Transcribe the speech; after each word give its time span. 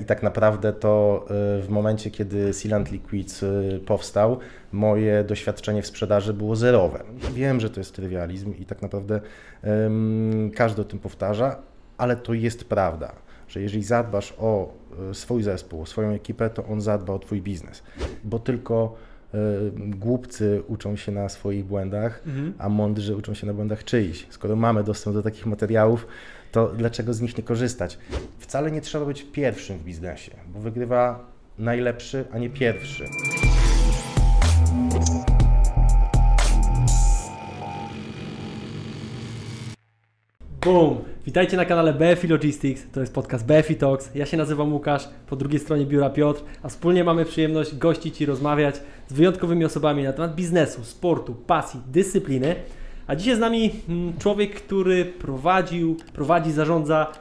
I 0.00 0.04
tak 0.04 0.22
naprawdę 0.22 0.72
to 0.72 1.24
w 1.62 1.66
momencie, 1.68 2.10
kiedy 2.10 2.52
Sealant 2.52 2.92
Liquids 2.92 3.44
powstał, 3.86 4.38
moje 4.72 5.24
doświadczenie 5.24 5.82
w 5.82 5.86
sprzedaży 5.86 6.34
było 6.34 6.56
zerowe. 6.56 7.04
Wiem, 7.34 7.60
że 7.60 7.70
to 7.70 7.80
jest 7.80 7.94
trywializm 7.94 8.54
i 8.58 8.64
tak 8.66 8.82
naprawdę 8.82 9.20
um, 9.64 10.50
każdy 10.54 10.82
o 10.82 10.84
tym 10.84 10.98
powtarza, 10.98 11.56
ale 11.98 12.16
to 12.16 12.34
jest 12.34 12.64
prawda, 12.64 13.12
że 13.48 13.60
jeżeli 13.60 13.82
zadbasz 13.82 14.34
o 14.38 14.72
swój 15.12 15.42
zespół, 15.42 15.82
o 15.82 15.86
swoją 15.86 16.10
ekipę, 16.10 16.50
to 16.50 16.64
on 16.64 16.80
zadba 16.80 17.12
o 17.12 17.18
Twój 17.18 17.42
biznes, 17.42 17.82
bo 18.24 18.38
tylko 18.38 18.96
głupcy 19.76 20.62
uczą 20.68 20.96
się 20.96 21.12
na 21.12 21.28
swoich 21.28 21.64
błędach, 21.64 22.22
mhm. 22.26 22.54
a 22.58 22.68
mądrzy 22.68 23.16
uczą 23.16 23.34
się 23.34 23.46
na 23.46 23.54
błędach 23.54 23.84
czyichś. 23.84 24.26
Skoro 24.30 24.56
mamy 24.56 24.84
dostęp 24.84 25.16
do 25.16 25.22
takich 25.22 25.46
materiałów, 25.46 26.06
to 26.52 26.68
dlaczego 26.68 27.14
z 27.14 27.20
nich 27.20 27.38
nie 27.38 27.44
korzystać? 27.44 27.98
Wcale 28.38 28.70
nie 28.70 28.80
trzeba 28.80 29.06
być 29.06 29.22
pierwszym 29.22 29.78
w 29.78 29.84
biznesie, 29.84 30.32
bo 30.54 30.60
wygrywa 30.60 31.26
najlepszy, 31.58 32.24
a 32.32 32.38
nie 32.38 32.50
pierwszy. 32.50 33.04
Boom! 40.64 40.98
Witajcie 41.26 41.56
na 41.56 41.64
kanale 41.64 41.92
BFI 41.92 42.28
Logistics, 42.28 42.82
to 42.92 43.00
jest 43.00 43.14
podcast 43.14 43.46
BFI 43.46 43.76
Talks. 43.76 44.10
Ja 44.14 44.26
się 44.26 44.36
nazywam 44.36 44.72
Łukasz, 44.72 45.08
po 45.26 45.36
drugiej 45.36 45.60
stronie 45.60 45.86
biura 45.86 46.10
Piotr, 46.10 46.42
a 46.62 46.68
wspólnie 46.68 47.04
mamy 47.04 47.24
przyjemność 47.24 47.76
gościć 47.76 48.20
i 48.20 48.26
rozmawiać 48.26 48.80
z 49.08 49.12
wyjątkowymi 49.12 49.64
osobami 49.64 50.02
na 50.02 50.12
temat 50.12 50.34
biznesu, 50.34 50.84
sportu, 50.84 51.34
pasji, 51.34 51.80
dyscypliny. 51.86 52.56
A 53.10 53.16
dzisiaj 53.16 53.36
z 53.36 53.38
nami 53.38 53.70
mm, 53.88 54.18
człowiek, 54.18 54.54
który 54.54 55.04
prowadził, 55.04 55.96
prowadzi, 56.12 56.52
zarządza 56.52 57.12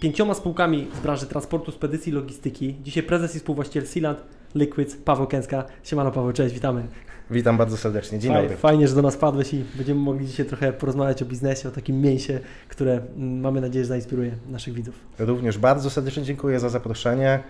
pięcioma 0.00 0.34
spółkami 0.34 0.88
z 0.98 1.00
branży 1.00 1.26
transportu, 1.26 1.72
spedycji 1.72 2.12
logistyki. 2.12 2.74
Dzisiaj 2.82 3.02
prezes 3.02 3.36
i 3.36 3.38
współwłaściciel 3.38 3.86
Sealand 3.86 4.18
Liquids, 4.54 4.96
Paweł 4.96 5.26
Kęska. 5.26 5.64
Siemano 5.84 6.10
Paweł, 6.10 6.32
cześć, 6.32 6.54
witamy. 6.54 6.86
Witam 7.30 7.56
bardzo 7.56 7.76
serdecznie. 7.76 8.18
Dzień 8.18 8.32
dobry. 8.32 8.56
Fajnie, 8.56 8.88
że 8.88 8.94
do 8.94 9.02
nas 9.02 9.16
padłeś 9.16 9.54
i 9.54 9.64
będziemy 9.74 10.00
mogli 10.00 10.26
dzisiaj 10.26 10.46
trochę 10.46 10.72
porozmawiać 10.72 11.22
o 11.22 11.26
biznesie, 11.26 11.68
o 11.68 11.72
takim 11.72 12.00
mięsie, 12.00 12.40
które 12.68 12.92
mm, 12.92 13.40
mamy 13.40 13.60
nadzieję, 13.60 13.84
że 13.84 13.88
zainspiruje 13.88 14.32
naszych 14.48 14.74
widzów. 14.74 14.94
Również 15.18 15.58
bardzo 15.58 15.90
serdecznie 15.90 16.22
dziękuję 16.22 16.60
za 16.60 16.68
zaproszenie 16.68 17.42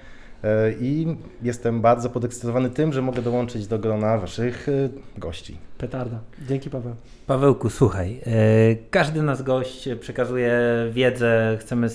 i 0.80 1.16
jestem 1.42 1.80
bardzo 1.80 2.10
podekscytowany 2.10 2.70
tym, 2.70 2.92
że 2.92 3.02
mogę 3.02 3.22
dołączyć 3.22 3.66
do 3.66 3.78
grona 3.78 4.18
Waszych 4.18 4.68
e, 4.68 4.88
gości. 5.20 5.56
Petarda. 5.78 6.18
Dzięki 6.48 6.70
Paweł. 6.70 6.94
Pawełku, 7.26 7.70
słuchaj, 7.70 8.20
e, 8.26 8.30
każdy 8.90 9.22
nas 9.22 9.42
gość 9.42 9.88
przekazuje 10.00 10.60
wiedzę, 10.90 11.56
chcemy 11.60 11.88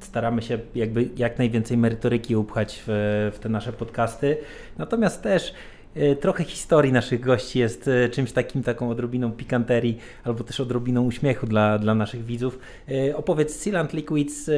staramy 0.00 0.42
się 0.42 0.58
jakby 0.74 1.08
jak 1.16 1.38
najwięcej 1.38 1.76
merytoryki 1.76 2.36
upchać 2.36 2.82
w, 2.86 3.30
w 3.34 3.38
te 3.38 3.48
nasze 3.48 3.72
podcasty. 3.72 4.36
Natomiast 4.78 5.22
też 5.22 5.52
E, 5.52 5.75
trochę 6.20 6.44
historii 6.44 6.92
naszych 6.92 7.20
gości 7.20 7.58
jest 7.58 7.88
e, 7.88 8.08
czymś 8.08 8.32
takim, 8.32 8.62
taką 8.62 8.90
odrobiną 8.90 9.32
pikanterii 9.32 9.98
albo 10.24 10.44
też 10.44 10.60
odrobiną 10.60 11.04
uśmiechu 11.04 11.46
dla, 11.46 11.78
dla 11.78 11.94
naszych 11.94 12.24
widzów. 12.24 12.58
E, 12.88 13.16
opowiedz 13.16 13.56
Sealant 13.56 13.92
Liquids, 13.92 14.50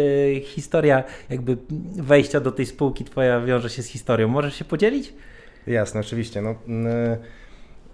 historia 0.43 1.05
jakby 1.31 1.57
wejścia 1.97 2.41
do 2.41 2.53
tej 2.53 2.67
spółki 2.67 3.05
twoja 3.05 3.41
wiąże 3.41 3.71
się 3.71 3.83
z 3.83 3.87
historią. 3.87 4.29
Możesz 4.29 4.55
się 4.55 4.65
podzielić? 4.65 5.13
Jasne, 5.67 6.01
oczywiście. 6.01 6.43
No, 6.43 6.55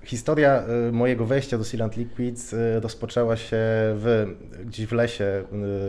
Historia 0.05 0.62
y, 0.88 0.92
mojego 0.92 1.27
wejścia 1.27 1.58
do 1.58 1.64
Sealant 1.64 1.97
Liquids 1.97 2.52
y, 2.52 2.80
rozpoczęła 2.80 3.36
się 3.36 3.56
w, 3.97 4.27
gdzieś 4.64 4.86
w 4.86 4.92
lesie 4.92 5.44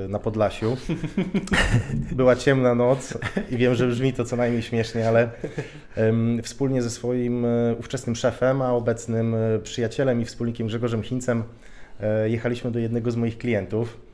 y, 0.06 0.10
na 0.10 0.20
Podlasiu. 0.20 0.78
Była 2.12 2.36
ciemna 2.36 2.76
noc 2.76 3.18
i 3.52 3.58
wiem, 3.58 3.76
że 3.76 3.88
brzmi 3.88 4.14
to 4.14 4.26
co 4.26 4.36
najmniej 4.36 4.62
śmiesznie, 4.62 5.08
ale 5.08 5.30
wspólnie 6.44 6.82
ze 6.82 6.90
swoim 6.90 7.46
ówczesnym 7.80 8.16
szefem, 8.16 8.62
a 8.62 8.74
obecnym 8.74 9.36
przyjacielem 9.64 10.22
i 10.22 10.26
wspólnikiem 10.26 10.68
Grzegorzem 10.68 11.04
Chincem 11.04 11.44
jechaliśmy 12.26 12.72
do 12.72 12.80
jednego 12.80 13.12
z 13.12 13.16
moich 13.16 13.38
klientów 13.38 13.98
E, 13.98 14.05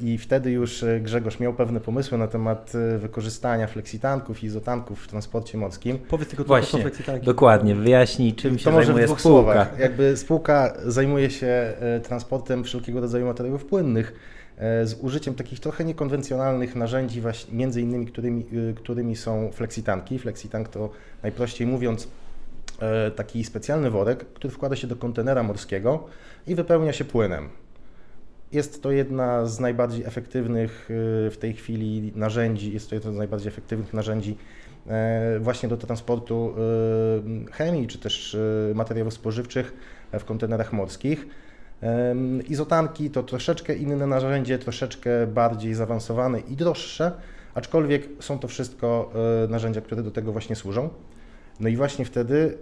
I 0.00 0.18
wtedy 0.18 0.50
już 0.50 0.82
e, 0.82 1.00
Grzegorz 1.00 1.40
miał 1.40 1.54
pewne 1.54 1.80
pomysły 1.80 2.18
na 2.18 2.26
temat 2.26 2.72
e, 2.74 2.98
wykorzystania 2.98 3.66
fleksitanków 3.66 4.42
i 4.42 4.46
izotanków 4.46 5.04
w 5.04 5.08
transporcie 5.08 5.58
morskim. 5.58 5.98
Powiedz 5.98 6.28
tylko 6.28 6.44
Właśnie, 6.44 6.80
fleksitanki. 6.82 7.26
Dokładnie, 7.26 7.74
wyjaśnij 7.74 8.34
czym 8.34 8.58
się 8.58 8.72
zajmuje 8.72 9.04
spółka. 9.04 9.22
Słowach. 9.22 9.78
Jakby 9.78 10.16
spółka 10.16 10.74
zajmuje 10.86 11.30
się 11.30 11.72
transportem 12.02 12.64
wszelkiego 12.64 13.00
rodzaju 13.00 13.26
materiałów 13.26 13.64
płynnych 13.64 14.12
z 14.84 14.94
użyciem 15.00 15.34
takich 15.34 15.60
trochę 15.60 15.84
niekonwencjonalnych 15.84 16.76
narzędzi, 16.76 17.20
właśnie, 17.20 17.54
między 17.56 17.80
innymi 17.80 18.06
którymi, 18.06 18.46
którymi 18.76 19.16
są 19.16 19.50
fleksitanki. 19.52 20.18
Fleksitank 20.18 20.68
to 20.68 20.90
najprościej 21.22 21.66
mówiąc 21.66 22.08
taki 23.16 23.44
specjalny 23.44 23.90
worek, 23.90 24.24
który 24.24 24.54
wkłada 24.54 24.76
się 24.76 24.86
do 24.86 24.96
kontenera 24.96 25.42
morskiego 25.42 26.04
i 26.46 26.54
wypełnia 26.54 26.92
się 26.92 27.04
płynem. 27.04 27.48
Jest 28.52 28.82
to 28.82 28.90
jedna 28.90 29.46
z 29.46 29.60
najbardziej 29.60 30.04
efektywnych 30.04 30.90
y, 30.90 31.30
w 31.30 31.36
tej 31.40 31.54
chwili 31.54 32.12
narzędzi, 32.14 32.72
jest 32.72 32.88
to 32.88 32.94
jedno 32.94 33.12
z 33.12 33.16
najbardziej 33.16 33.48
efektywnych 33.48 33.94
narzędzi 33.94 34.36
e, 34.86 35.38
właśnie 35.40 35.68
do 35.68 35.76
transportu 35.76 36.54
y, 37.48 37.52
chemii 37.52 37.86
czy 37.86 37.98
też 37.98 38.34
y, 38.34 38.72
materiałów 38.74 39.14
spożywczych 39.14 39.72
w 40.12 40.24
kontenerach 40.24 40.72
morskich. 40.72 41.26
Izotanki 42.48 43.10
to 43.10 43.22
troszeczkę 43.22 43.74
inne 43.74 44.06
narzędzie, 44.06 44.58
troszeczkę 44.58 45.26
bardziej 45.26 45.74
zaawansowane 45.74 46.40
i 46.40 46.56
droższe, 46.56 47.12
aczkolwiek 47.54 48.08
są 48.20 48.38
to 48.38 48.48
wszystko 48.48 49.12
narzędzia, 49.48 49.80
które 49.80 50.02
do 50.02 50.10
tego 50.10 50.32
właśnie 50.32 50.56
służą. 50.56 50.88
No 51.60 51.68
i 51.68 51.76
właśnie 51.76 52.04
wtedy 52.04 52.58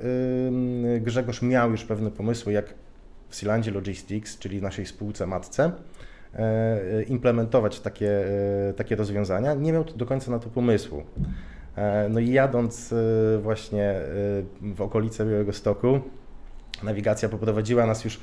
Grzegorz 1.01 1.43
miał 1.43 1.71
już 1.71 1.85
pewne 1.85 2.11
pomysły, 2.11 2.53
jak 2.53 2.75
w 3.37 3.39
Sealandzie 3.39 3.71
Logistics, 3.71 4.39
czyli 4.39 4.63
naszej 4.63 4.87
spółce 4.87 5.27
matce, 5.27 5.73
e, 6.35 7.03
implementować 7.03 7.81
takie, 7.81 8.27
e, 8.69 8.73
takie 8.73 8.97
rozwiązania. 8.97 9.55
Nie 9.55 9.73
miał 9.73 9.85
do 9.85 10.07
końca 10.07 10.31
na 10.31 10.39
to 10.39 10.49
pomysłu. 10.49 11.03
E, 11.77 12.09
no 12.09 12.21
i 12.21 12.31
jadąc 12.31 12.95
właśnie 13.43 13.95
w 14.61 14.81
okolice 14.81 15.27
Białego 15.27 15.53
Stoku, 15.53 16.01
nawigacja 16.83 17.29
poprowadziła 17.29 17.87
nas 17.87 18.05
już, 18.05 18.21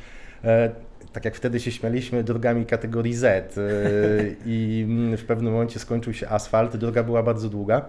tak 1.13 1.25
jak 1.25 1.35
wtedy 1.35 1.59
się 1.59 1.71
śmialiśmy, 1.71 2.23
drogami 2.23 2.65
kategorii 2.65 3.13
Z 3.13 3.55
i 4.45 4.85
w 5.17 5.25
pewnym 5.25 5.53
momencie 5.53 5.79
skończył 5.79 6.13
się 6.13 6.29
asfalt, 6.29 6.77
droga 6.77 7.03
była 7.03 7.23
bardzo 7.23 7.49
długa 7.49 7.85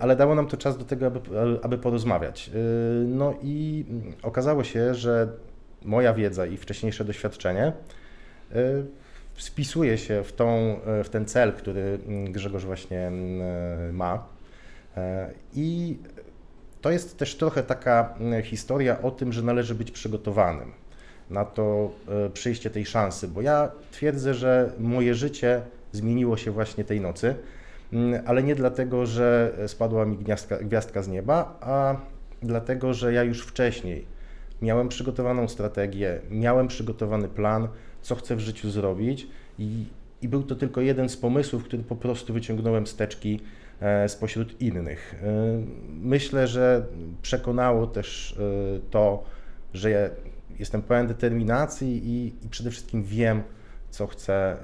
ale 0.00 0.16
dało 0.16 0.34
nam 0.34 0.46
to 0.46 0.56
czas 0.56 0.78
do 0.78 0.84
tego, 0.84 1.06
aby, 1.06 1.20
aby 1.62 1.78
porozmawiać. 1.78 2.50
No 3.06 3.34
i 3.42 3.84
okazało 4.22 4.64
się, 4.64 4.94
że 4.94 5.28
moja 5.82 6.14
wiedza 6.14 6.46
i 6.46 6.56
wcześniejsze 6.56 7.04
doświadczenie 7.04 7.62
e, 7.62 7.72
spisuje 9.36 9.98
się 9.98 10.24
w, 10.24 10.32
tą, 10.32 10.48
e, 10.86 11.04
w 11.04 11.08
ten 11.08 11.26
cel, 11.26 11.52
który 11.52 11.98
mm, 12.06 12.32
Grzegorz 12.32 12.64
właśnie 12.64 13.06
mm, 13.06 13.40
e, 13.88 13.92
ma. 13.92 14.26
I 15.54 15.96
to 16.80 16.90
jest 16.90 17.18
też 17.18 17.36
trochę 17.36 17.62
taka 17.62 18.14
mm, 18.20 18.42
historia 18.42 19.02
o 19.02 19.10
tym, 19.10 19.32
że 19.32 19.42
należy 19.42 19.74
być 19.74 19.90
przygotowanym 19.90 20.72
na 21.30 21.44
to 21.44 21.90
przyjście 22.34 22.70
tej 22.70 22.86
szansy, 22.86 23.28
bo 23.28 23.42
ja 23.42 23.70
twierdzę, 23.90 24.34
że 24.34 24.72
moje 24.78 25.14
życie 25.14 25.62
zmieniło 25.92 26.36
się 26.36 26.50
właśnie 26.50 26.84
tej 26.84 27.00
nocy, 27.00 27.34
ale 28.26 28.42
nie 28.42 28.54
dlatego, 28.54 29.06
że 29.06 29.52
spadła 29.66 30.06
mi 30.06 30.16
gwiazdka, 30.16 30.56
gwiazdka 30.56 31.02
z 31.02 31.08
nieba, 31.08 31.58
a 31.60 31.96
dlatego, 32.42 32.94
że 32.94 33.12
ja 33.12 33.22
już 33.22 33.46
wcześniej 33.46 34.06
miałem 34.62 34.88
przygotowaną 34.88 35.48
strategię, 35.48 36.20
miałem 36.30 36.68
przygotowany 36.68 37.28
plan, 37.28 37.68
co 38.02 38.14
chcę 38.14 38.36
w 38.36 38.40
życiu 38.40 38.70
zrobić 38.70 39.26
i, 39.58 39.84
i 40.22 40.28
był 40.28 40.42
to 40.42 40.54
tylko 40.54 40.80
jeden 40.80 41.08
z 41.08 41.16
pomysłów, 41.16 41.64
który 41.64 41.82
po 41.82 41.96
prostu 41.96 42.32
wyciągnąłem 42.32 42.86
z 42.86 42.96
teczki 42.96 43.40
e, 43.80 44.08
spośród 44.08 44.60
innych. 44.60 45.14
E, 45.22 45.26
myślę, 45.88 46.46
że 46.46 46.86
przekonało 47.22 47.86
też 47.86 48.32
e, 48.32 48.80
to, 48.90 49.24
że 49.74 50.10
jestem 50.58 50.82
pełen 50.82 51.06
determinacji 51.06 52.02
i, 52.04 52.26
i 52.46 52.48
przede 52.48 52.70
wszystkim 52.70 53.04
wiem, 53.04 53.42
co 53.90 54.06
chcę, 54.06 54.56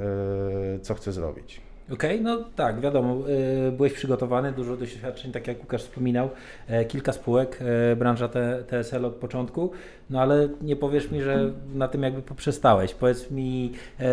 co 0.83 0.95
chcę 0.95 1.13
zrobić. 1.13 1.64
Okej, 1.93 2.21
okay, 2.21 2.21
no 2.21 2.45
tak, 2.57 2.81
wiadomo, 2.81 3.29
y, 3.69 3.73
byłeś 3.73 3.93
przygotowany, 3.93 4.53
dużo 4.53 4.77
doświadczeń, 4.77 5.33
tak 5.33 5.47
jak 5.47 5.61
Łukasz 5.61 5.83
wspominał, 5.83 6.31
e, 6.69 6.85
kilka 6.85 7.13
spółek, 7.13 7.59
e, 7.93 7.97
branża 7.97 8.29
TSL 8.67 9.05
od 9.05 9.15
początku, 9.15 9.71
no 10.11 10.21
ale 10.21 10.49
nie 10.63 10.77
powiesz 10.77 11.11
mi, 11.11 11.23
że 11.23 11.53
na 11.75 11.89
tym 11.89 12.03
jakby 12.03 12.23
poprzestałeś. 12.23 12.95
Powiedz 12.95 13.31
mi, 13.31 13.73
e, 14.01 14.05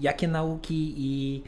jakie 0.00 0.28
nauki 0.28 0.94
i 0.96 1.42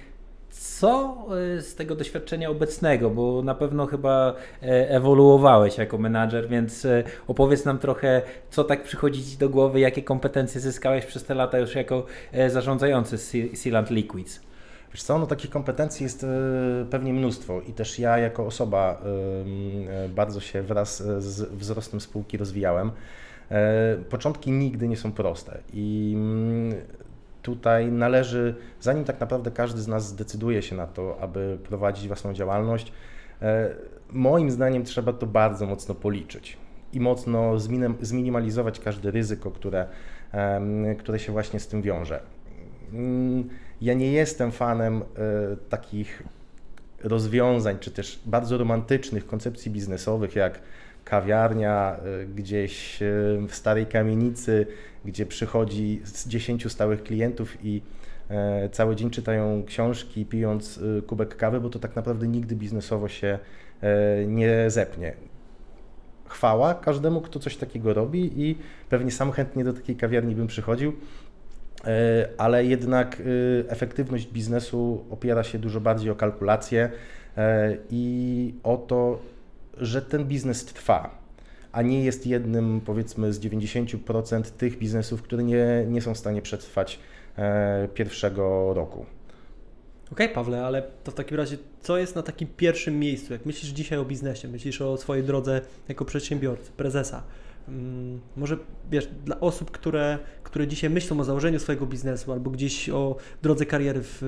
co 0.50 1.26
z 1.60 1.74
tego 1.74 1.94
doświadczenia 1.94 2.50
obecnego, 2.50 3.10
bo 3.10 3.42
na 3.42 3.54
pewno 3.54 3.86
chyba 3.86 4.34
ewoluowałeś 4.60 5.78
jako 5.78 5.98
menadżer, 5.98 6.48
więc 6.48 6.86
opowiedz 7.28 7.64
nam 7.64 7.78
trochę, 7.78 8.22
co 8.50 8.64
tak 8.64 8.82
przychodzi 8.82 9.24
Ci 9.24 9.36
do 9.36 9.48
głowy, 9.48 9.80
jakie 9.80 10.02
kompetencje 10.02 10.60
zyskałeś 10.60 11.06
przez 11.06 11.24
te 11.24 11.34
lata 11.34 11.58
już 11.58 11.74
jako 11.74 12.06
zarządzający 12.48 13.18
Sealant 13.54 13.90
Liquids. 13.90 14.49
Wiesz 14.92 15.02
co, 15.02 15.18
no 15.18 15.26
takich 15.26 15.50
kompetencji 15.50 16.04
jest 16.04 16.26
pewnie 16.90 17.12
mnóstwo 17.12 17.60
i 17.60 17.72
też 17.72 17.98
ja 17.98 18.18
jako 18.18 18.46
osoba 18.46 19.02
bardzo 20.08 20.40
się 20.40 20.62
wraz 20.62 21.02
z 21.18 21.52
wzrostem 21.52 22.00
spółki 22.00 22.36
rozwijałem. 22.36 22.90
Początki 24.10 24.50
nigdy 24.50 24.88
nie 24.88 24.96
są 24.96 25.12
proste 25.12 25.58
i 25.72 26.16
tutaj 27.42 27.92
należy, 27.92 28.54
zanim 28.80 29.04
tak 29.04 29.20
naprawdę 29.20 29.50
każdy 29.50 29.80
z 29.80 29.88
nas 29.88 30.06
zdecyduje 30.06 30.62
się 30.62 30.76
na 30.76 30.86
to, 30.86 31.20
aby 31.20 31.58
prowadzić 31.64 32.06
własną 32.06 32.32
działalność, 32.32 32.92
moim 34.10 34.50
zdaniem 34.50 34.84
trzeba 34.84 35.12
to 35.12 35.26
bardzo 35.26 35.66
mocno 35.66 35.94
policzyć 35.94 36.56
i 36.92 37.00
mocno 37.00 37.58
zminimalizować 38.00 38.80
każde 38.80 39.10
ryzyko, 39.10 39.50
które, 39.50 39.86
które 40.98 41.18
się 41.18 41.32
właśnie 41.32 41.60
z 41.60 41.68
tym 41.68 41.82
wiąże. 41.82 42.20
Ja 43.80 43.94
nie 43.94 44.12
jestem 44.12 44.52
fanem 44.52 45.02
e, 45.02 45.02
takich 45.68 46.22
rozwiązań, 47.04 47.78
czy 47.80 47.90
też 47.90 48.20
bardzo 48.26 48.58
romantycznych 48.58 49.26
koncepcji 49.26 49.70
biznesowych, 49.70 50.36
jak 50.36 50.60
kawiarnia 51.04 51.96
y, 52.22 52.26
gdzieś 52.26 53.02
y, 53.02 53.38
w 53.48 53.54
starej 53.54 53.86
kamienicy, 53.86 54.66
gdzie 55.04 55.26
przychodzi 55.26 56.00
z 56.04 56.28
10 56.28 56.72
stałych 56.72 57.02
klientów 57.02 57.56
i 57.64 57.82
e, 58.30 58.68
cały 58.68 58.96
dzień 58.96 59.10
czytają 59.10 59.64
książki, 59.66 60.26
pijąc 60.26 60.80
kubek 61.06 61.36
kawy, 61.36 61.60
bo 61.60 61.70
to 61.70 61.78
tak 61.78 61.96
naprawdę 61.96 62.28
nigdy 62.28 62.56
biznesowo 62.56 63.08
się 63.08 63.38
e, 63.82 64.26
nie 64.26 64.70
zepnie. 64.70 65.12
Chwała 66.28 66.74
każdemu, 66.74 67.20
kto 67.20 67.38
coś 67.38 67.56
takiego 67.56 67.94
robi 67.94 68.42
i 68.42 68.58
pewnie 68.88 69.10
sam 69.10 69.32
chętnie 69.32 69.64
do 69.64 69.72
takiej 69.72 69.96
kawiarni 69.96 70.34
bym 70.34 70.46
przychodził, 70.46 70.90
e, 70.90 70.94
ale 72.38 72.64
jednak 72.64 73.22
efektywność 73.68 74.26
biznesu 74.26 75.04
opiera 75.10 75.42
się 75.42 75.58
dużo 75.58 75.80
bardziej 75.80 76.10
o 76.10 76.14
kalkulacje 76.14 76.90
i 77.90 78.54
o 78.62 78.76
to, 78.76 79.18
że 79.76 80.02
ten 80.02 80.24
biznes 80.24 80.64
trwa, 80.64 81.20
a 81.72 81.82
nie 81.82 82.04
jest 82.04 82.26
jednym 82.26 82.80
powiedzmy 82.80 83.32
z 83.32 83.40
90% 83.40 84.42
tych 84.42 84.78
biznesów, 84.78 85.22
które 85.22 85.42
nie, 85.42 85.84
nie 85.88 86.02
są 86.02 86.14
w 86.14 86.18
stanie 86.18 86.42
przetrwać 86.42 86.98
e, 87.38 87.88
pierwszego 87.94 88.74
roku. 88.74 89.06
Okej, 90.12 90.26
okay, 90.26 90.34
Pawle, 90.34 90.66
ale 90.66 90.82
to 91.04 91.10
w 91.10 91.14
takim 91.14 91.36
razie, 91.36 91.56
co 91.82 91.98
jest 91.98 92.16
na 92.16 92.22
takim 92.22 92.48
pierwszym 92.56 92.98
miejscu? 92.98 93.32
Jak 93.32 93.46
myślisz 93.46 93.72
dzisiaj 93.72 93.98
o 93.98 94.04
biznesie, 94.04 94.48
myślisz 94.48 94.80
o 94.80 94.96
swojej 94.96 95.24
drodze 95.24 95.60
jako 95.88 96.04
przedsiębiorcy, 96.04 96.70
prezesa, 96.76 97.22
może 98.36 98.56
wiesz, 98.90 99.08
dla 99.24 99.40
osób, 99.40 99.70
które, 99.70 100.18
które 100.42 100.66
dzisiaj 100.66 100.90
myślą 100.90 101.20
o 101.20 101.24
założeniu 101.24 101.58
swojego 101.58 101.86
biznesu 101.86 102.32
albo 102.32 102.50
gdzieś 102.50 102.88
o 102.88 103.16
drodze 103.42 103.66
kariery 103.66 104.00
w, 104.02 104.18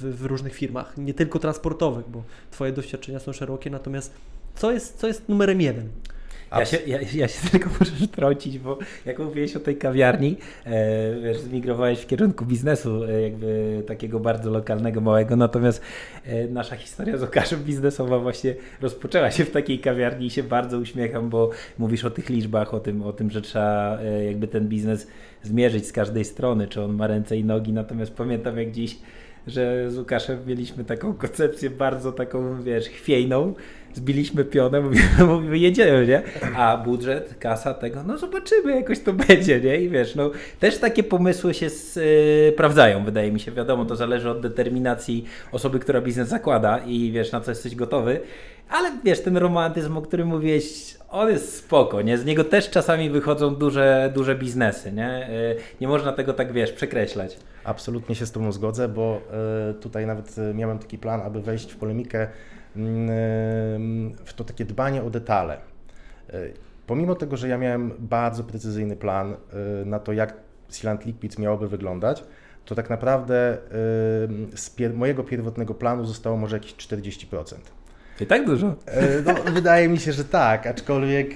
w, 0.00 0.16
w 0.16 0.24
różnych 0.24 0.54
firmach, 0.54 0.98
nie 0.98 1.14
tylko 1.14 1.38
transportowych, 1.38 2.08
bo 2.08 2.22
Twoje 2.50 2.72
doświadczenia 2.72 3.18
są 3.18 3.32
szerokie, 3.32 3.70
natomiast 3.70 4.14
co 4.54 4.72
jest, 4.72 4.96
co 4.98 5.06
jest 5.06 5.28
numerem 5.28 5.60
jeden? 5.60 5.88
Ja 6.58 6.64
się, 6.64 6.78
ja, 6.86 6.98
ja 7.14 7.28
się 7.28 7.48
tylko 7.52 7.70
muszę 7.80 7.92
wtrącić, 8.06 8.58
bo 8.58 8.78
jak 9.06 9.18
mówiłeś 9.18 9.56
o 9.56 9.60
tej 9.60 9.76
kawiarni, 9.76 10.36
e, 10.66 11.20
wiesz, 11.20 11.38
zmigrowałeś 11.38 11.98
w 11.98 12.06
kierunku 12.06 12.44
biznesu, 12.44 13.04
e, 13.04 13.22
jakby 13.22 13.82
takiego 13.86 14.20
bardzo 14.20 14.50
lokalnego, 14.50 15.00
małego, 15.00 15.36
natomiast 15.36 15.82
e, 16.24 16.48
nasza 16.48 16.76
historia 16.76 17.16
z 17.16 17.22
Łukaszem 17.22 17.64
biznesowa 17.64 18.18
właśnie 18.18 18.54
rozpoczęła 18.80 19.30
się 19.30 19.44
w 19.44 19.50
takiej 19.50 19.78
kawiarni 19.78 20.26
i 20.26 20.30
się 20.30 20.42
bardzo 20.42 20.78
uśmiecham, 20.78 21.30
bo 21.30 21.50
mówisz 21.78 22.04
o 22.04 22.10
tych 22.10 22.28
liczbach, 22.28 22.74
o 22.74 22.80
tym, 22.80 23.02
o 23.02 23.12
tym 23.12 23.30
że 23.30 23.42
trzeba 23.42 23.98
e, 23.98 24.24
jakby 24.24 24.48
ten 24.48 24.68
biznes 24.68 25.06
zmierzyć 25.42 25.86
z 25.86 25.92
każdej 25.92 26.24
strony, 26.24 26.68
czy 26.68 26.82
on 26.82 26.92
ma 26.92 27.06
ręce 27.06 27.36
i 27.36 27.44
nogi, 27.44 27.72
natomiast 27.72 28.12
pamiętam 28.12 28.58
jak 28.58 28.70
dziś 28.70 28.98
że 29.46 29.90
z 29.90 29.98
Łukaszem 29.98 30.38
mieliśmy 30.46 30.84
taką 30.84 31.14
koncepcję 31.14 31.70
bardzo 31.70 32.12
taką, 32.12 32.62
wiesz, 32.62 32.88
chwiejną, 32.88 33.54
zbiliśmy 33.94 34.44
pionę, 34.44 34.80
mówimy, 35.26 35.58
jedziemy, 35.58 36.06
nie? 36.06 36.22
A 36.56 36.76
budżet, 36.76 37.34
kasa 37.38 37.74
tego, 37.74 38.02
no 38.06 38.18
zobaczymy, 38.18 38.76
jakoś 38.76 39.00
to 39.00 39.12
będzie, 39.12 39.60
nie? 39.60 39.80
I 39.80 39.88
wiesz, 39.88 40.14
no 40.14 40.30
też 40.60 40.78
takie 40.78 41.02
pomysły 41.02 41.54
się 41.54 41.70
sprawdzają, 41.70 43.04
wydaje 43.04 43.32
mi 43.32 43.40
się, 43.40 43.52
wiadomo, 43.52 43.84
to 43.84 43.96
zależy 43.96 44.30
od 44.30 44.40
determinacji 44.40 45.24
osoby, 45.52 45.78
która 45.78 46.00
biznes 46.00 46.28
zakłada 46.28 46.78
i 46.78 47.12
wiesz, 47.12 47.32
na 47.32 47.40
co 47.40 47.50
jesteś 47.50 47.74
gotowy, 47.74 48.20
ale 48.70 48.92
wiesz, 49.04 49.20
ten 49.20 49.36
romantyzm, 49.36 49.96
o 49.96 50.02
którym 50.02 50.28
mówiłeś, 50.28 50.96
on 51.10 51.28
jest 51.28 51.56
spoko, 51.56 52.02
nie? 52.02 52.18
Z 52.18 52.24
niego 52.24 52.44
też 52.44 52.70
czasami 52.70 53.10
wychodzą 53.10 53.54
duże, 53.54 54.12
duże 54.14 54.34
biznesy, 54.34 54.92
nie? 54.92 55.28
Y, 55.30 55.56
nie 55.80 55.88
można 55.88 56.12
tego 56.12 56.32
tak, 56.32 56.52
wiesz, 56.52 56.72
przekreślać. 56.72 57.36
Absolutnie 57.64 58.14
się 58.14 58.26
z 58.26 58.32
Tobą 58.32 58.52
zgodzę, 58.52 58.88
bo 58.88 59.20
y, 59.70 59.74
tutaj 59.74 60.06
nawet 60.06 60.38
y, 60.38 60.54
miałem 60.54 60.78
taki 60.78 60.98
plan, 60.98 61.20
aby 61.20 61.42
wejść 61.42 61.72
w 61.72 61.76
polemikę 61.76 62.28
mm, 62.76 64.14
w 64.24 64.34
to 64.34 64.44
takie 64.44 64.64
dbanie 64.64 65.02
o 65.02 65.10
detale. 65.10 65.58
Pomimo 66.86 67.14
tego, 67.14 67.36
że 67.36 67.48
ja 67.48 67.58
miałem 67.58 67.92
bardzo 67.98 68.44
precyzyjny 68.44 68.96
plan 68.96 69.36
na 69.86 69.98
to, 69.98 70.12
jak 70.12 70.34
Sealant 70.68 71.06
Liquids 71.06 71.38
miałoby 71.38 71.68
wyglądać, 71.68 72.24
to 72.64 72.74
tak 72.74 72.90
naprawdę 72.90 73.58
z 74.54 74.70
pier 74.70 74.94
mojego 74.94 75.24
pierwotnego 75.24 75.74
planu 75.74 76.04
zostało 76.04 76.36
może 76.36 76.56
jakieś 76.56 76.74
40%. 76.74 77.54
I 78.20 78.26
tak 78.26 78.46
dużo? 78.46 78.74
E, 78.86 79.22
no, 79.22 79.52
wydaje 79.52 79.88
mi 79.88 79.98
się, 79.98 80.12
że 80.12 80.24
tak, 80.24 80.66
aczkolwiek 80.66 81.34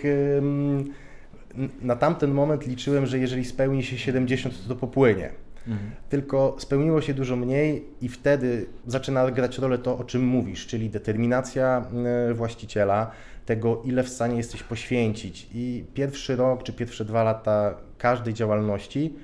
na 1.82 1.96
tamten 1.96 2.30
moment 2.30 2.66
liczyłem, 2.66 3.06
że 3.06 3.18
jeżeli 3.18 3.44
spełni 3.44 3.82
się 3.82 3.98
70, 3.98 4.62
to 4.62 4.68
to 4.68 4.80
popłynie. 4.80 5.30
Mhm. 5.68 5.90
Tylko 6.08 6.56
spełniło 6.58 7.00
się 7.00 7.14
dużo 7.14 7.36
mniej 7.36 7.84
i 8.00 8.08
wtedy 8.08 8.66
zaczyna 8.86 9.30
grać 9.30 9.58
rolę 9.58 9.78
to, 9.78 9.98
o 9.98 10.04
czym 10.04 10.26
mówisz, 10.26 10.66
czyli 10.66 10.90
determinacja 10.90 11.84
e, 12.30 12.34
właściciela, 12.34 13.10
tego, 13.46 13.82
ile 13.84 14.02
w 14.02 14.08
stanie 14.08 14.36
jesteś 14.36 14.62
poświęcić. 14.62 15.48
I 15.54 15.84
pierwszy 15.94 16.36
rok 16.36 16.62
czy 16.62 16.72
pierwsze 16.72 17.04
dwa 17.04 17.22
lata 17.22 17.76
każdej 17.98 18.34
działalności 18.34 19.14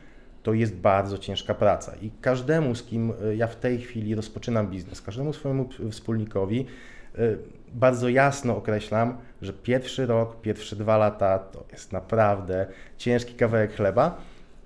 to 0.43 0.55
jest 0.55 0.75
bardzo 0.75 1.19
ciężka 1.19 1.55
praca. 1.55 1.97
I 2.03 2.11
każdemu, 2.21 2.75
z 2.75 2.83
kim 2.83 3.13
e, 3.25 3.37
ja 3.37 3.47
w 3.47 3.57
tej 3.57 3.79
chwili 3.79 4.15
rozpoczynam 4.15 4.71
biznes, 4.71 5.03
każdemu 5.03 5.33
swojemu 5.33 5.69
wspólnikowi, 5.91 6.67
Y, 7.19 7.39
bardzo 7.73 8.09
jasno 8.09 8.57
określam, 8.57 9.19
że 9.43 9.53
pierwszy 9.53 10.07
rok, 10.07 10.41
pierwsze 10.41 10.77
dwa 10.77 10.97
lata 10.97 11.39
to 11.39 11.65
jest 11.73 11.93
naprawdę 11.93 12.67
ciężki 12.97 13.35
kawałek 13.35 13.77
chleba, 13.77 14.17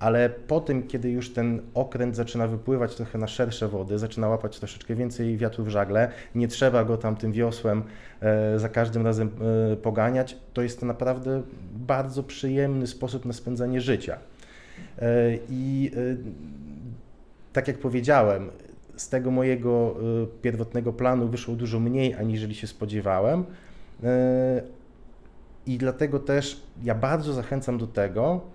ale 0.04 0.30
po 0.30 0.60
tym, 0.60 0.82
kiedy 0.82 1.10
już 1.10 1.32
ten 1.32 1.60
okręt 1.74 2.16
zaczyna 2.16 2.46
wypływać 2.46 2.94
trochę 2.94 3.18
na 3.18 3.28
szersze 3.28 3.68
wody, 3.68 3.98
zaczyna 3.98 4.28
łapać 4.28 4.58
troszeczkę 4.58 4.94
więcej 4.94 5.36
wiatru 5.36 5.64
w 5.64 5.68
żagle, 5.68 6.10
nie 6.34 6.48
trzeba 6.48 6.84
go 6.84 6.96
tam 6.96 7.16
tym 7.16 7.32
wiosłem 7.32 7.82
e, 8.20 8.58
za 8.58 8.68
każdym 8.68 9.06
razem 9.06 9.30
e, 9.72 9.76
poganiać, 9.76 10.36
to 10.52 10.62
jest 10.62 10.80
to 10.80 10.86
naprawdę 10.86 11.42
bardzo 11.72 12.22
przyjemny 12.22 12.86
sposób 12.86 13.24
na 13.24 13.32
spędzanie 13.32 13.80
życia. 13.80 14.18
E, 14.98 15.08
I 15.50 15.90
tak 17.52 17.68
jak 17.68 17.78
powiedziałem, 17.78 18.50
z 18.96 19.08
tego 19.08 19.30
mojego 19.30 19.96
pierwotnego 20.42 20.92
planu 20.92 21.28
wyszło 21.28 21.54
dużo 21.54 21.80
mniej, 21.80 22.14
aniżeli 22.14 22.54
się 22.54 22.66
spodziewałem. 22.66 23.44
I 25.66 25.78
dlatego 25.78 26.18
też 26.18 26.62
ja 26.82 26.94
bardzo 26.94 27.32
zachęcam 27.32 27.78
do 27.78 27.86
tego, 27.86 28.53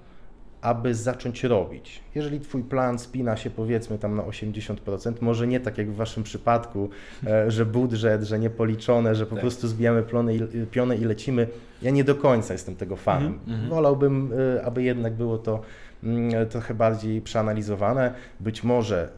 aby 0.61 0.95
zacząć 0.95 1.43
robić. 1.43 2.01
Jeżeli 2.15 2.39
Twój 2.39 2.63
plan 2.63 2.99
spina 2.99 3.37
się 3.37 3.49
powiedzmy 3.49 3.97
tam 3.97 4.15
na 4.15 4.23
80%, 4.23 5.13
może 5.21 5.47
nie 5.47 5.59
tak 5.59 5.77
jak 5.77 5.91
w 5.91 5.95
Waszym 5.95 6.23
przypadku, 6.23 6.89
e, 7.27 7.51
że 7.51 7.65
budżet, 7.65 8.23
że 8.23 8.39
niepoliczone, 8.39 9.15
że 9.15 9.25
po 9.25 9.35
tak. 9.35 9.41
prostu 9.41 9.67
zbijamy 9.67 10.03
plony 10.03 10.35
i, 10.35 10.39
pionę 10.71 10.97
i 10.97 11.05
lecimy, 11.05 11.47
ja 11.81 11.91
nie 11.91 12.03
do 12.03 12.15
końca 12.15 12.53
jestem 12.53 12.75
tego 12.75 12.95
fanem. 12.95 13.39
Mm 13.47 13.59
-hmm. 13.59 13.69
Wolałbym, 13.69 14.33
y, 14.33 14.65
aby 14.65 14.83
jednak 14.83 15.13
było 15.13 15.37
to 15.37 15.61
mm, 16.03 16.47
trochę 16.47 16.73
bardziej 16.73 17.21
przeanalizowane. 17.21 18.13
Być 18.39 18.63
może 18.63 19.09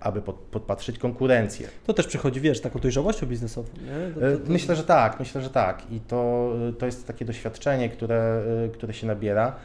aby 0.00 0.22
pod, 0.22 0.36
podpatrzeć 0.36 0.98
konkurencję. 0.98 1.68
To 1.86 1.92
też 1.94 2.06
przychodzi, 2.06 2.40
wiesz, 2.40 2.60
taką 2.60 2.78
dojrzałością 2.78 3.26
biznesową? 3.26 3.68
To, 4.14 4.20
to, 4.20 4.44
to... 4.46 4.52
Myślę, 4.52 4.76
że 4.76 4.84
tak, 4.84 5.18
myślę, 5.20 5.42
że 5.42 5.50
tak. 5.50 5.82
I 5.90 6.00
to, 6.00 6.52
to 6.78 6.86
jest 6.86 7.06
takie 7.06 7.24
doświadczenie, 7.24 7.88
które, 7.88 8.42
które 8.72 8.94
się 8.94 9.06
nabiera. 9.06 9.56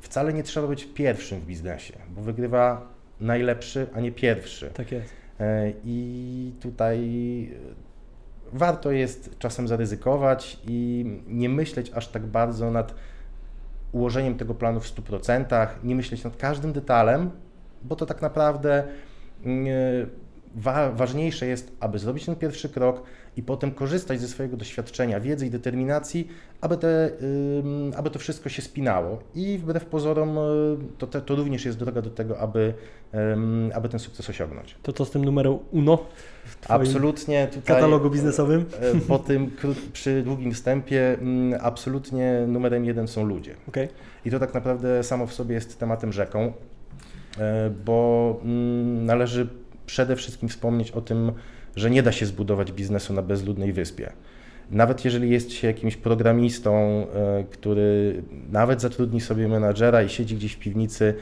Wcale 0.00 0.32
nie 0.32 0.42
trzeba 0.42 0.68
być 0.68 0.84
pierwszym 0.84 1.40
w 1.40 1.46
biznesie, 1.46 1.94
bo 2.08 2.22
wygrywa 2.22 2.88
najlepszy, 3.20 3.86
a 3.94 4.00
nie 4.00 4.12
pierwszy. 4.12 4.70
Tak 4.74 4.92
jest. 4.92 5.12
E, 5.40 5.72
I 5.84 6.52
tutaj 6.60 7.00
warto 8.52 8.92
jest 8.92 9.38
czasem 9.38 9.68
zaryzykować 9.68 10.58
i 10.68 11.04
nie 11.26 11.48
myśleć 11.48 11.90
aż 11.94 12.08
tak 12.08 12.26
bardzo 12.26 12.70
nad 12.70 12.94
ułożeniem 13.92 14.36
tego 14.36 14.54
planu 14.54 14.80
w 14.80 14.94
100%, 14.94 15.68
nie 15.84 15.94
myśleć 15.94 16.24
nad 16.24 16.36
każdym 16.36 16.72
detalem, 16.72 17.30
bo 17.82 17.96
to 17.96 18.06
tak 18.06 18.22
naprawdę 18.22 18.84
mm, 19.44 19.66
wa 20.54 20.90
ważniejsze 20.90 21.46
jest, 21.46 21.76
aby 21.80 21.98
zrobić 21.98 22.26
ten 22.26 22.36
pierwszy 22.36 22.68
krok 22.68 23.02
i 23.36 23.42
potem 23.42 23.70
korzystać 23.70 24.20
ze 24.20 24.28
swojego 24.28 24.56
doświadczenia, 24.56 25.20
wiedzy 25.20 25.46
i 25.46 25.50
determinacji, 25.50 26.28
aby, 26.60 26.76
te, 26.76 27.10
aby 27.96 28.10
to 28.10 28.18
wszystko 28.18 28.48
się 28.48 28.62
spinało. 28.62 29.18
I 29.34 29.58
wbrew 29.58 29.86
pozorom 29.86 30.38
to, 30.98 31.06
te, 31.06 31.20
to 31.20 31.36
również 31.36 31.64
jest 31.64 31.78
droga 31.78 32.02
do 32.02 32.10
tego, 32.10 32.38
aby, 32.38 32.74
aby 33.74 33.88
ten 33.88 34.00
sukces 34.00 34.30
osiągnąć. 34.30 34.76
To 34.82 34.92
co 34.92 35.04
z 35.04 35.10
tym 35.10 35.24
numerem 35.24 35.58
UNO? 35.70 36.06
Absolutnie 36.68 37.46
tutaj 37.46 37.62
katalogu 37.76 38.10
biznesowym? 38.10 38.64
E, 38.80 39.00
po 39.00 39.18
tym 39.18 39.50
przy 39.92 40.22
długim 40.22 40.52
wstępie 40.52 41.18
absolutnie 41.60 42.44
numerem 42.48 42.84
jeden 42.84 43.08
są 43.08 43.24
ludzie. 43.24 43.54
Okay. 43.68 43.88
I 44.24 44.30
to 44.30 44.38
tak 44.38 44.54
naprawdę 44.54 45.04
samo 45.04 45.26
w 45.26 45.34
sobie 45.34 45.54
jest 45.54 45.78
tematem 45.78 46.12
rzeką, 46.12 46.52
e, 47.38 47.70
bo 47.84 48.40
należy 48.84 49.48
przede 49.86 50.16
wszystkim 50.16 50.48
wspomnieć 50.48 50.90
o 50.90 51.00
tym, 51.00 51.32
że 51.76 51.90
nie 51.90 52.02
da 52.02 52.12
się 52.12 52.26
zbudować 52.26 52.72
biznesu 52.72 53.12
na 53.12 53.22
bezludnej 53.22 53.72
wyspie. 53.72 54.12
Nawet 54.70 55.04
jeżeli 55.04 55.30
jest 55.30 55.52
się 55.52 55.66
jakimś 55.66 55.96
programistą, 55.96 56.72
e, 56.74 57.44
który 57.50 58.22
nawet 58.50 58.80
zatrudni 58.80 59.20
sobie 59.20 59.48
menadżera 59.48 60.02
i 60.02 60.08
siedzi 60.08 60.36
gdzieś 60.36 60.52
w 60.52 60.58
piwnicy 60.58 61.14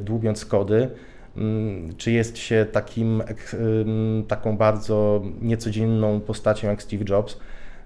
dłubiąc 0.00 0.44
kody, 0.44 0.88
Mm, 1.36 1.96
czy 1.96 2.12
jest 2.12 2.38
się 2.38 2.66
takim, 2.72 3.22
taką 4.28 4.56
bardzo 4.56 5.22
niecodzienną 5.40 6.20
postacią 6.20 6.68
jak 6.68 6.82
Steve 6.82 7.04
Jobs, 7.08 7.38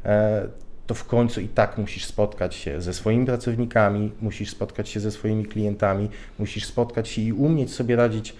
e, 0.04 0.48
to 0.86 0.94
w 0.94 1.04
końcu 1.04 1.40
i 1.40 1.48
tak 1.48 1.78
musisz 1.78 2.04
spotkać 2.04 2.54
się 2.54 2.80
ze 2.80 2.94
swoimi 2.94 3.26
pracownikami, 3.26 4.12
musisz 4.20 4.50
spotkać 4.50 4.88
się 4.88 5.00
ze 5.00 5.10
swoimi 5.10 5.44
klientami, 5.44 6.08
musisz 6.38 6.64
spotkać 6.64 7.08
się 7.08 7.22
i 7.22 7.32
umieć 7.32 7.74
sobie 7.74 7.96
radzić 7.96 8.36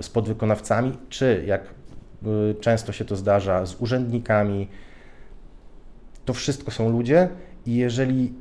z 0.00 0.08
podwykonawcami, 0.08 0.92
czy 1.08 1.44
jak 1.46 1.62
często 2.60 2.92
się 2.92 3.04
to 3.04 3.16
zdarza, 3.16 3.66
z 3.66 3.80
urzędnikami. 3.80 4.68
To 6.24 6.32
wszystko 6.32 6.70
są 6.70 6.90
ludzie 6.90 7.28
i 7.66 7.76
jeżeli 7.76 8.34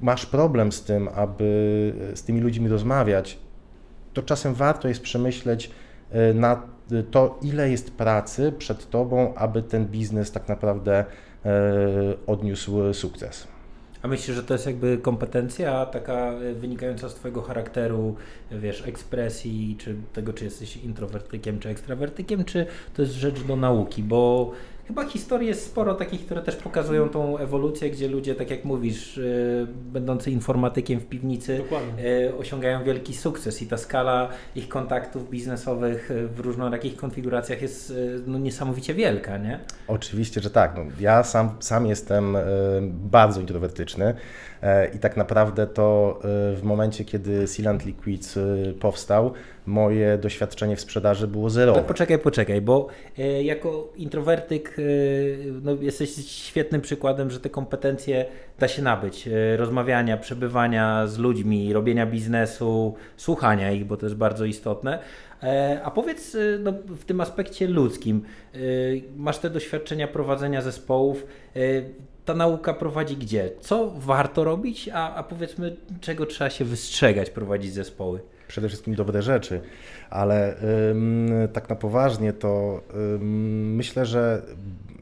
masz 0.00 0.26
problem 0.26 0.72
z 0.72 0.84
tym, 0.84 1.08
aby 1.14 1.44
z 2.14 2.22
tymi 2.22 2.40
ludźmi 2.40 2.68
rozmawiać, 2.68 3.38
to 4.12 4.22
czasem 4.22 4.54
warto 4.54 4.88
jest 4.88 5.02
przemyśleć 5.02 5.70
e, 6.10 6.34
na 6.34 6.62
to, 7.10 7.38
ile 7.42 7.70
jest 7.70 7.90
pracy 7.90 8.52
przed 8.58 8.90
Tobą, 8.90 9.34
aby 9.34 9.62
ten 9.62 9.86
biznes 9.86 10.32
tak 10.32 10.48
naprawdę 10.48 11.04
odniósł 12.26 12.94
sukces. 12.94 13.48
A 14.02 14.08
myślisz, 14.08 14.36
że 14.36 14.42
to 14.42 14.54
jest 14.54 14.66
jakby 14.66 14.98
kompetencja 14.98 15.86
taka 15.86 16.32
wynikająca 16.54 17.08
z 17.08 17.14
Twojego 17.14 17.42
charakteru, 17.42 18.16
wiesz, 18.50 18.86
ekspresji, 18.86 19.76
czy 19.78 19.96
tego, 20.12 20.32
czy 20.32 20.44
jesteś 20.44 20.76
introwertykiem, 20.76 21.58
czy 21.58 21.68
ekstrawertykiem, 21.68 22.44
czy 22.44 22.66
to 22.94 23.02
jest 23.02 23.14
rzecz 23.14 23.42
do 23.42 23.56
nauki? 23.56 24.02
Bo 24.02 24.52
Chyba 24.90 25.04
historii 25.04 25.48
jest 25.48 25.66
sporo 25.66 25.94
takich, 25.94 26.24
które 26.24 26.42
też 26.42 26.56
pokazują 26.56 27.08
tą 27.08 27.38
ewolucję, 27.38 27.90
gdzie 27.90 28.08
ludzie, 28.08 28.34
tak 28.34 28.50
jak 28.50 28.64
mówisz, 28.64 29.16
yy, 29.16 29.66
będący 29.92 30.30
informatykiem 30.30 31.00
w 31.00 31.06
piwnicy, 31.06 31.64
yy, 31.98 32.36
osiągają 32.38 32.84
wielki 32.84 33.14
sukces 33.14 33.62
i 33.62 33.66
ta 33.66 33.76
skala 33.76 34.28
ich 34.56 34.68
kontaktów 34.68 35.30
biznesowych 35.30 36.10
e, 36.10 36.26
w 36.26 36.40
różnorakich 36.40 36.96
konfiguracjach 36.96 37.62
jest 37.62 37.94
no, 38.26 38.38
niesamowicie 38.38 38.94
wielka, 38.94 39.38
nie? 39.38 39.60
Oczywiście, 39.88 40.40
że 40.40 40.50
tak. 40.50 40.72
No, 40.76 40.82
ja 41.00 41.22
sam, 41.22 41.50
sam 41.60 41.86
jestem 41.86 42.36
bardzo 42.90 43.40
introwertyczny 43.40 44.14
i 44.94 44.98
tak 44.98 45.16
naprawdę 45.16 45.66
to 45.66 46.18
w 46.54 46.60
momencie, 46.62 47.04
kiedy 47.04 47.46
Sealant 47.46 47.84
Liquids 47.84 48.38
powstał, 48.80 49.32
moje 49.66 50.18
doświadczenie 50.18 50.76
w 50.76 50.80
sprzedaży 50.80 51.26
było 51.28 51.50
zerowe. 51.50 51.82
poczekaj, 51.82 52.18
poczekaj, 52.18 52.60
bo 52.60 52.86
e, 53.18 53.42
jako 53.42 53.92
introwertyk 53.96 54.76
e, 54.78 54.82
no, 55.62 55.74
jesteś 55.80 56.26
świetnym 56.26 56.80
przykładem, 56.80 57.30
że 57.30 57.40
te 57.40 57.50
kompetencje 57.50 58.24
da 58.58 58.68
się 58.68 58.82
nabyć. 58.82 59.28
E, 59.28 59.56
rozmawiania, 59.56 60.16
przebywania 60.16 61.06
z 61.06 61.18
ludźmi, 61.18 61.72
robienia 61.72 62.06
biznesu, 62.06 62.94
słuchania 63.16 63.72
ich, 63.72 63.84
bo 63.84 63.96
to 63.96 64.06
jest 64.06 64.16
bardzo 64.16 64.44
istotne. 64.44 64.98
A 65.84 65.90
powiedz 65.90 66.36
no, 66.58 66.72
w 66.72 67.04
tym 67.04 67.20
aspekcie 67.20 67.68
ludzkim, 67.68 68.22
masz 69.16 69.38
te 69.38 69.50
doświadczenia 69.50 70.08
prowadzenia 70.08 70.62
zespołów, 70.62 71.26
ta 72.24 72.34
nauka 72.34 72.74
prowadzi 72.74 73.16
gdzie? 73.16 73.50
Co 73.60 73.90
warto 73.90 74.44
robić, 74.44 74.88
a, 74.92 75.14
a 75.14 75.22
powiedzmy, 75.22 75.76
czego 76.00 76.26
trzeba 76.26 76.50
się 76.50 76.64
wystrzegać 76.64 77.30
prowadzić 77.30 77.72
zespoły? 77.72 78.20
przede 78.50 78.68
wszystkim 78.68 78.94
dobre 78.94 79.22
rzeczy, 79.22 79.60
ale 80.10 80.56
tak 81.52 81.68
na 81.68 81.76
poważnie 81.76 82.32
to 82.32 82.80
myślę, 83.78 84.06
że 84.06 84.42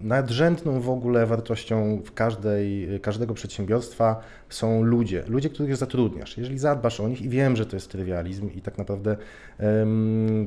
nadrzędną 0.02 0.80
w 0.80 0.90
ogóle 0.90 1.26
wartością 1.26 2.02
w 2.04 2.14
każdej, 2.14 2.88
każdego 3.02 3.34
przedsiębiorstwa 3.34 4.20
są 4.48 4.82
ludzie, 4.82 5.22
ludzie, 5.28 5.50
których 5.50 5.76
zatrudniasz. 5.76 6.38
Jeżeli 6.38 6.58
zadbasz 6.58 7.00
o 7.00 7.08
nich, 7.08 7.22
i 7.22 7.28
wiem, 7.28 7.56
że 7.56 7.66
to 7.66 7.76
jest 7.76 7.90
trywializm 7.90 8.50
i 8.54 8.60
tak 8.62 8.78
naprawdę 8.78 9.16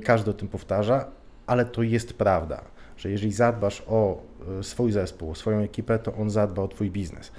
każdy 0.03 0.31
o 0.31 0.33
tym 0.33 0.47
powtarza, 0.47 1.05
ale 1.47 1.65
to 1.65 1.83
jest 1.83 2.13
prawda, 2.13 2.63
że 3.01 3.09
jeżeli 3.09 3.31
zadbasz 3.31 3.83
o 3.87 4.21
e, 4.59 4.63
swój 4.63 4.91
zespół, 4.91 5.35
swoją 5.35 5.59
ekipę, 5.59 5.99
to 5.99 6.13
on 6.13 6.29
zadba 6.29 6.61
o 6.61 6.67
Twój 6.67 6.91
biznes. 6.91 7.31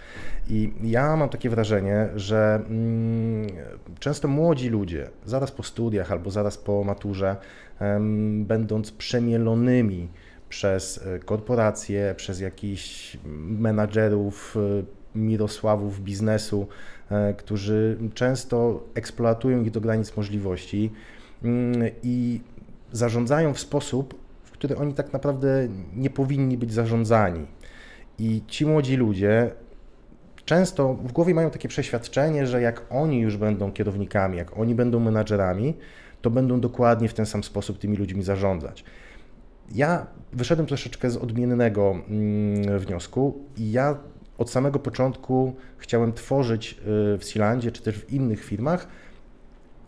I 0.49 0.73
ja 0.83 1.17
mam 1.17 1.29
takie 1.29 1.51
wrażenie, 1.51 2.09
że 2.17 2.55
mm, 2.55 3.47
często 3.99 4.29
młodzi 4.29 4.69
ludzie, 4.69 5.11
zaraz 5.27 5.51
po 5.51 5.63
studiach 5.63 6.13
albo 6.13 6.31
zaraz 6.31 6.59
po 6.59 6.85
maturze, 6.85 7.37
będąc 8.45 8.93
przemielonymi 8.93 10.09
przez 10.49 11.07
e, 11.07 11.19
korporacje, 11.19 12.15
przez 12.17 12.41
jakichś 12.41 13.19
menadżerów, 13.47 14.57
e, 14.57 15.19
mirosławów 15.19 16.01
biznesu, 16.01 16.67
którzy 17.37 17.99
często 18.15 18.85
eksploatują 18.95 19.63
ich 19.63 19.71
do 19.71 19.81
granic 19.81 20.17
możliwości 20.17 20.91
mm, 21.45 21.91
i 22.03 22.41
zarządzają 22.93 23.55
w 23.55 23.61
sposób, 23.61 24.22
które 24.63 24.77
oni 24.77 24.95
tak 24.95 25.13
naprawdę 25.13 25.69
nie 25.95 26.11
powinni 26.11 26.59
być 26.59 26.73
zarządzani. 26.73 27.47
I 28.19 28.43
ci 28.47 28.67
młodzi 28.67 28.97
ludzie 28.97 29.51
często 30.45 30.95
w 30.95 31.13
głowie 31.13 31.35
mają 31.35 31.51
takie 31.51 31.69
przeświadczenie, 31.69 32.47
że 32.47 32.61
jak 32.61 32.83
oni 32.91 33.21
już 33.21 33.37
będą 33.37 33.73
kierownikami, 33.73 34.39
jak 34.39 34.59
oni 34.59 34.75
będą 34.75 35.01
menadżerami, 35.01 35.75
to 36.21 36.31
będą 36.31 36.61
dokładnie 36.61 37.09
w 37.09 37.15
ten 37.15 37.27
sam 37.27 37.45
sposób 37.45 37.79
tymi 37.79 37.97
ludźmi 37.97 38.23
zarządzać. 38.23 38.85
Ja 39.75 40.07
wyszedłem 40.33 40.67
troszeczkę 40.67 41.11
z 41.11 41.17
odmiennego 41.17 41.95
mm, 42.09 42.79
wniosku 42.79 43.39
i 43.57 43.73
ja 43.73 43.99
od 44.39 44.51
samego 44.51 44.79
początku 44.79 45.55
chciałem 45.79 46.13
tworzyć 46.13 46.73
y, 47.15 47.19
w 47.19 47.25
Sealandzie 47.25 47.73
czy 47.73 47.83
też 47.83 47.99
w 47.99 48.13
innych 48.13 48.45
firmach 48.45 48.87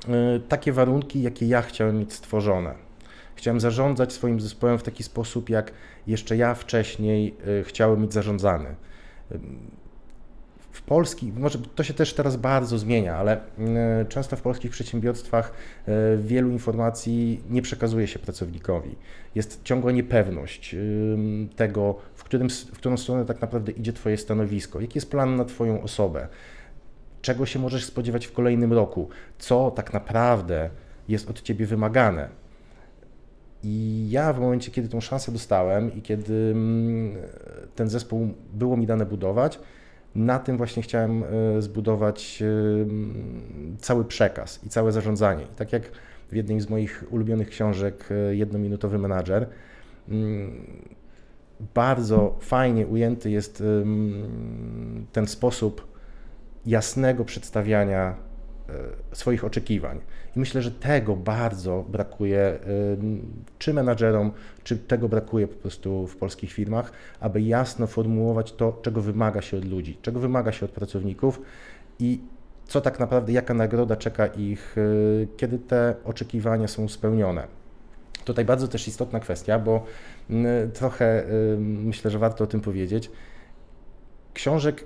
y, 0.08 0.40
takie 0.48 0.72
warunki, 0.72 1.22
jakie 1.22 1.46
ja 1.46 1.62
chciałem 1.62 1.98
mieć 1.98 2.12
stworzone. 2.12 2.83
Chciałem 3.36 3.60
zarządzać 3.60 4.12
swoim 4.12 4.40
zespołem 4.40 4.78
w 4.78 4.82
taki 4.82 5.02
sposób, 5.02 5.50
jak 5.50 5.72
jeszcze 6.06 6.36
ja 6.36 6.54
wcześniej 6.54 7.34
y, 7.60 7.64
chciałem 7.64 8.02
mieć 8.02 8.12
zarządzany. 8.12 8.74
W 10.72 10.82
polskich, 10.82 11.36
może 11.36 11.58
to 11.58 11.82
się 11.84 11.94
też 11.94 12.14
teraz 12.14 12.36
bardzo 12.36 12.78
zmienia, 12.78 13.16
ale 13.16 13.36
y, 13.36 13.40
często 14.08 14.36
w 14.36 14.42
polskich 14.42 14.70
przedsiębiorstwach 14.70 15.52
y, 15.88 15.92
wielu 16.22 16.50
informacji 16.50 17.42
nie 17.50 17.62
przekazuje 17.62 18.06
się 18.06 18.18
pracownikowi. 18.18 18.96
Jest 19.34 19.62
ciągła 19.64 19.92
niepewność 19.92 20.76
tego, 21.56 21.94
w, 22.14 22.24
którym, 22.24 22.48
w 22.50 22.72
którą 22.78 22.96
stronę 22.96 23.24
tak 23.24 23.40
naprawdę 23.40 23.72
idzie 23.72 23.92
Twoje 23.92 24.16
stanowisko, 24.16 24.80
jaki 24.80 24.98
jest 24.98 25.10
plan 25.10 25.36
na 25.36 25.44
Twoją 25.44 25.82
osobę, 25.82 26.28
czego 27.22 27.46
się 27.46 27.58
możesz 27.58 27.84
spodziewać 27.84 28.26
w 28.26 28.32
kolejnym 28.32 28.72
roku, 28.72 29.08
co 29.38 29.70
tak 29.70 29.92
naprawdę 29.92 30.70
jest 31.08 31.30
od 31.30 31.42
Ciebie 31.42 31.66
wymagane 31.66 32.43
i 33.64 34.06
ja 34.10 34.32
w 34.32 34.40
momencie, 34.40 34.70
kiedy 34.70 34.88
tą 34.88 35.00
szansę 35.00 35.32
dostałem 35.32 35.94
i 35.94 36.02
kiedy 36.02 36.50
mm, 36.52 37.16
ten 37.74 37.88
zespół 37.88 38.28
było 38.52 38.76
mi 38.76 38.86
dane 38.86 39.06
budować, 39.06 39.58
na 40.14 40.38
tym 40.38 40.56
właśnie 40.56 40.82
chciałem 40.82 41.24
e, 41.24 41.62
zbudować 41.62 42.42
e, 42.42 42.46
cały 43.78 44.04
przekaz 44.04 44.64
i 44.64 44.68
całe 44.68 44.92
zarządzanie. 44.92 45.44
I 45.44 45.56
tak 45.56 45.72
jak 45.72 45.82
w 46.30 46.36
jednej 46.36 46.60
z 46.60 46.70
moich 46.70 47.04
ulubionych 47.10 47.48
książek 47.48 48.08
e, 48.10 48.36
Jednominutowy 48.36 48.98
menadżer, 48.98 49.46
mm, 50.08 50.66
bardzo 51.74 52.36
fajnie 52.40 52.86
ujęty 52.86 53.30
jest 53.30 53.62
ten 55.12 55.26
sposób 55.26 55.86
jasnego 56.66 57.24
przedstawiania 57.24 58.16
swoich 59.12 59.44
oczekiwań. 59.44 60.00
I 60.36 60.40
myślę, 60.40 60.62
że 60.62 60.70
tego 60.70 61.16
bardzo 61.16 61.84
brakuje 61.88 62.58
czy 63.58 63.74
menadżerom, 63.74 64.32
czy 64.64 64.78
tego 64.78 65.08
brakuje 65.08 65.48
po 65.48 65.56
prostu 65.56 66.06
w 66.06 66.16
polskich 66.16 66.52
firmach, 66.52 66.92
aby 67.20 67.42
jasno 67.42 67.86
formułować 67.86 68.52
to, 68.52 68.78
czego 68.82 69.02
wymaga 69.02 69.42
się 69.42 69.56
od 69.56 69.64
ludzi, 69.64 69.98
czego 70.02 70.20
wymaga 70.20 70.52
się 70.52 70.66
od 70.66 70.72
pracowników 70.72 71.40
i 71.98 72.20
co 72.66 72.80
tak 72.80 73.00
naprawdę, 73.00 73.32
jaka 73.32 73.54
nagroda 73.54 73.96
czeka 73.96 74.26
ich, 74.26 74.78
y, 74.78 75.28
kiedy 75.36 75.58
te 75.58 75.94
oczekiwania 76.04 76.68
są 76.68 76.88
spełnione. 76.88 77.46
Tutaj 78.24 78.44
bardzo 78.44 78.68
też 78.68 78.88
istotna 78.88 79.20
kwestia, 79.20 79.58
bo 79.58 79.84
mm, 80.30 80.70
trochę 80.72 81.24
y, 81.24 81.56
myślę, 81.60 82.10
że 82.10 82.18
warto 82.18 82.44
o 82.44 82.46
tym 82.46 82.60
powiedzieć. 82.60 83.10
Książek 84.34 84.84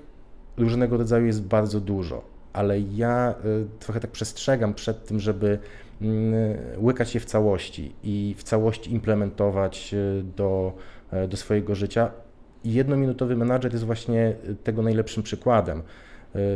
różnego 0.57 0.97
rodzaju 0.97 1.25
jest 1.25 1.43
bardzo 1.43 1.79
dużo, 1.79 2.23
ale 2.59 2.79
ja 2.79 3.35
y, 3.45 3.65
trochę 3.79 3.99
tak 3.99 4.11
przestrzegam 4.11 4.73
przed 4.73 5.05
tym, 5.05 5.19
żeby 5.19 5.59
mm, 6.01 6.57
łykać 6.77 7.15
je 7.15 7.21
w 7.21 7.25
całości 7.25 7.95
i 8.03 8.35
w 8.37 8.43
całości 8.43 8.93
implementować 8.93 9.93
y, 9.93 10.23
do, 10.37 10.73
e, 11.11 11.27
do 11.27 11.37
swojego 11.37 11.75
życia. 11.75 12.11
Jednominutowy 12.63 13.35
menadżer 13.35 13.71
jest 13.71 13.85
właśnie 13.85 14.35
tego 14.63 14.81
najlepszym 14.81 15.23
przykładem, 15.23 15.81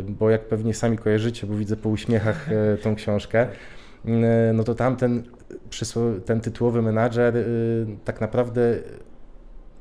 bo 0.08 0.30
jak 0.30 0.48
pewnie 0.48 0.74
sami 0.74 0.98
kojarzycie, 0.98 1.48
bo 1.48 1.56
widzę 1.56 1.76
po 1.76 1.90
uśmiechach 1.90 2.50
e, 2.52 2.78
tą 2.78 2.96
książkę, 2.96 3.48
no 4.54 4.64
to 4.64 4.76
tamten 4.76 5.24
ten 6.26 6.42
tytułowy 6.42 6.82
menadżer 6.82 7.38
y, 7.38 7.86
tak 8.06 8.22
naprawdę 8.22 8.80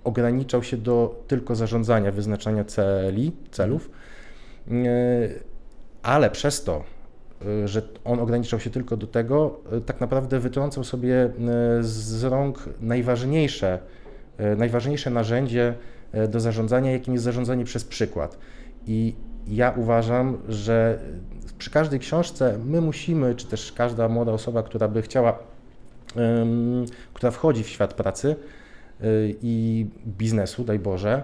ograniczał 0.05 0.63
się 0.63 0.77
do 0.77 1.25
tylko 1.27 1.55
zarządzania, 1.55 2.13
wyznaczania 2.13 2.65
celi, 2.65 3.33
celów, 3.51 3.91
y, 4.69 5.52
ale 6.03 6.31
przez 6.31 6.65
to, 6.65 6.85
y, 7.65 7.69
że 7.69 7.83
on 8.05 8.21
ograniczał 8.21 8.61
się 8.61 8.71
tylko 8.71 8.97
do 8.97 9.07
tego, 9.07 9.61
tak 9.87 10.01
naprawdę 10.01 10.41
wytrącał 10.41 10.85
sobie 10.85 11.31
z 11.81 12.25
rąk 12.25 12.69
najważniejsze, 12.81 13.79
najważniejsze 14.57 15.11
narzędzie 15.11 15.75
do 16.29 16.41
zarządzania, 16.41 16.93
jakim 16.93 17.15
jest 17.15 17.25
zarządzanie 17.25 17.65
przez 17.65 17.85
przykład. 17.85 18.39
I 18.87 19.15
ja 19.49 19.75
uważam, 19.77 20.39
że 20.49 20.99
przy 21.59 21.71
każdej 21.71 22.01
książce 22.01 22.59
my 22.67 22.81
musimy, 22.81 23.35
czy 23.35 23.47
też 23.47 23.73
każda 23.73 24.09
młoda 24.09 24.33
osoba, 24.33 24.63
która 24.63 24.89
by 24.89 25.03
chciała 25.03 25.39
która 27.15 27.31
wchodzi 27.31 27.65
w 27.65 27.69
świat 27.69 27.95
pracy 27.95 28.37
y, 29.05 29.37
i 29.43 29.87
biznesu, 30.07 30.65
daj 30.65 30.79
Boże, 30.79 31.23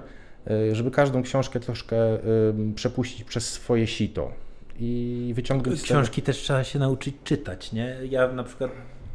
y, 0.50 0.74
żeby 0.74 0.90
każdą 0.90 1.22
książkę 1.22 1.60
troszkę 1.60 1.96
przepuścić 2.74 3.24
przez 3.24 3.52
swoje 3.52 3.86
sito 3.86 4.32
i 4.80 5.32
wyciągnąć. 5.34 5.82
Książki 5.82 6.22
też 6.22 6.36
trzeba 6.36 6.64
się 6.64 6.78
nauczyć 6.78 7.14
czytać, 7.24 7.72
nie? 7.72 7.96
Ja 8.10 8.32
na 8.32 8.44
przykład 8.44 8.70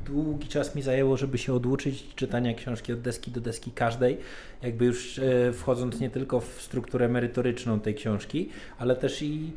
długi 0.05 0.47
czas 0.47 0.75
mi 0.75 0.81
zajęło, 0.81 1.17
żeby 1.17 1.37
się 1.37 1.53
oduczyć 1.53 2.15
czytania 2.15 2.53
książki 2.53 2.93
od 2.93 3.01
deski 3.01 3.31
do 3.31 3.41
deski 3.41 3.71
każdej, 3.71 4.17
jakby 4.61 4.85
już 4.85 5.19
e, 5.19 5.53
wchodząc 5.53 5.99
nie 5.99 6.09
tylko 6.09 6.39
w 6.39 6.61
strukturę 6.61 7.09
merytoryczną 7.09 7.79
tej 7.79 7.95
książki, 7.95 8.49
ale 8.77 8.95
też 8.95 9.21
i 9.21 9.51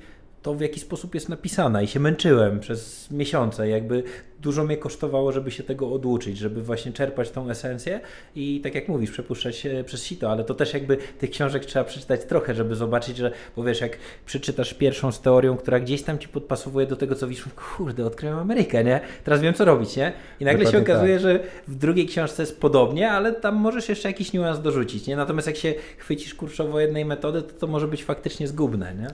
to, 0.46 0.54
w 0.54 0.60
jaki 0.60 0.80
sposób 0.80 1.14
jest 1.14 1.28
napisana 1.28 1.82
i 1.82 1.86
się 1.86 2.00
męczyłem 2.00 2.60
przez 2.60 3.10
miesiące. 3.10 3.68
Jakby 3.68 4.02
dużo 4.40 4.64
mnie 4.64 4.76
kosztowało, 4.76 5.32
żeby 5.32 5.50
się 5.50 5.62
tego 5.62 5.92
oduczyć, 5.92 6.38
żeby 6.38 6.62
właśnie 6.62 6.92
czerpać 6.92 7.30
tą 7.30 7.50
esencję 7.50 8.00
i 8.36 8.60
tak 8.60 8.74
jak 8.74 8.88
mówisz, 8.88 9.10
przepuszczać 9.10 9.56
się 9.56 9.84
przez 9.86 10.04
sito, 10.04 10.30
ale 10.30 10.44
to 10.44 10.54
też 10.54 10.74
jakby 10.74 10.96
tych 10.96 11.30
książek 11.30 11.64
trzeba 11.64 11.84
przeczytać 11.84 12.24
trochę, 12.24 12.54
żeby 12.54 12.74
zobaczyć, 12.74 13.16
że, 13.16 13.32
bo 13.56 13.64
wiesz, 13.64 13.80
jak 13.80 13.98
przeczytasz 14.26 14.74
pierwszą 14.74 15.12
z 15.12 15.20
teorią, 15.20 15.56
która 15.56 15.80
gdzieś 15.80 16.02
tam 16.02 16.18
ci 16.18 16.28
podpasowuje 16.28 16.86
do 16.86 16.96
tego, 16.96 17.14
co 17.14 17.28
widzisz, 17.28 17.44
kurde, 17.76 18.06
odkryłem 18.06 18.38
Amerykę, 18.38 18.84
nie? 18.84 19.00
Teraz 19.24 19.40
wiem, 19.40 19.54
co 19.54 19.64
robić, 19.64 19.96
nie? 19.96 20.12
I 20.40 20.44
nagle 20.44 20.64
Dokładnie 20.64 20.86
się 20.86 20.92
okazuje, 20.92 21.14
tak. 21.14 21.22
że 21.22 21.40
w 21.68 21.74
drugiej 21.74 22.06
książce 22.06 22.42
jest 22.42 22.60
podobnie, 22.60 23.10
ale 23.10 23.32
tam 23.32 23.54
możesz 23.54 23.88
jeszcze 23.88 24.08
jakiś 24.08 24.32
niuans 24.32 24.60
dorzucić, 24.60 25.06
nie? 25.06 25.16
Natomiast 25.16 25.46
jak 25.46 25.56
się 25.56 25.74
chwycisz 25.98 26.34
kurczowo 26.34 26.80
jednej 26.80 27.04
metody, 27.04 27.42
to 27.42 27.52
to 27.52 27.66
może 27.66 27.88
być 27.88 28.04
faktycznie 28.04 28.48
zgubne, 28.48 28.94
nie? 28.94 29.08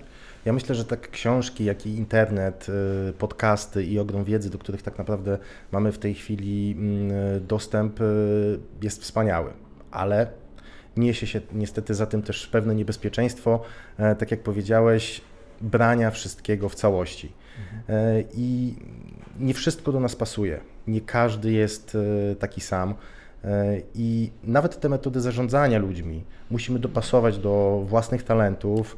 Ja 0.44 0.52
myślę, 0.52 0.74
że 0.74 0.84
tak 0.84 1.10
książki, 1.10 1.64
jak 1.64 1.86
i 1.86 1.96
internet, 1.96 2.66
y, 3.08 3.12
podcasty 3.12 3.84
i 3.84 3.98
ogrom 3.98 4.24
wiedzy, 4.24 4.50
do 4.50 4.58
których 4.58 4.82
tak 4.82 4.98
naprawdę 4.98 5.38
mamy 5.72 5.92
w 5.92 5.98
tej 5.98 6.14
chwili 6.14 6.74
mm, 6.78 7.46
dostęp, 7.46 8.00
y, 8.00 8.58
jest 8.82 9.02
wspaniały, 9.02 9.50
ale 9.90 10.42
niesie 10.96 11.26
się 11.26 11.40
niestety 11.52 11.94
za 11.94 12.06
tym 12.06 12.22
też 12.22 12.46
pewne 12.46 12.74
niebezpieczeństwo, 12.74 13.60
e, 13.98 14.16
tak 14.16 14.30
jak 14.30 14.42
powiedziałeś, 14.42 15.20
brania 15.60 16.10
wszystkiego 16.10 16.68
w 16.68 16.74
całości. 16.74 17.32
Mhm. 17.58 18.00
E, 18.00 18.24
I 18.34 18.74
nie 19.40 19.54
wszystko 19.54 19.92
do 19.92 20.00
nas 20.00 20.16
pasuje. 20.16 20.60
Nie 20.86 21.00
każdy 21.00 21.52
jest 21.52 21.94
e, 22.32 22.36
taki 22.36 22.60
sam. 22.60 22.94
I 23.94 24.30
nawet 24.44 24.80
te 24.80 24.88
metody 24.88 25.20
zarządzania 25.20 25.78
ludźmi 25.78 26.24
musimy 26.50 26.78
dopasować 26.78 27.38
do 27.38 27.84
własnych 27.86 28.22
talentów, 28.22 28.96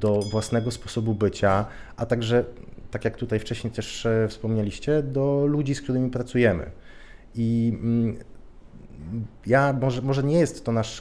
do 0.00 0.20
własnego 0.32 0.70
sposobu 0.70 1.14
bycia, 1.14 1.66
a 1.96 2.06
także, 2.06 2.44
tak 2.90 3.04
jak 3.04 3.16
tutaj 3.16 3.38
wcześniej 3.38 3.72
też 3.72 4.06
e, 4.06 4.28
wspomnieliście, 4.28 5.02
do 5.02 5.46
ludzi, 5.46 5.74
z 5.74 5.82
którymi 5.82 6.10
pracujemy. 6.10 6.70
I 7.34 7.78
mm, 7.82 8.16
ja, 9.46 9.72
może, 9.72 10.02
może 10.02 10.22
nie 10.22 10.38
jest 10.38 10.64
to 10.64 10.72
nasz 10.72 11.00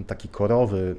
y, 0.00 0.04
taki 0.06 0.28
korowy 0.28 0.96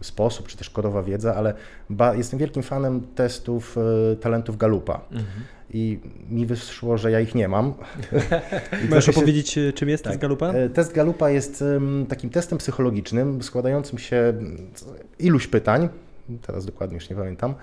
y, 0.00 0.04
sposób, 0.04 0.46
czy 0.46 0.56
też 0.56 0.70
korowa 0.70 1.02
wiedza, 1.02 1.34
ale 1.34 1.54
ba, 1.90 2.14
jestem 2.14 2.38
wielkim 2.38 2.62
fanem 2.62 3.00
testów 3.14 3.76
y, 4.12 4.16
talentów 4.16 4.56
Galupa. 4.56 5.00
Mhm. 5.10 5.26
I 5.70 6.00
mi 6.30 6.46
wyszło, 6.46 6.98
że 6.98 7.10
ja 7.10 7.20
ich 7.20 7.34
nie 7.34 7.48
mam. 7.48 7.74
Możesz 8.90 9.08
opowiedzieć, 9.08 9.58
czym 9.74 9.88
jest 9.88 10.04
tak. 10.04 10.12
test 10.12 10.22
Galupa? 10.22 10.52
Test 10.74 10.92
Galupa 10.92 11.30
jest 11.30 11.64
takim 12.08 12.30
testem 12.30 12.58
psychologicznym, 12.58 13.42
składającym 13.42 13.98
się 13.98 14.34
z 14.74 14.84
iluś 15.18 15.46
pytań, 15.46 15.88
teraz 16.46 16.66
dokładnie 16.66 16.94
już 16.94 17.10
nie 17.10 17.16
pamiętam, 17.16 17.54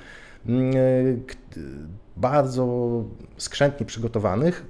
bardzo 2.18 3.04
skrzętnie 3.38 3.86
przygotowanych, 3.86 4.66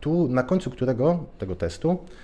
tu, 0.00 0.28
na 0.28 0.42
końcu 0.42 0.70
którego 0.70 1.24
tego 1.38 1.56
testu 1.56 1.98
E, 1.98 2.23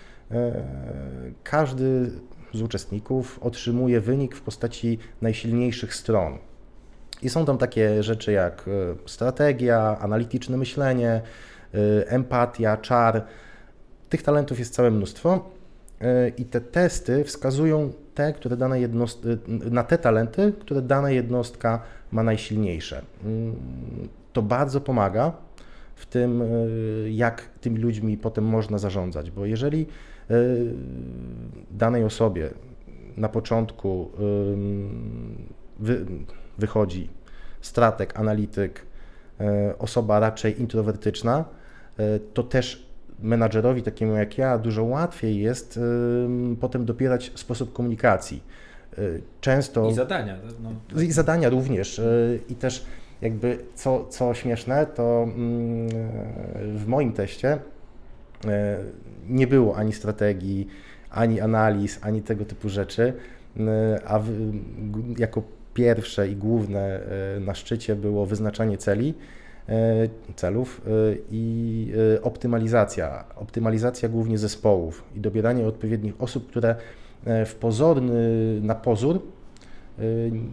każdy 1.44 2.10
z 2.54 2.62
uczestników 2.62 3.38
otrzymuje 3.42 4.00
wynik 4.00 4.36
w 4.36 4.40
postaci 4.40 4.98
najsilniejszych 5.22 5.94
stron. 5.94 6.38
I 7.22 7.28
są 7.28 7.44
tam 7.44 7.58
takie 7.58 8.02
rzeczy 8.02 8.32
jak 8.32 8.68
e, 8.68 9.08
strategia, 9.08 9.98
analityczne 10.00 10.56
myślenie, 10.56 11.10
e, 11.10 12.10
empatia, 12.10 12.76
czar. 12.76 13.24
Tych 14.08 14.22
talentów 14.22 14.58
jest 14.58 14.74
całe 14.74 14.90
mnóstwo 14.90 15.50
i 16.38 16.44
te 16.44 16.60
testy 16.60 17.24
wskazują 17.24 17.92
te, 18.14 18.32
które 18.32 18.56
dane 18.56 18.80
jednost... 18.80 19.26
na 19.48 19.84
te 19.84 19.98
talenty, 19.98 20.52
które 20.60 20.82
dana 20.82 21.10
jednostka 21.10 21.82
ma 22.12 22.22
najsilniejsze. 22.22 23.02
Mm, 23.24 23.56
to 24.32 24.42
bardzo 24.42 24.80
pomaga 24.80 25.32
w 25.94 26.06
tym, 26.06 26.42
jak 27.10 27.42
tymi 27.60 27.78
ludźmi 27.78 28.16
potem 28.16 28.44
można 28.44 28.78
zarządzać, 28.78 29.30
bo 29.30 29.46
jeżeli 29.46 29.86
E, 29.86 30.09
danej 31.70 32.04
osobie 32.04 32.50
na 33.16 33.28
początku 33.28 34.10
wy, 35.78 36.06
wychodzi 36.58 37.08
strateg, 37.60 38.18
analityk, 38.20 38.86
e, 39.40 39.78
osoba 39.78 40.20
raczej 40.20 40.60
introwertyczna, 40.60 41.44
e, 41.98 42.18
to 42.34 42.42
też 42.42 42.90
menadżerowi 43.22 43.82
takiemu 43.82 44.16
jak 44.16 44.38
ja 44.38 44.58
dużo 44.58 44.84
łatwiej 44.84 45.40
jest 45.40 45.80
potem 46.60 46.84
dopierać 46.84 47.32
sposób 47.34 47.72
komunikacji. 47.72 48.42
Często... 49.40 49.90
I 49.90 49.94
zadania. 49.94 50.36
No. 50.92 51.02
I 51.02 51.12
zadania 51.12 51.48
również. 51.48 52.00
I 52.48 52.54
też 52.54 52.84
jakby 53.20 53.58
co, 53.74 54.04
co 54.04 54.34
śmieszne, 54.34 54.86
to 54.86 55.22
mm, 55.22 55.88
w 56.76 56.84
moim 56.86 57.12
teście 57.12 57.52
E, 57.52 57.79
nie 59.28 59.46
było 59.46 59.76
ani 59.76 59.92
strategii, 59.92 60.68
ani 61.10 61.40
analiz, 61.40 61.98
ani 62.02 62.22
tego 62.22 62.44
typu 62.44 62.68
rzeczy, 62.68 63.12
e, 63.60 64.00
a 64.06 64.20
jako 65.18 65.42
pierwsze 65.74 66.28
i 66.28 66.36
główne 66.36 67.00
e, 67.36 67.40
na 67.40 67.54
szczycie 67.54 67.96
było 67.96 68.26
wyznaczanie 68.26 68.78
celi, 68.78 69.14
celów 70.36 70.80
i 71.30 71.92
optymalizacja. 72.22 73.24
Optymalizacja 73.36 74.08
głównie 74.08 74.38
zespołów 74.38 75.04
i 75.16 75.20
dobieranie 75.20 75.66
odpowiednich 75.66 76.14
osób, 76.18 76.48
które 76.48 76.76
w 77.46 77.54
pozorny, 77.60 78.12
na 78.62 78.74
pozór 78.74 79.22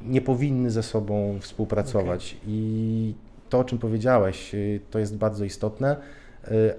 nie 0.07 0.21
powinny 0.21 0.71
ze 0.71 0.83
sobą 0.83 1.37
współpracować. 1.41 2.37
Okay. 2.41 2.53
I 2.53 3.13
to, 3.49 3.59
o 3.59 3.63
czym 3.63 3.77
powiedziałeś, 3.77 4.55
to 4.91 4.99
jest 4.99 5.17
bardzo 5.17 5.45
istotne 5.45 5.95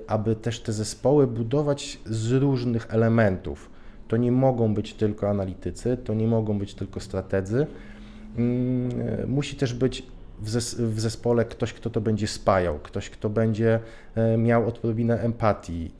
aby 0.06 0.36
też 0.36 0.60
te 0.60 0.72
zespoły 0.72 1.26
budować 1.26 2.00
z 2.06 2.32
różnych 2.32 2.86
elementów. 2.94 3.70
To 4.08 4.16
nie 4.16 4.32
mogą 4.32 4.74
być 4.74 4.94
tylko 4.94 5.28
analitycy, 5.28 5.96
to 6.04 6.14
nie 6.14 6.26
mogą 6.26 6.58
być 6.58 6.74
tylko 6.74 7.00
strategzy. 7.00 7.66
Mm, 8.36 9.30
musi 9.30 9.56
też 9.56 9.74
być 9.74 10.06
w, 10.40 10.48
zes 10.48 10.74
w 10.74 11.00
zespole 11.00 11.44
ktoś, 11.44 11.72
kto 11.72 11.90
to 11.90 12.00
będzie 12.00 12.26
spajał, 12.26 12.78
ktoś, 12.78 13.10
kto 13.10 13.30
będzie 13.30 13.80
e, 14.14 14.36
miał 14.36 14.68
odrobinę 14.68 15.20
empatii. 15.20 15.90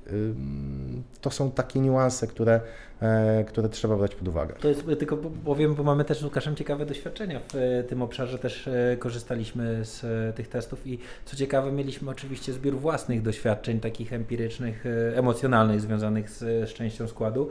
To 1.20 1.30
są 1.30 1.50
takie 1.50 1.80
niuanse, 1.80 2.26
które, 2.26 2.60
które 3.46 3.68
trzeba 3.68 3.96
brać 3.96 4.14
pod 4.14 4.28
uwagę. 4.28 4.54
To 4.60 4.68
jest 4.68 4.86
tylko 4.98 5.16
powiem, 5.44 5.74
bo 5.74 5.82
mamy 5.82 6.04
też 6.04 6.18
z 6.18 6.24
Łukaszem 6.24 6.56
ciekawe 6.56 6.86
doświadczenia 6.86 7.40
w 7.40 7.54
e, 7.54 7.84
tym 7.84 8.02
obszarze, 8.02 8.38
też 8.38 8.68
korzystaliśmy 8.98 9.84
z 9.84 10.36
tych 10.36 10.48
testów 10.48 10.86
i 10.86 10.98
co 11.24 11.36
ciekawe 11.36 11.72
mieliśmy 11.72 12.10
oczywiście 12.10 12.52
zbiór 12.52 12.74
własnych 12.74 13.22
doświadczeń, 13.22 13.80
takich 13.80 14.12
empirycznych, 14.12 14.84
emocjonalnych, 15.14 15.80
związanych 15.80 16.30
z, 16.30 16.38
z 16.38 16.74
częścią 16.74 17.08
składu 17.08 17.48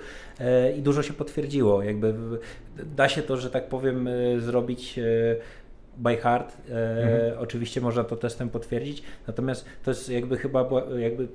i 0.78 0.82
dużo 0.82 1.04
się 1.04 1.14
potwierdziło. 1.14 1.84
Jakby 1.84 2.14
da 2.96 3.10
się 3.10 3.22
to, 3.22 3.38
że 3.38 3.50
tak 3.50 3.70
powiem, 3.70 4.10
zrobić 4.40 5.00
by 5.98 6.18
heart. 6.18 6.58
E, 6.70 7.04
mhm. 7.04 7.40
Oczywiście 7.40 7.82
można 7.82 8.04
to 8.04 8.16
testem 8.16 8.50
potwierdzić, 8.50 9.04
natomiast 9.28 9.66
to 9.84 9.92
jest 9.92 10.10
jakby 10.10 10.38
chyba 10.38 10.70
jakby 10.98 11.28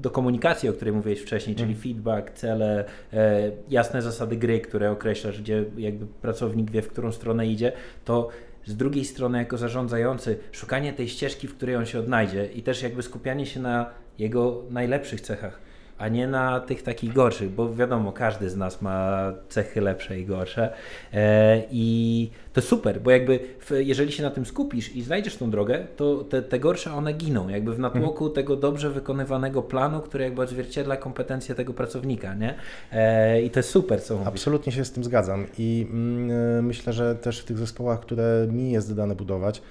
do 0.00 0.10
komunikacji, 0.10 0.68
o 0.68 0.72
której 0.72 0.94
mówiłeś 0.94 1.20
wcześniej, 1.20 1.56
czyli 1.56 1.72
mhm. 1.72 1.82
feedback, 1.82 2.30
cele, 2.30 2.84
e, 3.12 3.50
jasne 3.68 4.02
zasady 4.02 4.36
gry, 4.36 4.60
które 4.60 4.90
określasz, 4.90 5.40
gdzie 5.40 5.64
jakby 5.76 6.06
pracownik 6.06 6.70
wie, 6.70 6.82
w 6.82 6.88
którą 6.88 7.12
stronę 7.12 7.46
idzie, 7.46 7.72
to 8.04 8.28
z 8.64 8.76
drugiej 8.76 9.04
strony 9.04 9.38
jako 9.38 9.58
zarządzający 9.58 10.38
szukanie 10.52 10.92
tej 10.92 11.08
ścieżki, 11.08 11.48
w 11.48 11.56
której 11.56 11.76
on 11.76 11.86
się 11.86 11.98
odnajdzie 11.98 12.46
i 12.46 12.62
też 12.62 12.82
jakby 12.82 13.02
skupianie 13.02 13.46
się 13.46 13.60
na 13.60 13.90
jego 14.18 14.62
najlepszych 14.70 15.20
cechach 15.20 15.69
a 16.00 16.08
nie 16.08 16.26
na 16.26 16.60
tych 16.60 16.82
takich 16.82 17.12
gorszych, 17.12 17.50
bo 17.50 17.74
wiadomo, 17.74 18.12
każdy 18.12 18.50
z 18.50 18.56
nas 18.56 18.82
ma 18.82 19.32
cechy 19.48 19.80
lepsze 19.80 20.20
i 20.20 20.26
gorsze. 20.26 20.72
E, 21.12 21.62
I 21.70 22.30
to 22.52 22.62
super, 22.62 23.00
bo 23.00 23.10
jakby 23.10 23.40
jeżeli 23.70 24.12
się 24.12 24.22
na 24.22 24.30
tym 24.30 24.46
skupisz 24.46 24.96
i 24.96 25.02
znajdziesz 25.02 25.36
tą 25.36 25.50
drogę, 25.50 25.86
to 25.96 26.24
te, 26.24 26.42
te 26.42 26.58
gorsze 26.58 26.92
one 26.92 27.12
giną, 27.12 27.48
jakby 27.48 27.74
w 27.74 27.78
natłoku 27.78 28.24
mhm. 28.24 28.32
tego 28.32 28.56
dobrze 28.56 28.90
wykonywanego 28.90 29.62
planu, 29.62 30.00
który 30.00 30.24
jakby 30.24 30.42
odzwierciedla 30.42 30.96
kompetencje 30.96 31.54
tego 31.54 31.74
pracownika, 31.74 32.34
nie? 32.34 32.54
E, 32.92 33.42
I 33.42 33.50
to 33.50 33.58
jest 33.58 33.70
super, 33.70 34.02
co 34.02 34.14
mówisz. 34.14 34.28
Absolutnie 34.28 34.72
się 34.72 34.84
z 34.84 34.92
tym 34.92 35.04
zgadzam 35.04 35.46
i 35.58 35.86
mm, 35.90 36.66
myślę, 36.66 36.92
że 36.92 37.14
też 37.14 37.40
w 37.40 37.44
tych 37.44 37.58
zespołach, 37.58 38.00
które 38.00 38.46
mi 38.50 38.72
jest 38.72 38.94
dane 38.94 39.14
budować, 39.14 39.62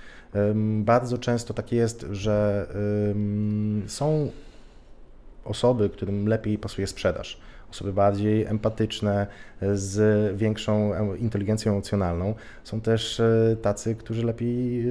bardzo 0.79 1.17
często 1.17 1.53
tak 1.53 1.71
jest, 1.71 2.05
że 2.11 2.67
są 3.87 4.31
osoby, 5.49 5.89
którym 5.89 6.27
lepiej 6.27 6.57
pasuje 6.57 6.87
sprzedaż, 6.87 7.39
osoby 7.71 7.93
bardziej 7.93 8.45
empatyczne, 8.45 9.27
z 9.73 10.37
większą 10.37 10.91
inteligencją 11.15 11.71
emocjonalną. 11.71 12.35
Są 12.63 12.81
też 12.81 13.19
e, 13.19 13.55
tacy, 13.61 13.95
którzy 13.95 14.25
lepiej 14.25 14.85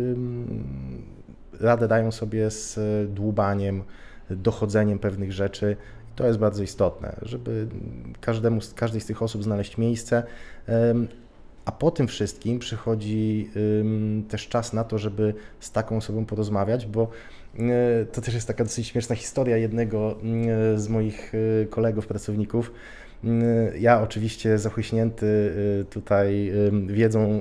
radę 1.61 1.89
dają 1.89 2.13
sobie 2.13 2.51
z 2.51 2.79
dłubaniem, 3.15 3.83
dochodzeniem 4.31 4.99
pewnych 4.99 5.33
rzeczy. 5.33 5.77
To 6.17 6.27
jest 6.27 6.39
bardzo 6.39 6.63
istotne, 6.63 7.17
żeby 7.23 7.67
każdemu, 8.21 8.61
każdej 8.75 9.01
z 9.01 9.07
tych 9.07 9.23
osób 9.23 9.45
znaleźć 9.45 9.79
miejsce. 9.79 10.23
A 11.65 11.73
po 11.73 11.91
tym 11.91 12.09
wszystkim 12.09 12.59
przychodzi 12.59 13.51
też 14.29 14.49
czas 14.49 14.73
na 14.73 14.85
to, 14.85 14.99
żeby 14.99 15.35
z 15.61 15.73
taką 15.73 15.97
osobą 15.97 16.25
porozmawiać, 16.25 16.87
bo 16.87 17.09
E, 17.09 17.38
to 18.13 18.21
też 18.21 18.35
jest 18.35 18.47
taka 18.47 18.65
dosyć 18.65 18.87
śmieszna 18.87 19.17
historia 19.17 19.57
jednego 19.57 20.21
mm, 20.23 20.79
z 20.79 20.89
moich 20.89 21.33
e, 21.35 21.67
kolegów, 21.67 22.07
pracowników. 22.07 22.73
Mm, 23.25 23.45
ja 23.79 24.03
oczywiście 24.03 24.59
zachłyśnięty 24.59 25.53
e, 25.81 25.85
tutaj 25.85 26.53
wiedzą 26.87 27.41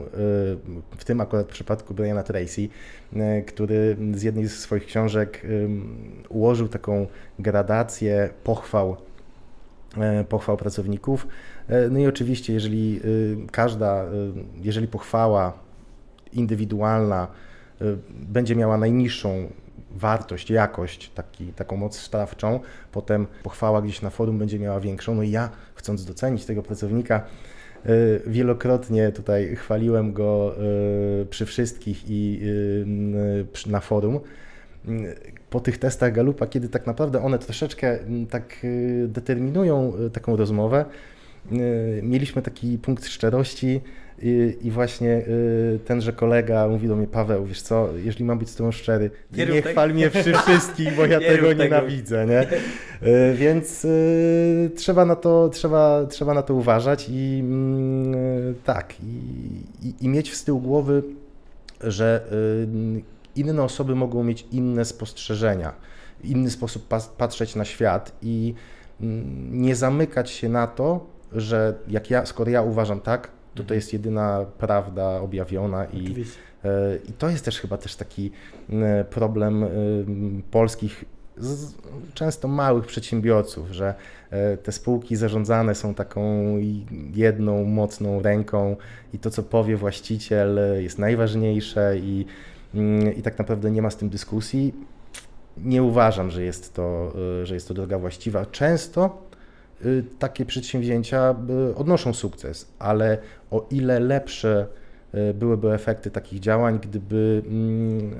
w 0.97 1.05
tym 1.05 1.21
akurat 1.21 1.47
przypadku 1.47 1.93
Briana 1.93 2.23
Tracy, 2.23 2.69
który 3.47 3.97
z 4.13 4.23
jednej 4.23 4.47
z 4.47 4.59
swoich 4.59 4.85
książek 4.85 5.41
ułożył 6.29 6.67
taką 6.67 7.07
gradację 7.39 8.29
pochwał, 8.43 8.97
pochwał 10.29 10.57
pracowników. 10.57 11.27
No 11.91 11.99
i 11.99 12.07
oczywiście, 12.07 12.53
jeżeli 12.53 12.99
każda, 13.51 14.05
jeżeli 14.61 14.87
pochwała 14.87 15.53
indywidualna 16.33 17.27
będzie 18.09 18.55
miała 18.55 18.77
najniższą 18.77 19.49
wartość, 19.97 20.49
jakość, 20.49 21.11
taki, 21.15 21.53
taką 21.53 21.77
moc 21.77 21.99
stawczą, 21.99 22.59
potem 22.91 23.27
pochwała 23.43 23.81
gdzieś 23.81 24.01
na 24.01 24.09
forum 24.09 24.39
będzie 24.39 24.59
miała 24.59 24.79
większą. 24.79 25.15
No 25.15 25.23
i 25.23 25.31
ja, 25.31 25.49
chcąc 25.75 26.05
docenić 26.05 26.45
tego 26.45 26.63
pracownika, 26.63 27.23
y, 27.85 28.21
wielokrotnie 28.27 29.11
tutaj 29.11 29.55
chwaliłem 29.55 30.13
go 30.13 30.55
y, 31.21 31.25
przy 31.25 31.45
wszystkich 31.45 32.09
i 32.09 32.39
y, 33.65 33.69
na 33.69 33.79
forum. 33.79 34.19
Po 35.49 35.59
tych 35.59 35.77
testach 35.77 36.13
Galupa, 36.13 36.47
kiedy 36.47 36.69
tak 36.69 36.87
naprawdę 36.87 37.23
one 37.23 37.39
troszeczkę 37.39 37.99
tak 38.29 38.65
determinują 39.07 39.93
taką 40.13 40.35
rozmowę, 40.35 40.85
mieliśmy 42.01 42.41
taki 42.41 42.77
punkt 42.77 43.07
szczerości, 43.07 43.81
i, 44.21 44.57
I, 44.61 44.71
właśnie 44.71 45.09
y, 45.09 45.79
tenże 45.85 46.13
kolega 46.13 46.67
mówi 46.67 46.87
do 46.87 46.95
mnie, 46.95 47.07
Paweł, 47.07 47.45
wiesz 47.45 47.61
co, 47.61 47.89
jeżeli 47.97 48.25
mam 48.25 48.39
być 48.39 48.49
z 48.49 48.55
tobą 48.55 48.71
szczery, 48.71 49.11
nie, 49.33 49.45
nie 49.45 49.61
chwal 49.61 49.93
mnie 49.93 50.09
przy 50.09 50.33
wszystkich, 50.33 50.95
bo 50.95 51.05
ja 51.15 51.19
nie 51.19 51.25
tego 51.25 51.53
nienawidzę, 51.53 52.25
nie? 52.25 52.41
Y, 53.07 53.33
więc 53.35 53.85
y, 53.85 54.71
trzeba, 54.75 55.05
na 55.05 55.15
to, 55.15 55.49
trzeba, 55.49 56.05
trzeba 56.05 56.33
na 56.33 56.41
to 56.41 56.53
uważać 56.53 57.07
i 57.09 57.39
mm, 57.43 58.55
tak, 58.63 58.93
i, 59.03 60.05
i, 60.05 60.09
mieć 60.09 60.35
z 60.35 60.43
tyłu 60.43 60.61
głowy, 60.61 61.03
że 61.81 62.27
y, 62.31 63.01
inne 63.35 63.63
osoby 63.63 63.95
mogą 63.95 64.23
mieć 64.23 64.45
inne 64.51 64.85
spostrzeżenia, 64.85 65.73
inny 66.23 66.49
sposób 66.49 66.87
patrzeć 67.17 67.55
na 67.55 67.65
świat 67.65 68.11
i 68.21 68.53
mm, 69.01 69.61
nie 69.61 69.75
zamykać 69.75 70.29
się 70.29 70.49
na 70.49 70.67
to, 70.67 71.16
że 71.31 71.73
jak 71.87 72.09
ja, 72.09 72.25
skoro 72.25 72.51
ja 72.51 72.61
uważam 72.61 73.01
tak, 73.01 73.31
to 73.57 73.63
to 73.63 73.73
jest 73.73 73.93
jedyna 73.93 74.45
prawda 74.57 75.21
objawiona 75.21 75.85
i, 75.85 76.25
e, 76.65 76.97
i 77.09 77.13
to 77.13 77.29
jest 77.29 77.45
też 77.45 77.59
chyba 77.59 77.77
też 77.77 77.95
taki 77.95 78.31
problem 79.09 79.63
e, 79.63 79.67
polskich 80.51 81.05
często 82.13 82.47
małych 82.47 82.85
przedsiębiorców, 82.85 83.71
że 83.71 83.93
e, 84.29 84.57
te 84.57 84.71
spółki 84.71 85.15
zarządzane 85.15 85.75
są 85.75 85.93
taką 85.93 86.53
jedną 87.15 87.63
mocną 87.63 88.21
ręką 88.21 88.75
i 89.13 89.19
to, 89.19 89.29
co 89.29 89.43
powie 89.43 89.77
właściciel, 89.77 90.59
jest 90.77 90.99
najważniejsze 90.99 91.97
i, 91.97 92.25
i 93.17 93.21
tak 93.21 93.39
naprawdę 93.39 93.71
nie 93.71 93.81
ma 93.81 93.89
z 93.89 93.97
tym 93.97 94.09
dyskusji. 94.09 94.73
Nie 95.57 95.83
uważam, 95.83 96.31
że 96.31 96.43
jest 96.43 96.73
to, 96.73 97.13
że 97.43 97.53
jest 97.53 97.67
to 97.67 97.73
droga 97.73 97.99
właściwa. 97.99 98.45
Często 98.45 99.26
takie 100.19 100.45
przedsięwzięcia 100.45 101.35
y, 101.71 101.75
odnoszą 101.75 102.13
sukces, 102.13 102.67
ale 102.79 103.17
o 103.51 103.67
ile 103.71 103.99
lepsze 103.99 104.67
y, 105.15 105.33
byłyby 105.33 105.73
efekty 105.73 106.11
takich 106.11 106.39
działań, 106.39 106.79
gdyby 106.79 107.41
mm, 107.47 108.11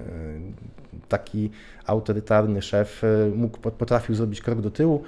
taki 1.09 1.51
autorytarny 1.85 2.61
szef 2.61 3.01
mógł, 3.35 3.57
potrafił 3.57 4.15
zrobić 4.15 4.41
krok 4.41 4.61
do 4.61 4.71
tyłu, 4.71 5.03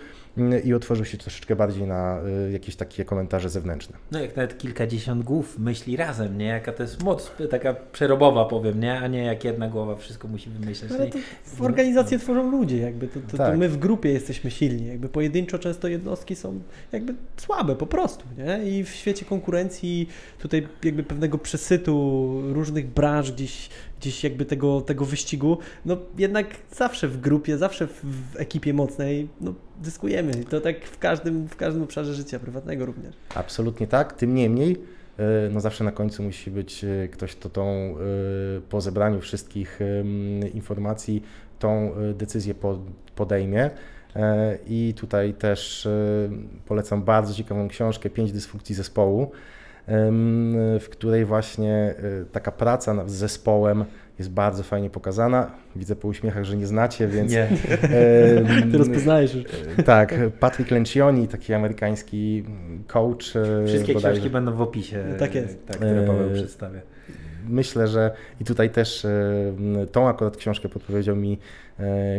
i 0.63 0.73
otworzył 0.73 1.05
się 1.05 1.17
troszeczkę 1.17 1.55
bardziej 1.55 1.87
na 1.87 2.21
y, 2.47 2.51
jakieś 2.51 2.75
takie 2.75 3.05
komentarze 3.05 3.49
zewnętrzne. 3.49 3.97
No 4.11 4.19
jak 4.19 4.35
nawet 4.35 4.57
kilkadziesiąt 4.57 5.23
głów 5.23 5.59
myśli 5.59 5.97
razem, 5.97 6.37
nie? 6.37 6.45
Jaka 6.45 6.73
to 6.73 6.83
jest 6.83 7.03
moc 7.03 7.31
taka 7.49 7.73
przerobowa 7.73 8.45
powiem, 8.45 8.79
nie? 8.79 8.99
A 8.99 9.07
nie 9.07 9.23
jak 9.23 9.43
jedna 9.43 9.67
głowa 9.67 9.95
wszystko 9.95 10.27
musi 10.27 10.49
wymyśleć. 10.49 10.91
Ale 10.91 11.07
to 11.07 11.17
w 11.43 11.61
organizację 11.61 12.17
no. 12.17 12.23
tworzą 12.23 12.51
ludzie, 12.51 12.77
jakby 12.77 13.07
to, 13.07 13.19
to, 13.31 13.37
tak. 13.37 13.51
to, 13.51 13.57
my 13.57 13.69
w 13.69 13.77
grupie 13.77 14.09
jesteśmy 14.11 14.51
silni, 14.51 14.87
jakby 14.87 15.09
pojedynczo 15.09 15.59
często 15.59 15.87
jednostki 15.87 16.35
są 16.35 16.59
jakby 16.91 17.13
słabe 17.37 17.75
po 17.75 17.87
prostu, 17.87 18.25
nie? 18.37 18.71
I 18.71 18.83
w 18.83 18.89
świecie 18.89 19.25
konkurencji 19.25 20.09
tutaj 20.39 20.67
jakby 20.83 21.03
pewnego 21.03 21.37
przesytu 21.37 22.29
różnych 22.53 22.87
branż 22.87 23.31
gdzieś 23.31 23.69
gdzieś 23.99 24.23
jakby 24.23 24.45
tego, 24.45 24.81
tego 24.81 25.05
wyścigu, 25.05 25.57
no 25.85 25.97
jednak 26.17 26.47
zawsze 26.71 27.07
w 27.07 27.19
grupie, 27.19 27.57
zawsze 27.57 27.87
w, 27.87 28.35
ekipie 28.35 28.73
mocnej, 28.73 29.27
no 29.41 29.53
zyskujemy. 29.83 30.33
To 30.33 30.61
tak 30.61 30.85
w 30.85 30.99
każdym, 30.99 31.47
w 31.47 31.55
każdym 31.55 31.83
obszarze 31.83 32.13
życia 32.13 32.39
prywatnego 32.39 32.85
również. 32.85 33.15
Absolutnie 33.35 33.87
tak, 33.87 34.13
tym 34.13 34.35
niemniej 34.35 34.77
e, 35.17 35.49
no 35.51 35.59
zawsze 35.59 35.83
na 35.83 35.91
końcu 35.91 36.23
musi 36.23 36.51
być 36.51 36.83
e, 36.83 37.07
ktoś, 37.07 37.35
kto 37.35 37.49
tą 37.49 37.65
e, 37.65 37.95
po 38.69 38.81
zebraniu 38.81 39.21
wszystkich 39.21 39.79
informacji 40.53 41.23
tą 41.59 41.91
decyzję 42.13 42.53
podejmie. 43.15 43.69
I 44.67 44.93
tutaj 44.97 45.33
też 45.33 45.87
polecam 46.65 47.03
bardzo 47.03 47.33
ciekawą 47.33 47.67
książkę 47.67 48.09
Pięć 48.09 48.31
dysfunkcji 48.31 48.75
zespołu 48.75 49.31
w 50.79 50.87
której 50.91 51.25
właśnie 51.25 51.95
y, 52.21 52.25
taka 52.31 52.51
praca 52.51 53.07
z 53.07 53.11
zespołem 53.11 53.85
jest 54.19 54.31
bardzo 54.31 54.63
fajnie 54.63 54.89
pokazana. 54.89 55.51
Widzę 55.75 55.95
po 55.95 56.07
uśmiechach, 56.07 56.43
że 56.43 56.57
nie 56.57 56.67
znacie, 56.67 57.07
więc... 57.07 57.31
Nie, 57.31 57.47
ty 58.71 58.77
rozpoznajesz 58.77 59.35
już. 59.35 59.45
E, 59.77 59.83
tak, 59.83 60.15
Patrick 60.39 60.71
Lencioni, 60.71 61.27
taki 61.27 61.53
amerykański 61.53 62.43
coach. 62.87 63.35
E, 63.35 63.67
Wszystkie 63.67 63.93
bodajże. 63.93 64.15
książki 64.15 64.33
będą 64.33 64.53
w 64.53 64.61
opisie, 64.61 65.03
tak 65.19 65.35
jest. 65.35 65.65
Tak, 65.67 65.75
które 65.75 66.07
Paweł 66.07 66.29
przedstawia. 66.33 66.79
myślę, 67.49 67.87
że 67.87 68.11
i 68.41 68.45
tutaj 68.45 68.69
też 68.69 69.07
tą 69.91 70.07
akurat 70.09 70.37
książkę 70.37 70.69
podpowiedział 70.69 71.15
mi 71.15 71.39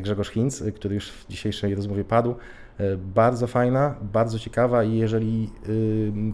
Grzegorz 0.02 0.30
Hinz, 0.30 0.64
który 0.74 0.94
już 0.94 1.10
w 1.10 1.28
dzisiejszej 1.28 1.74
rozmowie 1.74 2.04
padł. 2.04 2.34
Bardzo 2.98 3.46
fajna, 3.46 3.94
bardzo 4.02 4.38
ciekawa 4.38 4.84
i 4.84 4.96
jeżeli 4.96 5.50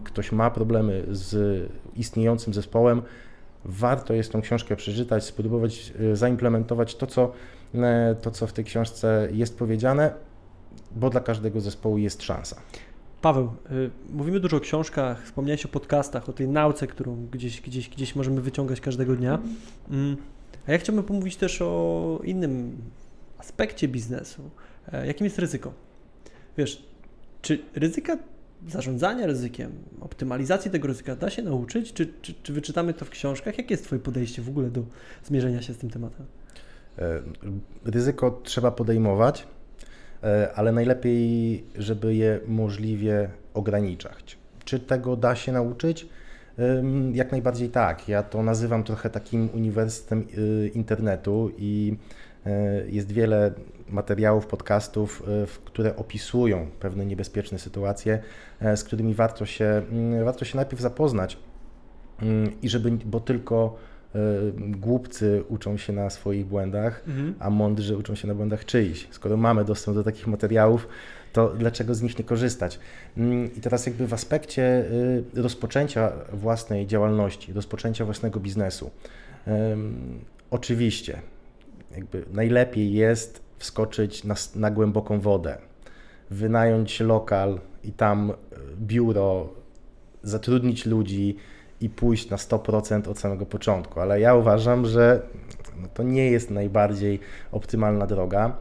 ktoś 0.03 0.31
ma 0.31 0.51
problemy 0.51 1.03
z 1.11 1.63
istniejącym 1.95 2.53
zespołem, 2.53 3.01
warto 3.65 4.13
jest 4.13 4.31
tą 4.31 4.41
książkę 4.41 4.75
przeczytać, 4.75 5.23
spróbować 5.23 5.93
zaimplementować 6.13 6.95
to, 6.95 7.07
co, 7.07 7.31
to, 8.21 8.31
co 8.31 8.47
w 8.47 8.53
tej 8.53 8.65
książce 8.65 9.27
jest 9.31 9.57
powiedziane, 9.57 10.13
bo 10.95 11.09
dla 11.09 11.21
każdego 11.21 11.61
zespołu 11.61 11.97
jest 11.97 12.23
szansa. 12.23 12.61
Paweł, 13.21 13.51
mówimy 14.09 14.39
dużo 14.39 14.57
o 14.57 14.59
książkach, 14.59 15.23
wspomniałeś 15.25 15.65
o 15.65 15.69
podcastach, 15.69 16.29
o 16.29 16.33
tej 16.33 16.47
nauce, 16.47 16.87
którą 16.87 17.27
gdzieś, 17.31 17.61
gdzieś, 17.61 17.89
gdzieś 17.89 18.15
możemy 18.15 18.41
wyciągać 18.41 18.81
każdego 18.81 19.15
dnia. 19.15 19.39
Mm. 19.91 20.17
A 20.67 20.71
ja 20.71 20.77
chciałbym 20.77 21.03
pomówić 21.03 21.35
też 21.35 21.61
o 21.61 22.19
innym 22.23 22.77
aspekcie 23.37 23.87
biznesu. 23.87 24.41
E, 24.93 25.07
jakim 25.07 25.25
jest 25.25 25.39
ryzyko? 25.39 25.86
Wiesz, 26.57 26.83
czy 27.41 27.59
ryzyka 27.75 28.17
zarządzania 28.67 29.25
ryzykiem, 29.25 29.71
optymalizacji 30.01 30.71
tego 30.71 30.87
ryzyka 30.87 31.15
da 31.15 31.29
się 31.29 31.41
nauczyć? 31.41 31.93
Czy, 31.93 32.13
czy, 32.21 32.33
czy 32.43 32.53
wyczytamy 32.53 32.93
to 32.93 33.05
w 33.05 33.09
książkach? 33.09 33.57
Jakie 33.57 33.73
jest 33.73 33.83
Twoje 33.83 34.01
podejście 34.01 34.41
w 34.41 34.49
ogóle 34.49 34.69
do 34.69 34.83
zmierzenia 35.23 35.61
się 35.61 35.73
z 35.73 35.77
tym 35.77 35.89
tematem? 35.89 36.25
E, 36.99 37.21
ryzyko 37.85 38.41
trzeba 38.43 38.71
podejmować 38.71 39.47
E, 40.23 40.53
ale 40.55 40.71
najlepiej, 40.71 41.63
żeby 41.75 42.15
je 42.15 42.39
możliwie 42.47 43.29
ograniczać. 43.53 44.37
Czy 44.65 44.79
tego 44.79 45.15
da 45.15 45.35
się 45.35 45.51
nauczyć? 45.51 46.07
Jak 47.13 47.31
najbardziej 47.31 47.69
tak. 47.69 48.09
Ja 48.09 48.23
to 48.23 48.43
nazywam 48.43 48.83
trochę 48.83 49.09
takim 49.09 49.49
uniwersytetem 49.53 50.27
y, 50.37 50.71
internetu 50.75 51.51
i 51.57 51.97
jest 52.87 53.11
wiele 53.11 53.53
materiałów, 53.89 54.47
podcastów, 54.47 55.23
e, 55.43 55.47
które 55.65 55.95
opisują 55.95 56.67
pewne 56.79 57.05
niebezpieczne 57.05 57.59
sytuacje, 57.59 58.19
z 58.75 58.83
którymi 58.83 59.13
warto 59.13 59.45
się, 59.45 59.65
mm, 59.65 60.25
warto 60.25 60.45
się 60.45 60.55
najpierw 60.55 60.81
zapoznać 60.81 61.37
mm, 62.21 62.61
i 62.61 62.69
żeby, 62.69 62.91
bo 62.91 63.19
tylko 63.19 63.77
E, 64.15 64.19
głupcy 64.57 65.43
uczą 65.49 65.77
się 65.77 65.93
na 65.93 66.09
swoich 66.09 66.45
błędach, 66.45 67.03
mhm. 67.07 67.35
a 67.39 67.49
mądrzy 67.49 67.97
uczą 67.97 68.15
się 68.15 68.27
na 68.27 68.35
błędach 68.35 68.65
czyichś. 68.65 69.07
Skoro 69.11 69.37
mamy 69.37 69.65
dostęp 69.65 69.97
do 69.97 70.03
takich 70.03 70.27
materiałów, 70.27 70.87
to 71.33 71.49
dlaczego 71.49 71.95
z 71.95 72.01
nich 72.01 72.19
nie 72.19 72.25
korzystać? 72.25 72.79
Mm, 73.17 73.55
I 73.55 73.61
teraz 73.61 73.85
jakby 73.85 74.07
w 74.07 74.13
aspekcie 74.13 74.85
y, 75.35 75.41
rozpoczęcia 75.41 76.11
własnej 76.33 76.87
działalności, 76.87 77.53
rozpoczęcia 77.53 78.05
własnego 78.05 78.39
biznesu, 78.39 78.91
oczywiście 80.51 81.21
jakby 81.97 82.25
najlepiej 82.33 82.93
jest 82.93 83.43
wskoczyć 83.57 84.23
na, 84.23 84.35
na 84.55 84.71
głęboką 84.71 85.19
wodę, 85.19 85.57
wynająć 86.29 86.99
lokal 86.99 87.59
i 87.83 87.91
tam 87.91 88.29
y, 88.31 88.35
biuro, 88.77 89.53
zatrudnić 90.23 90.85
ludzi, 90.85 91.37
i 91.81 91.89
pójść 91.89 92.29
na 92.29 92.37
100% 92.37 93.09
od 93.09 93.19
samego 93.19 93.45
początku, 93.45 93.99
ale 93.99 94.19
ja 94.19 94.35
uważam, 94.35 94.85
że 94.85 95.21
no 95.81 95.87
to 95.93 96.03
nie 96.03 96.31
jest 96.31 96.51
najbardziej 96.51 97.19
optymalna 97.51 98.07
droga. 98.07 98.57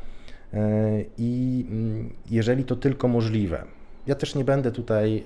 E, 0.54 1.04
i 1.18 1.64
mm, 1.70 2.10
jeżeli 2.30 2.64
to 2.64 2.76
tylko 2.76 3.08
możliwe, 3.08 3.62
ja 4.06 4.14
też 4.14 4.34
nie 4.34 4.44
będę 4.44 4.72
tutaj 4.72 5.24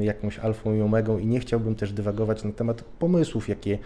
jakąś 0.00 0.38
alfą 0.38 0.74
i 0.74 0.80
omegą 0.82 1.18
i 1.18 1.26
nie 1.26 1.40
chciałbym 1.40 1.74
też 1.74 1.92
dywagować 1.92 2.44
na 2.44 2.52
temat 2.52 2.82
pomysłów, 2.82 3.48
jakie 3.48 3.72
e, 3.72 3.78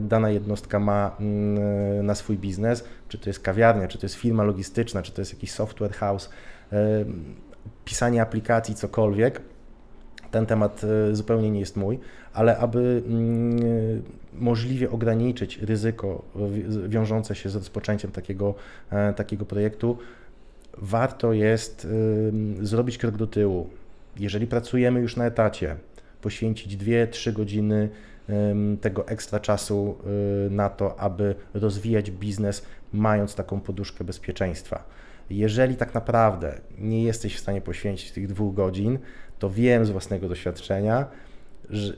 dana 0.00 0.30
jednostka 0.30 0.78
ma 0.78 1.16
mm, 1.20 2.06
na 2.06 2.14
swój 2.14 2.38
biznes, 2.38 2.84
czy 3.08 3.18
to 3.18 3.30
jest 3.30 3.40
kawiarnia, 3.40 3.88
czy 3.88 3.98
to 3.98 4.04
jest 4.06 4.14
firma 4.14 4.42
logistyczna, 4.42 5.02
czy 5.02 5.12
to 5.12 5.20
jest 5.20 5.32
jakiś 5.32 5.52
software 5.52 5.92
house, 5.92 6.30
pisanie 7.84 8.22
aplikacji, 8.22 8.74
cokolwiek. 8.74 9.42
Ten 10.30 10.46
temat 10.46 10.82
e, 10.84 11.14
zupełnie 11.14 11.50
nie 11.50 11.60
jest 11.60 11.76
mój 11.76 11.98
ale 12.32 12.58
aby 12.58 13.02
mm, 13.06 14.02
możliwie 14.32 14.90
ograniczyć 14.90 15.58
ryzyko 15.58 16.22
wiążące 16.88 17.34
się 17.34 17.48
z 17.48 17.56
rozpoczęciem 17.56 18.10
takiego, 18.10 18.54
e, 18.90 19.14
takiego 19.14 19.44
projektu, 19.44 19.98
warto 20.78 21.32
jest 21.32 21.86
zrobić 22.62 22.98
krok 22.98 23.16
do 23.16 23.26
tyłu. 23.26 23.70
Jeżeli 24.18 24.46
pracujemy 24.46 25.00
już 25.00 25.16
na 25.16 25.26
etacie, 25.26 25.76
poświęcić 26.22 26.76
2-3 26.76 27.32
godziny 27.32 27.88
tego 28.80 29.08
ekstra 29.08 29.40
czasu 29.40 29.96
y, 30.46 30.50
na 30.50 30.68
to, 30.68 31.00
aby 31.00 31.34
rozwijać 31.54 32.10
biznes, 32.10 32.66
mając 32.92 33.34
taką 33.34 33.60
poduszkę 33.60 34.04
bezpieczeństwa. 34.04 34.84
Jeżeli 35.30 35.76
tak 35.76 35.94
naprawdę 35.94 36.60
nie 36.78 37.02
jesteś 37.02 37.36
w 37.36 37.40
stanie 37.40 37.60
poświęcić 37.60 38.12
tych 38.12 38.26
dwóch 38.26 38.54
godzin, 38.54 38.98
to 39.38 39.50
wiem 39.50 39.86
z 39.86 39.90
własnego 39.90 40.28
doświadczenia, 40.28 41.06
że, 41.70 41.92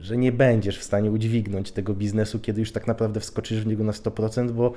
że 0.00 0.16
nie 0.16 0.32
będziesz 0.32 0.78
w 0.78 0.82
stanie 0.82 1.10
udźwignąć 1.10 1.72
tego 1.72 1.94
biznesu, 1.94 2.40
kiedy 2.40 2.60
już 2.60 2.72
tak 2.72 2.86
naprawdę 2.86 3.20
wskoczysz 3.20 3.60
w 3.60 3.66
niego 3.66 3.84
na 3.84 3.92
100%, 3.92 4.50
bo 4.50 4.72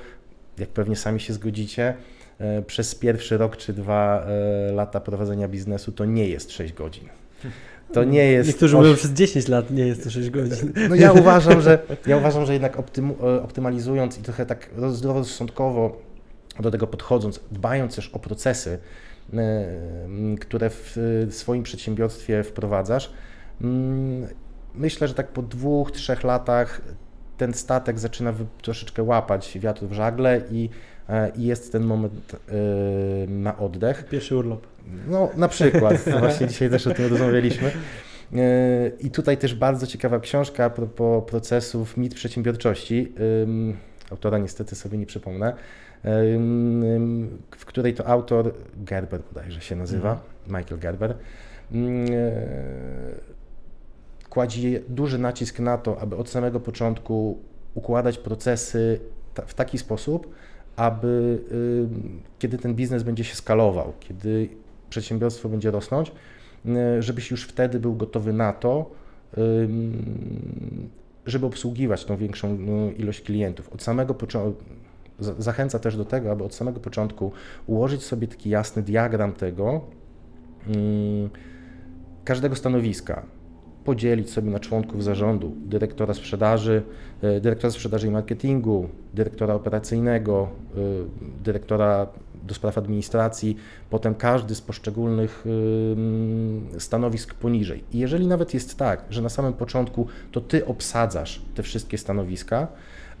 jak 0.58 0.68
pewnie 0.68 0.96
sami 0.96 1.20
się 1.20 1.32
zgodzicie, 1.32 1.94
e, 2.38 2.62
przez 2.62 2.94
pierwszy 2.94 3.38
rok 3.38 3.56
czy 3.56 3.72
dwa 3.72 4.26
e, 4.26 4.72
lata 4.72 5.00
prowadzenia 5.00 5.48
biznesu 5.48 5.92
to 5.92 6.04
nie 6.04 6.28
jest 6.28 6.52
6 6.52 6.72
godzin. 6.72 7.08
To 7.92 8.04
nie 8.04 8.24
jest. 8.24 8.48
Niektórzy 8.48 8.76
mówią, 8.76 8.94
przez 8.94 9.10
10 9.10 9.48
lat 9.48 9.70
nie 9.70 9.86
jest 9.86 10.04
to 10.04 10.10
6 10.10 10.30
godzin. 10.30 10.72
No 10.88 10.94
ja 10.94 11.12
uważam, 11.20 11.60
że 11.60 11.78
ja 12.06 12.16
uważam, 12.16 12.46
że 12.46 12.52
jednak 12.52 12.78
optym, 12.78 13.10
e, 13.10 13.42
optymalizując 13.42 14.18
i 14.18 14.22
trochę 14.22 14.46
tak 14.46 14.70
zdroworozsądkowo 14.88 16.02
do 16.60 16.70
tego 16.70 16.86
podchodząc, 16.86 17.40
dbając 17.52 17.96
też 17.96 18.08
o 18.08 18.18
procesy, 18.18 18.78
które 20.40 20.70
w 20.70 21.28
swoim 21.30 21.62
przedsiębiorstwie 21.62 22.42
wprowadzasz, 22.42 23.12
myślę, 24.74 25.08
że 25.08 25.14
tak 25.14 25.28
po 25.28 25.42
dwóch, 25.42 25.92
trzech 25.92 26.24
latach 26.24 26.80
ten 27.36 27.54
statek 27.54 27.98
zaczyna 27.98 28.34
troszeczkę 28.62 29.02
łapać 29.02 29.58
wiatr 29.58 29.86
w 29.86 29.92
żagle 29.92 30.40
i, 30.50 30.68
e, 31.08 31.30
i 31.36 31.44
jest 31.44 31.72
ten 31.72 31.84
moment 31.84 32.34
e, 32.34 32.36
na 33.26 33.58
oddech. 33.58 34.08
Pierwszy 34.08 34.36
urlop. 34.36 34.66
No, 35.08 35.30
na 35.36 35.48
przykład. 35.48 36.04
Właśnie 36.18 36.46
dzisiaj 36.52 36.70
też 36.70 36.86
o 36.86 36.94
tym 36.94 37.10
rozmawialiśmy. 37.10 37.70
E, 38.34 38.90
I 39.00 39.10
tutaj 39.10 39.36
też 39.36 39.54
bardzo 39.54 39.86
ciekawa 39.86 40.20
książka 40.20 40.64
a 40.64 40.70
propos 40.70 41.24
procesów 41.24 41.96
mit 41.96 42.14
przedsiębiorczości. 42.14 43.12
Autora 44.10 44.38
niestety 44.38 44.76
sobie 44.76 44.98
nie 44.98 45.06
przypomnę, 45.06 45.56
w 47.56 47.64
której 47.66 47.94
to 47.94 48.06
autor, 48.06 48.54
Gerber 48.76 49.20
bodajże 49.32 49.60
się 49.60 49.76
nazywa, 49.76 50.10
mhm. 50.10 50.60
Michael 50.60 50.80
Gerber, 50.80 51.14
kładzie 54.36 54.80
duży 54.88 55.18
nacisk 55.18 55.60
na 55.60 55.78
to, 55.78 56.00
aby 56.00 56.16
od 56.16 56.28
samego 56.28 56.60
początku 56.60 57.38
układać 57.74 58.18
procesy 58.18 59.00
w 59.46 59.54
taki 59.54 59.78
sposób, 59.78 60.34
aby 60.76 61.38
kiedy 62.38 62.58
ten 62.58 62.74
biznes 62.74 63.02
będzie 63.02 63.24
się 63.24 63.34
skalował, 63.34 63.92
kiedy 64.00 64.48
przedsiębiorstwo 64.90 65.48
będzie 65.48 65.70
rosnąć, 65.70 66.12
y, 66.66 67.02
żebyś 67.02 67.30
już 67.30 67.44
wtedy 67.44 67.80
był 67.80 67.94
gotowy 67.94 68.32
na 68.32 68.52
to, 68.52 68.90
żeby 71.26 71.46
obsługiwać 71.46 72.04
tą 72.04 72.16
większą 72.16 72.58
no, 72.58 72.90
ilość 72.90 73.20
klientów. 73.20 73.72
Od 73.72 73.82
samego 73.82 74.14
początku 74.14 74.64
zachęca 75.38 75.78
też 75.78 75.96
do 75.96 76.04
tego, 76.04 76.32
aby 76.32 76.44
od 76.44 76.54
samego 76.54 76.80
początku 76.80 77.32
ułożyć 77.66 78.02
sobie 78.02 78.28
taki 78.28 78.50
jasny 78.50 78.82
diagram 78.82 79.32
tego 79.32 79.80
każdego 82.24 82.56
stanowiska 82.56 83.35
podzielić 83.86 84.30
sobie 84.30 84.50
na 84.50 84.60
członków 84.60 85.04
zarządu, 85.04 85.52
dyrektora 85.56 86.14
sprzedaży, 86.14 86.82
e, 87.22 87.40
dyrektora 87.40 87.70
sprzedaży 87.70 88.06
i 88.06 88.10
marketingu, 88.10 88.88
dyrektora 89.14 89.54
operacyjnego, 89.54 90.48
e, 90.76 90.78
dyrektora 91.44 92.06
do 92.42 92.54
spraw 92.54 92.78
administracji, 92.78 93.56
potem 93.90 94.14
każdy 94.14 94.54
z 94.54 94.60
poszczególnych 94.60 95.44
e, 96.76 96.80
stanowisk 96.80 97.34
poniżej. 97.34 97.84
I 97.92 97.98
jeżeli 97.98 98.26
nawet 98.26 98.54
jest 98.54 98.78
tak, 98.78 99.04
że 99.10 99.22
na 99.22 99.28
samym 99.28 99.52
początku 99.52 100.06
to 100.32 100.40
ty 100.40 100.66
obsadzasz 100.66 101.42
te 101.54 101.62
wszystkie 101.62 101.98
stanowiska, 101.98 102.68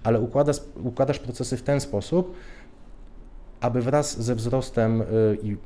ale 0.02 0.20
układasz, 0.20 0.60
układasz 0.84 1.18
procesy 1.18 1.56
w 1.56 1.62
ten 1.62 1.80
sposób, 1.80 2.34
aby 3.60 3.82
wraz 3.82 4.22
ze 4.22 4.34
wzrostem 4.34 5.02
i 5.42 5.56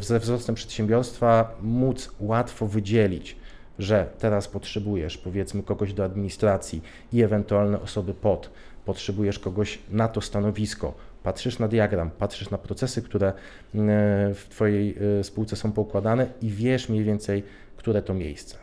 ze 0.00 0.18
wzrostem 0.18 0.54
przedsiębiorstwa 0.54 1.54
móc 1.62 2.10
łatwo 2.20 2.66
wydzielić 2.66 3.36
że 3.82 4.06
teraz 4.18 4.48
potrzebujesz 4.48 5.18
powiedzmy 5.18 5.62
kogoś 5.62 5.92
do 5.92 6.04
administracji 6.04 6.82
i 7.12 7.22
ewentualne 7.22 7.80
osoby 7.80 8.14
pod, 8.14 8.50
potrzebujesz 8.84 9.38
kogoś 9.38 9.78
na 9.90 10.08
to 10.08 10.20
stanowisko, 10.20 10.94
patrzysz 11.22 11.58
na 11.58 11.68
diagram, 11.68 12.10
patrzysz 12.10 12.50
na 12.50 12.58
procesy, 12.58 13.02
które 13.02 13.28
e, 13.28 13.34
w 14.34 14.46
Twojej 14.48 14.96
e, 15.20 15.24
spółce 15.24 15.56
są 15.56 15.72
poukładane 15.72 16.26
i 16.42 16.50
wiesz 16.50 16.88
mniej 16.88 17.04
więcej, 17.04 17.42
które 17.76 18.02
to 18.02 18.14
miejsce. 18.14 18.56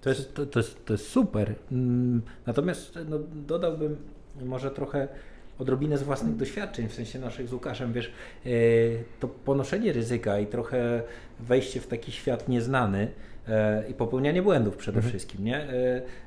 To 0.00 0.08
jest, 0.08 0.34
to, 0.34 0.46
to 0.46 0.58
jest, 0.58 0.84
to 0.84 0.92
jest 0.92 1.08
super. 1.08 1.54
Mm, 1.72 2.22
natomiast 2.46 2.98
no, 3.08 3.18
dodałbym 3.46 3.96
może 4.44 4.70
trochę 4.70 5.08
odrobinę 5.58 5.98
z 5.98 6.02
własnych 6.02 6.36
doświadczeń, 6.36 6.88
w 6.88 6.94
sensie 6.94 7.18
naszych 7.18 7.48
z 7.48 7.52
Łukaszem, 7.52 7.92
wiesz, 7.92 8.12
e, 8.46 8.50
to 9.20 9.28
ponoszenie 9.28 9.92
ryzyka 9.92 10.38
i 10.38 10.46
trochę 10.46 11.02
wejście 11.40 11.80
w 11.80 11.86
taki 11.86 12.12
świat 12.12 12.48
nieznany, 12.48 13.08
i 13.90 13.94
popełnianie 13.94 14.42
błędów 14.42 14.76
przede 14.76 14.96
mhm. 14.96 15.10
wszystkim, 15.10 15.44
nie? 15.44 15.66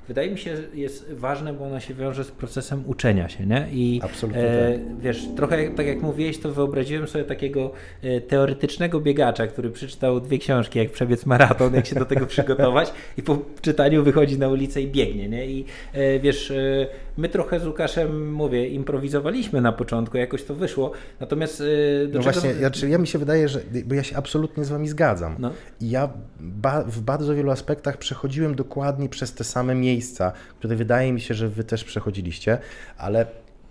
E, 0.08 0.14
wydaje 0.18 0.32
mi 0.32 0.38
się, 0.38 0.58
jest 0.74 1.14
ważne, 1.14 1.54
bo 1.54 1.66
ono 1.66 1.80
się 1.80 1.94
wiąże 1.94 2.24
z 2.24 2.32
procesem 2.32 2.84
uczenia 2.88 3.30
się, 3.30 3.46
nie? 3.46 3.68
I 3.72 4.00
Absolutnie 4.04 4.42
e, 4.42 4.74
tak. 4.74 5.00
wiesz, 5.00 5.28
trochę 5.36 5.70
tak 5.70 5.88
jak 5.88 6.02
mówiłeś, 6.02 6.40
to 6.40 6.52
wyobraziłem 6.52 7.08
sobie 7.08 7.24
takiego 7.24 7.72
e, 8.02 8.22
teoretycznego 8.22 9.00
biegacza, 9.00 9.48
który 9.48 9.70
przeczytał 9.70 10.22
dwie 10.22 10.38
książki, 10.38 10.80
jak 10.80 10.92
przebiec 10.92 11.26
maraton, 11.26 11.74
jak 11.74 11.86
się 11.86 11.96
do 11.96 12.06
tego 12.06 12.26
przygotować 12.26 12.94
i 13.18 13.24
po 13.24 13.38
czytaniu 13.62 14.04
wychodzi 14.04 14.40
na 14.40 14.48
ulicę 14.48 14.82
i 14.82 14.88
biegnie, 14.88 15.30
nie? 15.30 15.48
I 15.48 15.66
e, 15.94 16.20
wiesz, 16.20 16.52
e, 16.52 16.88
my 17.18 17.30
trochę 17.30 17.60
z 17.60 17.68
Łukaszem, 17.68 18.34
mówię, 18.34 18.68
improwizowaliśmy 18.68 19.62
na 19.62 19.72
początku, 19.72 20.18
jakoś 20.18 20.44
to 20.44 20.56
wyszło, 20.56 20.92
natomiast... 21.20 21.64
no 22.14 22.22
właśnie, 22.22 22.50
ja, 22.62 22.88
ja 22.88 22.98
mi 22.98 23.08
się 23.08 23.20
wydaje, 23.20 23.50
że, 23.50 23.60
bo 23.86 23.96
ja 23.96 24.04
się 24.04 24.18
absolutnie 24.18 24.66
z 24.66 24.70
Wami 24.70 24.88
zgadzam. 24.88 25.36
No. 25.40 25.52
I 25.82 25.90
ja 25.90 26.10
ba, 26.40 26.84
w 26.84 27.02
bardzo 27.02 27.36
wielu 27.36 27.52
aspektach 27.52 27.98
przechodziłem 27.98 28.56
dokładnie 28.56 29.10
przez 29.10 29.34
te 29.34 29.44
same 29.44 29.76
miejsca, 29.76 29.97
które 30.60 30.76
wydaje 30.76 31.14
mi 31.14 31.22
się, 31.22 31.34
że 31.34 31.50
wy 31.50 31.64
też 31.64 31.84
przechodziliście, 31.84 32.58
ale 32.98 33.26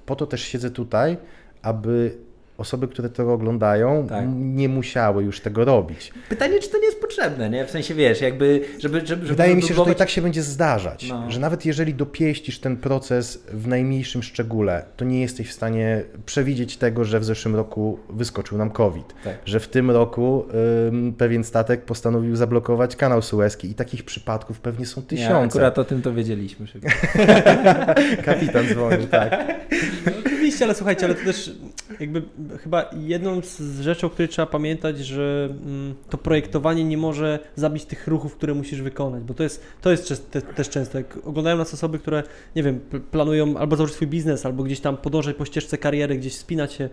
po 0.07 0.17
to 0.17 0.27
też 0.27 0.43
siedzę 0.43 0.71
tutaj, 0.71 1.17
aby 1.63 2.19
osoby, 2.59 2.89
które 2.89 3.09
to 3.09 3.33
oglądają, 3.33 4.07
tak. 4.09 4.25
nie 4.35 4.69
musiały 4.69 5.25
już 5.25 5.41
tego 5.41 5.65
robić. 5.65 6.13
Pytanie, 6.29 6.59
czy 6.61 6.71
to 6.71 6.79
nie 6.79 6.85
jest 6.87 7.01
potrzebne, 7.01 7.51
nie? 7.51 7.67
W 7.67 7.71
sensie, 7.71 7.95
wiesz, 7.95 8.21
jakby, 8.21 8.61
żeby... 8.79 9.01
żeby, 9.01 9.07
żeby 9.07 9.27
Wydaje 9.27 9.57
mi 9.57 9.63
się, 9.63 9.75
że 9.75 9.85
to 9.85 9.91
i 9.91 9.95
tak 9.95 10.11
się 10.11 10.23
będzie 10.23 10.43
zdarzać, 10.43 11.09
no. 11.09 11.31
że 11.31 11.41
nawet 11.41 11.67
jeżeli 11.67 11.95
dopieścisz 11.95 12.59
ten 12.59 12.77
proces 12.77 13.43
w 13.53 13.67
najmniejszym 13.67 14.23
szczególe, 14.23 14.85
to 14.97 15.05
nie 15.05 15.21
jesteś 15.21 15.49
w 15.49 15.53
stanie 15.53 16.03
przewidzieć 16.27 16.77
tego, 16.77 17.05
że 17.05 17.21
w 17.21 17.25
zeszłym 17.25 17.57
roku 17.57 17.99
wyskoczył 18.11 18.59
nam 18.59 18.71
COVID, 18.71 19.15
tak. 19.25 19.39
że 19.45 19.61
w 19.61 19.69
tym 19.69 19.91
roku 19.91 20.45
ym, 20.89 21.15
pewien 21.19 21.45
statek 21.45 21.85
postanowił 21.85 22.37
zablokować 22.37 22.97
kanał 22.97 23.23
Suezki 23.23 23.71
i 23.71 23.75
takich 23.75 24.05
przypadków 24.05 24.61
pewnie 24.61 24.87
są 24.87 25.03
tysiące. 25.03 25.33
Ja 25.33 25.45
akurat 25.45 25.79
o 25.79 25.85
tym 25.85 26.03
to 26.03 26.15
wiedzieliśmy. 26.15 26.67
Kapitan 28.25 28.67
dzwonił, 28.67 29.07
tak. 29.07 29.49
No, 30.07 30.13
oczywiście, 30.27 30.65
ale 30.65 30.75
słuchajcie, 30.75 31.07
ale 31.07 31.15
to 31.15 31.25
też 31.25 31.51
jakby 32.01 32.23
chyba 32.63 32.91
jedną 32.93 33.41
z 33.43 33.81
rzeczy, 33.81 34.07
o 34.07 34.11
której 34.11 34.29
trzeba 34.29 34.47
pamiętać, 34.47 34.99
że 34.99 35.49
mm, 35.51 35.95
to 36.11 36.19
projektowanie 36.19 36.85
nie 36.85 36.97
może 36.99 37.39
zabić 37.57 37.85
tych 37.85 38.07
ruchów, 38.07 38.37
które 38.37 38.55
musisz 38.55 38.83
wykonać, 38.83 39.23
bo 39.23 39.35
to 39.35 39.43
jest, 39.43 39.63
to 39.81 39.91
jest 39.91 40.31
te, 40.31 40.43
też 40.43 40.69
często. 40.69 40.99
Jak 40.99 41.19
oglądają 41.25 41.57
nas 41.57 41.75
osoby, 41.75 41.99
które, 41.99 42.23
nie 42.57 42.63
wiem, 42.63 42.81
planują 43.11 43.57
albo 43.57 43.77
założyć 43.77 43.97
swój 43.97 44.09
biznes, 44.09 44.47
albo 44.47 44.63
gdzieś 44.63 44.81
tam 44.81 44.97
podążać 44.97 45.37
po 45.37 45.45
ścieżce 45.45 45.79
kariery, 45.79 46.17
gdzieś 46.17 46.37
spinać 46.37 46.73
się 46.73 46.89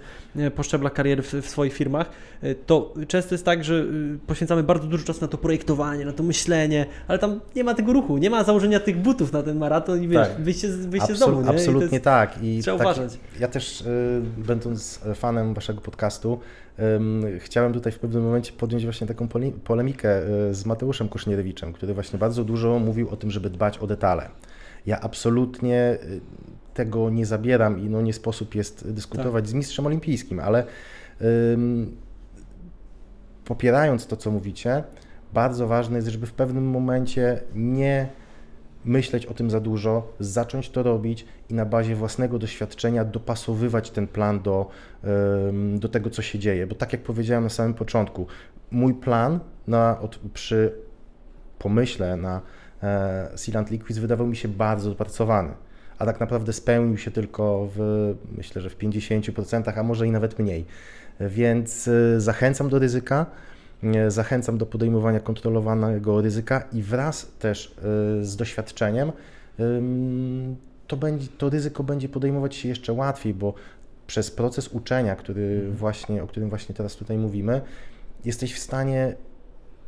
po 0.56 0.64
szczeblach 0.64 0.94
kariery 0.94 1.24
w, 1.24 1.34
w 1.34 1.50
swoich 1.50 1.74
firmach, 1.74 2.10
e, 2.42 2.56
to 2.56 2.94
często 3.08 3.36
jest 3.36 3.46
tak, 3.46 3.64
że 3.64 3.74
y, 3.76 4.20
poświęcamy 4.28 4.64
bardzo 4.64 4.88
dużo 4.88 5.06
czasu 5.06 5.22
na 5.22 5.28
to 5.28 5.38
projektowanie, 5.38 6.06
na 6.06 6.14
to 6.14 6.24
myślenie, 6.24 6.86
ale 7.08 7.20
tam 7.20 7.40
nie 7.56 7.64
ma 7.64 7.74
tego 7.74 7.94
ruchu, 7.94 8.18
nie 8.18 8.30
ma 8.30 8.44
założenia 8.44 8.80
tych 8.80 8.98
butów 8.98 9.34
na 9.34 9.44
ten 9.44 9.58
maraton 9.58 10.04
i 10.04 10.08
wiesz, 10.08 10.28
tak. 10.28 10.42
wyjście, 10.42 10.72
z 10.72 11.20
domu. 11.20 11.42
Nie? 11.42 11.50
Absolutnie 11.50 12.00
tak. 12.00 12.44
I 12.44 12.60
trzeba 12.62 12.78
tak, 12.78 12.88
uważać. 12.88 13.20
Ja 13.40 13.48
też, 13.48 13.82
y, 13.82 14.22
będąc 14.38 14.83
fanem 15.16 15.54
waszego 15.54 15.82
podcastu, 15.82 16.40
chciałem 17.40 17.74
tutaj 17.74 17.92
w 17.92 18.00
pewnym 18.00 18.24
momencie 18.24 18.54
podjąć 18.54 18.84
właśnie 18.84 19.08
taką 19.08 19.28
polemikę 19.64 20.10
e, 20.10 20.54
z 20.54 20.66
Mateuszem 20.66 21.10
Kusznierewiczem, 21.10 21.74
który 21.74 21.94
właśnie 21.94 22.20
bardzo 22.20 22.44
dużo 22.44 22.80
mówił 22.80 23.10
o 23.10 23.16
tym, 23.16 23.32
żeby 23.32 23.50
dbać 23.50 23.78
o 23.78 23.88
detale. 23.88 24.30
Ja 24.86 25.02
absolutnie 25.02 25.78
e, 25.78 25.98
tego 26.74 27.10
nie 27.10 27.26
zabieram 27.26 27.80
i 27.80 27.90
no 27.90 28.02
nie 28.02 28.14
sposób 28.14 28.56
jest 28.56 28.92
dyskutować 28.92 29.44
tak. 29.44 29.50
z 29.50 29.54
mistrzem 29.54 29.86
olimpijskim, 29.86 30.40
ale 30.40 30.66
um, 31.22 31.96
popierając 33.46 34.08
to, 34.08 34.18
co 34.18 34.32
mówicie, 34.32 34.84
bardzo 35.34 35.68
ważne 35.68 35.96
jest, 35.96 36.08
żeby 36.08 36.28
w 36.28 36.34
pewnym 36.34 36.70
momencie 36.70 37.42
nie 37.56 38.08
myśleć 38.86 39.26
o 39.26 39.34
tym 39.34 39.50
za 39.50 39.60
dużo, 39.60 40.14
zacząć 40.20 40.70
to 40.70 40.84
robić 40.84 41.26
i 41.50 41.54
na 41.54 41.66
bazie 41.66 41.96
własnego 41.96 42.40
doświadczenia 42.40 43.06
dopasowywać 43.06 43.92
ten 43.92 44.08
plan 44.08 44.42
do, 44.42 44.70
do 45.76 45.90
tego, 45.90 46.10
co 46.10 46.22
się 46.22 46.40
dzieje. 46.40 46.68
Bo 46.68 46.76
tak 46.76 46.94
jak 46.94 47.02
powiedziałem 47.02 47.44
na 47.44 47.50
samym 47.50 47.74
początku, 47.74 48.28
mój 48.72 48.94
plan 48.94 49.40
na, 49.68 50.00
od, 50.00 50.20
przy 50.34 50.74
pomyśle 51.60 52.18
na 52.18 52.42
e, 52.84 53.30
Sealant 53.36 53.72
Liquids 53.72 54.00
wydawał 54.00 54.28
mi 54.28 54.36
się 54.36 54.48
bardzo 54.48 54.90
dopracowany, 54.90 55.54
a 56.00 56.06
tak 56.06 56.20
naprawdę 56.20 56.54
spełnił 56.54 56.98
się 56.98 57.12
tylko 57.12 57.70
w, 57.76 58.16
myślę, 58.38 58.62
że 58.62 58.70
w 58.70 58.78
50%, 58.78 59.80
a 59.80 59.84
może 59.84 60.08
i 60.08 60.12
nawet 60.12 60.40
mniej. 60.40 60.66
Więc 61.20 61.88
e, 61.88 62.22
zachęcam 62.22 62.70
do 62.70 62.80
ryzyka. 62.80 63.26
Zachęcam 64.08 64.58
do 64.58 64.66
podejmowania 64.66 65.20
kontrolowanego 65.20 66.22
ryzyka 66.22 66.64
i 66.74 66.82
wraz 66.82 67.32
też 67.40 67.76
y, 68.22 68.26
z 68.26 68.36
doświadczeniem 68.36 69.12
to, 70.88 70.98
będzie, 70.98 71.28
to 71.38 71.50
ryzyko 71.50 71.84
będzie 71.84 72.10
podejmować 72.10 72.56
się 72.56 72.70
jeszcze 72.70 72.94
łatwiej, 72.94 73.34
bo 73.34 73.54
przez 74.08 74.32
proces 74.32 74.68
uczenia, 74.68 75.16
który 75.16 75.56
mhm. 75.56 75.76
właśnie, 75.76 76.24
o 76.24 76.28
którym 76.28 76.50
właśnie 76.50 76.76
teraz 76.76 76.96
tutaj 76.96 77.18
mówimy, 77.18 77.62
jesteś 78.26 78.54
w 78.56 78.60
stanie 78.60 79.16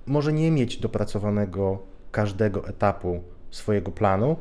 może 0.06 0.34
nie 0.34 0.52
mieć 0.52 0.78
dopracowanego 0.78 1.80
każdego 2.12 2.68
etapu 2.68 3.24
swojego 3.52 3.92
planu, 3.92 4.36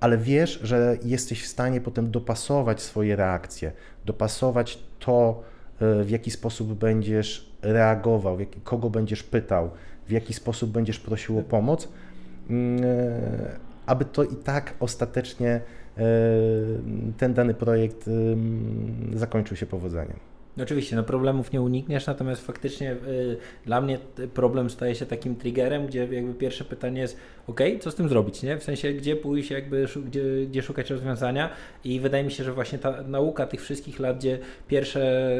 ale 0.00 0.18
wiesz, 0.18 0.60
że 0.62 0.96
jesteś 1.04 1.42
w 1.42 1.46
stanie 1.46 1.80
potem 1.80 2.10
dopasować 2.10 2.82
swoje 2.82 3.16
reakcje, 3.16 3.72
dopasować 4.04 4.78
to, 4.98 5.42
y, 6.00 6.04
w 6.04 6.10
jaki 6.10 6.30
sposób 6.30 6.74
będziesz 6.74 7.49
reagował, 7.62 8.38
kogo 8.64 8.90
będziesz 8.90 9.22
pytał, 9.22 9.70
w 10.06 10.10
jaki 10.10 10.34
sposób 10.34 10.70
będziesz 10.70 11.00
prosił 11.00 11.38
o 11.38 11.42
pomoc, 11.42 11.88
mm, 12.50 12.84
e, 12.84 13.20
aby 13.86 14.04
to 14.04 14.24
i 14.24 14.36
tak 14.36 14.74
ostatecznie 14.80 15.50
e, 15.50 15.60
ten 17.18 17.34
dany 17.34 17.54
projekt 17.54 18.10
zakończył 19.14 19.56
się 19.56 19.66
powodzeniem. 19.66 20.29
Oczywiście, 20.62 20.96
no 20.96 21.02
problemów 21.02 21.52
nie 21.52 21.60
unikniesz, 21.60 22.06
natomiast 22.06 22.46
faktycznie 22.46 22.92
y, 22.92 23.36
dla 23.66 23.80
mnie 23.80 23.98
problem 24.34 24.70
staje 24.70 24.94
się 24.94 25.06
takim 25.06 25.36
triggerem, 25.36 25.86
gdzie 25.86 26.08
jakby 26.12 26.34
pierwsze 26.34 26.64
pytanie 26.64 27.00
jest, 27.00 27.16
ok, 27.46 27.60
co 27.80 27.90
z 27.90 27.94
tym 27.94 28.08
zrobić, 28.08 28.42
nie? 28.42 28.58
W 28.58 28.62
sensie, 28.62 28.92
gdzie 28.92 29.16
pójść, 29.16 29.50
jakby, 29.50 29.86
gdzie, 30.06 30.22
gdzie 30.46 30.62
szukać 30.62 30.90
rozwiązania 30.90 31.50
i 31.84 32.00
wydaje 32.00 32.24
mi 32.24 32.30
się, 32.30 32.44
że 32.44 32.52
właśnie 32.52 32.78
ta 32.78 33.02
nauka 33.02 33.46
tych 33.46 33.62
wszystkich 33.62 33.98
lat, 33.98 34.18
gdzie 34.18 34.38
pierwsze 34.68 35.32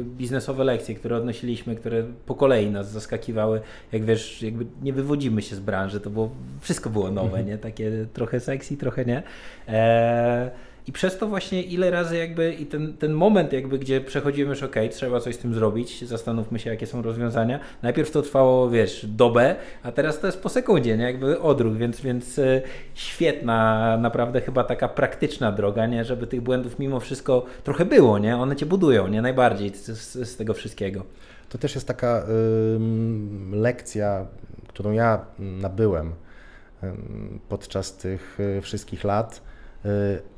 y, 0.00 0.04
biznesowe 0.04 0.64
lekcje, 0.64 0.94
które 0.94 1.16
odnosiliśmy, 1.16 1.76
które 1.76 2.04
po 2.26 2.34
kolei 2.34 2.70
nas 2.70 2.90
zaskakiwały, 2.90 3.60
jak 3.92 4.04
wiesz, 4.04 4.42
jakby 4.42 4.66
nie 4.82 4.92
wywodzimy 4.92 5.42
się 5.42 5.56
z 5.56 5.60
branży, 5.60 6.00
to 6.00 6.10
było, 6.10 6.30
wszystko 6.60 6.90
było 6.90 7.10
nowe, 7.10 7.28
mhm. 7.28 7.46
nie? 7.46 7.58
Takie 7.58 8.06
trochę 8.12 8.40
sexy, 8.40 8.76
trochę 8.76 9.04
nie. 9.04 9.22
Eee, 9.68 10.50
i 10.88 10.92
przez 10.92 11.18
to 11.18 11.26
właśnie 11.26 11.62
ile 11.62 11.90
razy 11.90 12.16
jakby 12.16 12.52
i 12.52 12.66
ten, 12.66 12.96
ten 12.96 13.12
moment 13.12 13.52
jakby, 13.52 13.78
gdzie 13.78 14.00
przechodzimy 14.00 14.50
już 14.50 14.62
ok, 14.62 14.74
trzeba 14.90 15.20
coś 15.20 15.34
z 15.34 15.38
tym 15.38 15.54
zrobić, 15.54 16.04
zastanówmy 16.04 16.58
się 16.58 16.70
jakie 16.70 16.86
są 16.86 17.02
rozwiązania. 17.02 17.60
Najpierw 17.82 18.10
to 18.10 18.22
trwało, 18.22 18.70
wiesz, 18.70 19.06
dobę, 19.06 19.56
a 19.82 19.92
teraz 19.92 20.20
to 20.20 20.26
jest 20.26 20.42
po 20.42 20.48
sekundzie, 20.48 20.96
nie? 20.96 21.04
Jakby 21.04 21.40
odruch, 21.40 21.76
więc, 21.76 22.00
więc 22.00 22.38
e, 22.38 22.62
świetna, 22.94 23.96
naprawdę 24.00 24.40
chyba 24.40 24.64
taka 24.64 24.88
praktyczna 24.88 25.52
droga, 25.52 25.86
nie? 25.86 26.04
Żeby 26.04 26.26
tych 26.26 26.40
błędów 26.40 26.78
mimo 26.78 27.00
wszystko 27.00 27.46
trochę 27.64 27.84
było, 27.84 28.18
nie? 28.18 28.36
One 28.36 28.56
cię 28.56 28.66
budują, 28.66 29.08
nie? 29.08 29.22
Najbardziej 29.22 29.70
z, 29.74 30.12
z, 30.28 30.36
tego 30.36 30.54
wszystkiego. 30.54 31.04
To 31.48 31.58
też 31.58 31.74
jest 31.74 31.86
taka 31.86 32.26
lekcja, 33.52 34.26
którą 34.68 34.92
ja 34.92 35.24
nabyłem 35.38 36.12
podczas 37.48 37.96
tych 37.96 38.40
y, 38.40 38.60
wszystkich 38.62 39.04
lat, 39.04 39.47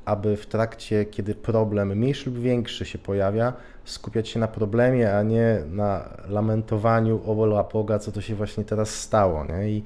aby 0.04 0.36
w 0.36 0.46
trakcie, 0.46 1.04
kiedy 1.04 1.34
problem 1.34 1.98
mniejszy 1.98 2.30
lub 2.30 2.38
większy 2.38 2.84
się 2.84 2.98
pojawia, 2.98 3.52
skupiać 3.84 4.28
się 4.28 4.40
na 4.40 4.48
problemie, 4.48 5.14
a 5.16 5.22
nie 5.22 5.62
na 5.70 6.08
lamentowaniu 6.28 7.20
o 7.26 7.34
wola 7.34 7.64
Boga, 7.64 7.98
co 7.98 8.12
to 8.12 8.20
się 8.20 8.34
właśnie 8.34 8.64
teraz 8.64 8.90
stało. 8.90 9.44
Nie? 9.44 9.70
I 9.70 9.82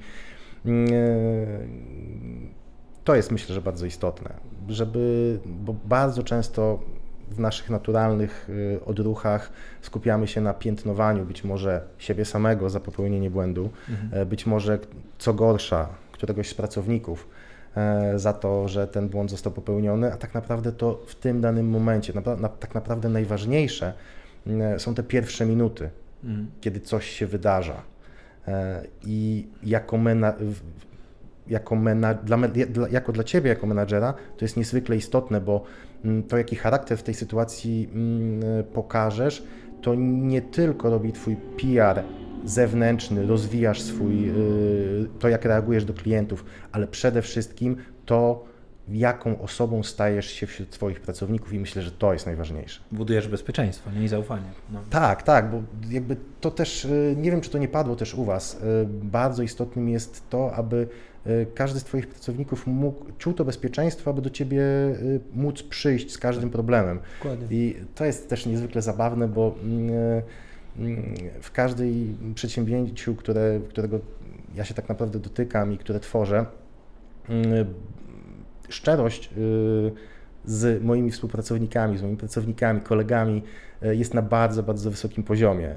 y, 0.65 1.67
to 3.03 3.15
jest 3.15 3.31
myślę, 3.31 3.55
że 3.55 3.61
bardzo 3.61 3.85
istotne, 3.85 4.33
żeby, 4.67 5.39
bo 5.45 5.75
bardzo 5.85 6.23
często 6.23 6.79
w 7.31 7.39
naszych 7.39 7.69
naturalnych 7.69 8.49
y, 8.49 8.79
odruchach 8.85 9.51
skupiamy 9.81 10.27
się 10.27 10.41
na 10.41 10.53
piętnowaniu 10.53 11.25
być 11.25 11.43
może 11.43 11.81
siebie 11.97 12.25
samego 12.25 12.69
za 12.69 12.79
popełnienie 12.79 13.31
błędu, 13.31 13.69
mhm. 13.89 14.27
być 14.27 14.45
może 14.45 14.79
co 15.17 15.33
gorsza, 15.33 15.89
któregoś 16.11 16.49
z 16.49 16.53
pracowników 16.53 17.27
za 18.15 18.33
to, 18.33 18.67
że 18.67 18.87
ten 18.87 19.09
błąd 19.09 19.31
został 19.31 19.53
popełniony, 19.53 20.13
a 20.13 20.17
tak 20.17 20.33
naprawdę 20.33 20.71
to 20.71 21.01
w 21.07 21.15
tym 21.15 21.41
danym 21.41 21.69
momencie, 21.69 22.13
tak 22.59 22.75
naprawdę 22.75 23.09
najważniejsze 23.09 23.93
mm, 24.47 24.79
są 24.79 24.95
te 24.95 25.03
pierwsze 25.03 25.45
minuty, 25.45 25.89
mm. 26.23 26.47
kiedy 26.61 26.79
coś 26.79 27.09
się 27.09 27.27
wydarza. 27.27 27.81
E, 28.47 28.83
I 29.03 29.47
jako 29.63 29.97
my 29.97 30.15
jako, 31.47 31.75
mena, 31.75 32.13
dla, 32.13 32.37
dla, 32.47 32.89
jako 32.89 33.11
dla 33.11 33.23
Ciebie, 33.23 33.49
jako 33.49 33.67
menadżera, 33.67 34.13
to 34.37 34.45
jest 34.45 34.57
niezwykle 34.57 34.95
istotne, 34.95 35.41
bo 35.41 35.63
mm, 36.05 36.23
to, 36.23 36.37
jaki 36.37 36.55
charakter 36.55 36.97
w 36.97 37.03
tej 37.03 37.13
sytuacji 37.13 37.89
mm, 37.93 38.63
pokażesz, 38.63 39.43
to 39.81 39.95
nie 39.95 40.41
tylko 40.41 40.89
robi 40.89 41.13
Twój 41.13 41.35
PR 41.35 42.03
zewnętrzny, 42.45 43.27
rozwijasz 43.27 43.81
swój, 43.81 44.29
y, 44.29 44.33
to 45.19 45.29
jak 45.29 45.45
reagujesz 45.45 45.85
do 45.85 45.93
klientów, 45.93 46.45
ale 46.71 46.87
przede 46.87 47.21
wszystkim 47.21 47.75
to, 48.05 48.45
jaką 48.89 49.41
osobą 49.41 49.83
stajesz 49.83 50.25
się 50.25 50.47
wśród 50.47 50.69
Twoich 50.69 51.01
pracowników 51.01 51.53
i 51.53 51.59
myślę, 51.59 51.81
że 51.81 51.91
to 51.91 52.13
jest 52.13 52.25
najważniejsze. 52.25 52.81
Budujesz 52.91 53.27
bezpieczeństwo, 53.27 53.91
nie 53.91 54.03
i 54.03 54.07
zaufanie. 54.07 54.45
No. 54.71 54.79
Tak, 54.89 55.23
tak, 55.23 55.51
bo 55.51 55.61
jakby 55.89 56.17
to 56.41 56.51
też, 56.51 56.85
y, 56.85 57.15
nie 57.17 57.31
wiem 57.31 57.41
czy 57.41 57.49
to 57.49 57.57
nie 57.57 57.67
padło 57.67 57.95
też 57.95 58.15
u 58.15 58.25
Was, 58.25 58.53
y, 58.53 58.57
bardzo 58.87 59.43
istotnym 59.43 59.89
jest 59.89 60.29
to, 60.29 60.55
aby 60.55 60.87
każdy 61.55 61.79
z 61.79 61.83
Twoich 61.83 62.07
pracowników 62.07 62.67
mógł, 62.67 63.05
czuł 63.17 63.33
to 63.33 63.45
bezpieczeństwo, 63.45 64.11
aby 64.11 64.21
do 64.21 64.29
Ciebie 64.29 64.61
móc 65.33 65.63
przyjść 65.63 66.11
z 66.11 66.17
każdym 66.17 66.49
problemem. 66.49 66.99
Dokładnie. 67.19 67.47
I 67.51 67.75
to 67.95 68.05
jest 68.05 68.29
też 68.29 68.45
niezwykle 68.45 68.81
zabawne, 68.81 69.27
bo 69.27 69.55
mm, 69.63 70.21
w 71.41 71.51
każdej 71.51 72.15
przedsięwzięciu, 72.35 73.15
które, 73.15 73.59
którego 73.69 73.99
ja 74.55 74.63
się 74.63 74.73
tak 74.73 74.89
naprawdę 74.89 75.19
dotykam 75.19 75.73
i 75.73 75.77
które 75.77 75.99
tworzę, 75.99 76.45
mm, 77.29 77.73
szczerość 78.69 79.29
y, 79.37 79.91
z 80.45 80.83
moimi 80.83 81.11
współpracownikami, 81.11 81.97
z 81.97 82.01
moimi 82.01 82.17
pracownikami, 82.17 82.81
kolegami 82.81 83.43
y, 83.83 83.95
jest 83.95 84.13
na 84.13 84.21
bardzo, 84.21 84.63
bardzo 84.63 84.91
wysokim 84.91 85.23
poziomie 85.23 85.71
y, 85.71 85.75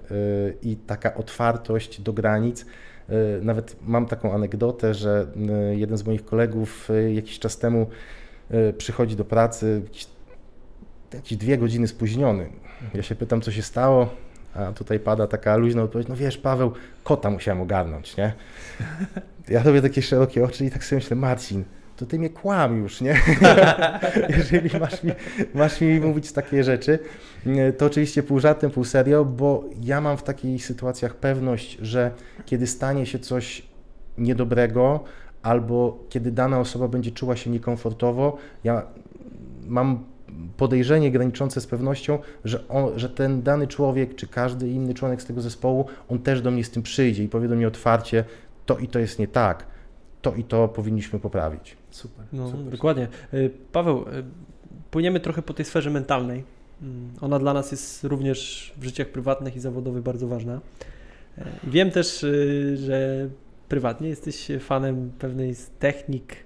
i 0.63 0.77
taka 0.77 1.15
otwartość 1.15 2.01
do 2.01 2.13
granic. 2.13 2.67
Nawet 3.43 3.77
mam 3.87 4.07
taką 4.07 4.35
anegdotę, 4.35 4.95
że 4.95 5.27
jeden 5.71 5.99
z 5.99 6.07
moich 6.07 6.25
kolegów 6.25 6.89
jakiś 7.15 7.39
czas 7.39 7.59
temu 7.59 7.87
przychodzi 8.79 9.17
do 9.17 9.25
pracy, 9.25 9.81
jakieś, 9.85 10.07
jakieś 11.15 11.39
dwie 11.39 11.59
godziny 11.59 11.89
spóźniony. 11.89 12.49
Ja 12.95 13.03
się 13.03 13.15
pytam, 13.15 13.41
co 13.41 13.53
się 13.53 13.63
stało. 13.63 14.09
A 14.59 14.73
tutaj 14.73 15.01
pada 15.01 15.27
taka 15.27 15.57
luźna 15.57 15.83
odpowiedź, 15.83 16.09
no 16.09 16.17
wiesz 16.17 16.39
Paweł, 16.39 16.73
kota 17.05 17.31
musiałem 17.31 17.61
ogarnąć, 17.61 18.17
nie? 18.17 18.33
Ja 19.49 19.63
robię 19.63 19.83
takie 19.83 20.03
szerokie 20.03 20.45
oczy 20.45 20.65
i 20.65 20.71
tak 20.71 20.85
sobie 20.85 21.01
myślę, 21.01 21.17
Marcin, 21.17 21.65
to 21.97 22.07
ty 22.07 22.19
mnie 22.19 22.31
kłam 22.31 22.83
już, 22.83 23.01
nie? 23.01 23.21
Jeżeli 24.39 24.79
masz 24.81 25.03
mi, 25.03 25.13
masz 25.55 25.81
mi 25.81 26.01
mówić 26.01 26.33
takie 26.33 26.65
rzeczy, 26.65 26.99
to 27.79 27.87
oczywiście 27.87 28.23
pół 28.23 28.41
żartem, 28.41 28.71
pół 28.71 28.85
serio, 28.85 29.25
bo 29.25 29.65
ja 29.83 30.01
mam 30.01 30.17
w 30.17 30.23
takich 30.23 30.65
sytuacjach 30.65 31.15
pewność, 31.15 31.79
że 31.83 32.11
kiedy 32.47 32.67
stanie 32.67 33.07
się 33.07 33.19
coś 33.19 33.63
niedobrego, 34.19 35.05
albo 35.43 36.05
kiedy 36.09 36.31
dana 36.31 36.61
osoba 36.61 36.89
będzie 36.89 37.11
czuła 37.11 37.37
się 37.37 37.51
niekomfortowo, 37.51 38.37
ja 38.65 38.83
mam 39.67 40.05
podejrzenie 40.57 41.11
graniczące 41.11 41.61
z 41.61 41.67
pewnością, 41.67 42.19
że, 42.45 42.69
on, 42.69 42.99
że 42.99 43.09
ten 43.09 43.43
dany 43.43 43.67
człowiek, 43.67 44.15
czy 44.15 44.27
każdy 44.27 44.69
inny 44.69 44.95
członek 44.95 45.23
z 45.23 45.25
tego 45.25 45.41
zespołu, 45.41 45.87
on 46.09 46.19
też 46.19 46.43
do 46.43 46.51
mnie 46.51 46.65
z 46.65 46.71
tym 46.71 46.83
przyjdzie 46.83 47.25
i 47.25 47.29
powie 47.29 47.49
do 47.49 47.57
mnie 47.57 47.69
otwarcie, 47.69 48.25
to 48.67 48.79
i 48.79 48.89
to 48.89 48.99
jest 48.99 49.19
nie 49.19 49.29
tak, 49.29 49.67
to 50.23 50.35
i 50.35 50.45
to 50.45 50.69
powinniśmy 50.69 51.19
poprawić. 51.19 51.77
Super. 51.91 52.25
No, 52.33 52.51
super. 52.51 52.65
dokładnie. 52.65 53.09
Y, 53.35 53.51
Paweł, 53.73 54.03
y, 54.03 54.05
płyniemy 54.91 55.21
trochę 55.21 55.43
po 55.43 55.55
tej 55.55 55.65
sferze 55.65 55.91
mentalnej. 55.91 56.45
Mm, 56.83 57.11
ona 57.21 57.39
dla 57.39 57.55
nas 57.55 57.71
jest 57.71 58.05
również 58.05 58.73
w 58.77 58.85
życiach 58.85 59.09
prywatnych 59.09 59.57
i 59.57 59.61
zawodowych 59.61 60.03
bardzo 60.03 60.29
ważna. 60.29 60.61
Y, 61.39 61.43
wiem 61.65 61.91
też, 61.91 62.27
że 62.75 63.29
prywatnie 63.69 64.09
jesteś 64.09 64.49
fanem 64.61 65.13
pewnej 65.19 65.55
z 65.55 65.71
technik, 65.79 66.37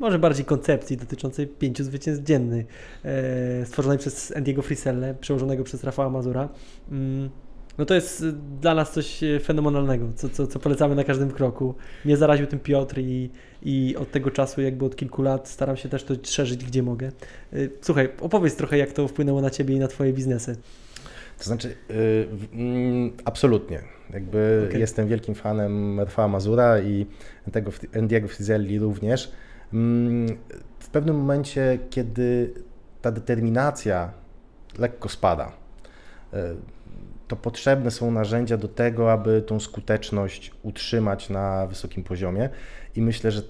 może 0.00 0.18
bardziej 0.18 0.44
koncepcji 0.44 0.96
dotyczącej 0.96 1.46
pięciu 1.46 1.84
zwycięstw 1.84 2.24
dziennych, 2.24 2.66
e, 3.04 3.66
stworzonej 3.66 3.98
przez 3.98 4.36
Andiego 4.36 4.62
Friselle, 4.62 5.14
przełożonego 5.14 5.64
przez 5.64 5.84
Rafała 5.84 6.10
Mazura. 6.10 6.48
Mm, 6.90 7.30
no 7.78 7.84
to 7.84 7.94
jest 7.94 8.20
y, 8.20 8.32
dla 8.60 8.74
nas 8.74 8.92
coś 8.92 9.22
y, 9.22 9.40
fenomenalnego, 9.40 10.12
co, 10.16 10.28
co, 10.28 10.46
co 10.46 10.58
polecamy 10.58 10.94
na 10.94 11.04
każdym 11.04 11.30
kroku. 11.30 11.74
Mnie 12.04 12.16
zaraził 12.16 12.46
tym 12.46 12.58
Piotr 12.58 12.98
i, 12.98 13.30
i 13.62 13.96
od 13.96 14.10
tego 14.10 14.30
czasu, 14.30 14.62
jakby 14.62 14.84
od 14.84 14.96
kilku 14.96 15.22
lat, 15.22 15.48
staram 15.48 15.76
się 15.76 15.88
też 15.88 16.04
to 16.04 16.14
szerzyć, 16.22 16.64
gdzie 16.64 16.82
mogę. 16.82 17.12
Słuchaj, 17.80 18.08
opowiedz 18.20 18.56
trochę, 18.56 18.78
jak 18.78 18.92
to 18.92 19.08
wpłynęło 19.08 19.40
na 19.40 19.50
Ciebie 19.50 19.74
i 19.74 19.78
na 19.78 19.88
Twoje 19.88 20.12
biznesy. 20.12 20.56
To 21.38 21.44
znaczy, 21.44 21.74
yy, 21.88 23.12
absolutnie. 23.24 23.82
Jakby 24.12 24.66
okay. 24.68 24.80
jestem 24.80 25.08
wielkim 25.08 25.34
fanem 25.34 26.00
Rafała 26.00 26.28
Mazura 26.28 26.80
i 26.80 27.06
tego 27.52 27.70
Andiego 27.96 28.28
Frizelli 28.28 28.78
również. 28.78 29.32
Mm, 29.74 30.38
w 30.78 30.88
pewnym 30.88 31.16
momencie, 31.16 31.78
kiedy 31.90 32.54
ta 33.02 33.12
determinacja 33.12 34.12
lekko 34.78 35.08
spada, 35.08 35.52
e, 36.32 36.54
to 37.28 37.36
potrzebne 37.36 37.90
są 37.90 38.10
narzędzia 38.10 38.56
do 38.56 38.68
tego, 38.68 39.12
aby 39.12 39.42
tą 39.42 39.60
skuteczność 39.60 40.52
utrzymać 40.62 41.30
na 41.30 41.66
wysokim 41.66 42.04
poziomie 42.04 42.48
i 42.96 43.02
myślę, 43.02 43.30
że 43.30 43.40
e, 43.40 43.44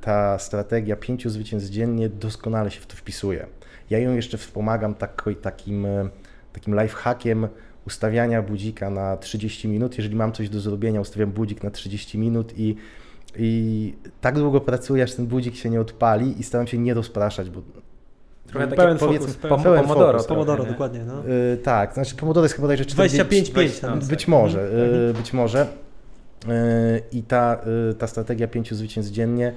ta 0.00 0.38
strategia 0.38 0.96
pięciu 0.96 1.30
zwycięstw 1.30 1.70
dziennie 1.70 2.08
doskonale 2.08 2.70
się 2.70 2.80
w 2.80 2.86
to 2.86 2.96
wpisuje. 2.96 3.46
Ja 3.90 3.98
ją 3.98 4.14
jeszcze 4.14 4.38
wspomagam 4.38 4.94
tak, 4.94 5.24
takim, 5.42 5.86
e, 5.86 6.08
takim 6.52 6.80
lifehackiem 6.80 7.48
ustawiania 7.86 8.42
budzika 8.42 8.90
na 8.90 9.16
30 9.16 9.68
minut. 9.68 9.98
Jeżeli 9.98 10.16
mam 10.16 10.32
coś 10.32 10.48
do 10.48 10.60
zrobienia, 10.60 11.00
ustawiam 11.00 11.32
budzik 11.32 11.62
na 11.62 11.70
30 11.70 12.18
minut 12.18 12.58
i 12.58 12.76
i 13.36 13.94
tak 14.20 14.38
długo 14.38 14.60
pracuję, 14.60 15.04
aż 15.04 15.14
ten 15.14 15.26
budzik 15.26 15.56
się 15.56 15.70
nie 15.70 15.80
odpali 15.80 16.40
i 16.40 16.42
staram 16.42 16.66
się 16.66 16.78
nie 16.78 16.94
rozpraszać, 16.94 17.50
bo 17.50 17.62
Trochę 18.46 18.66
tak 18.66 18.76
pełen 18.76 18.90
jak 18.90 19.00
fokus, 19.00 19.36
pełen, 19.36 19.62
pełen 19.62 19.82
Pomodoro, 19.82 20.12
fokus 20.12 20.26
Pomodoro, 20.26 20.64
dokładnie. 20.64 21.04
No. 21.04 21.22
Yy, 21.24 21.56
tak, 21.56 21.94
znaczy 21.94 22.16
Pomodoro 22.16 22.44
jest 22.44 22.54
chyba 22.54 22.62
bodajże 22.62 22.84
25 22.84 23.50
5 23.50 23.80
tam. 23.80 24.00
Być 24.00 24.28
może, 24.28 24.70
yy, 25.06 25.14
być 25.14 25.32
może. 25.32 25.66
Yy, 26.46 26.52
I 27.12 27.22
ta, 27.22 27.60
y, 27.90 27.94
ta 27.94 28.06
strategia 28.06 28.48
pięciu 28.48 28.74
zwycięstw 28.74 29.12
dziennie 29.12 29.52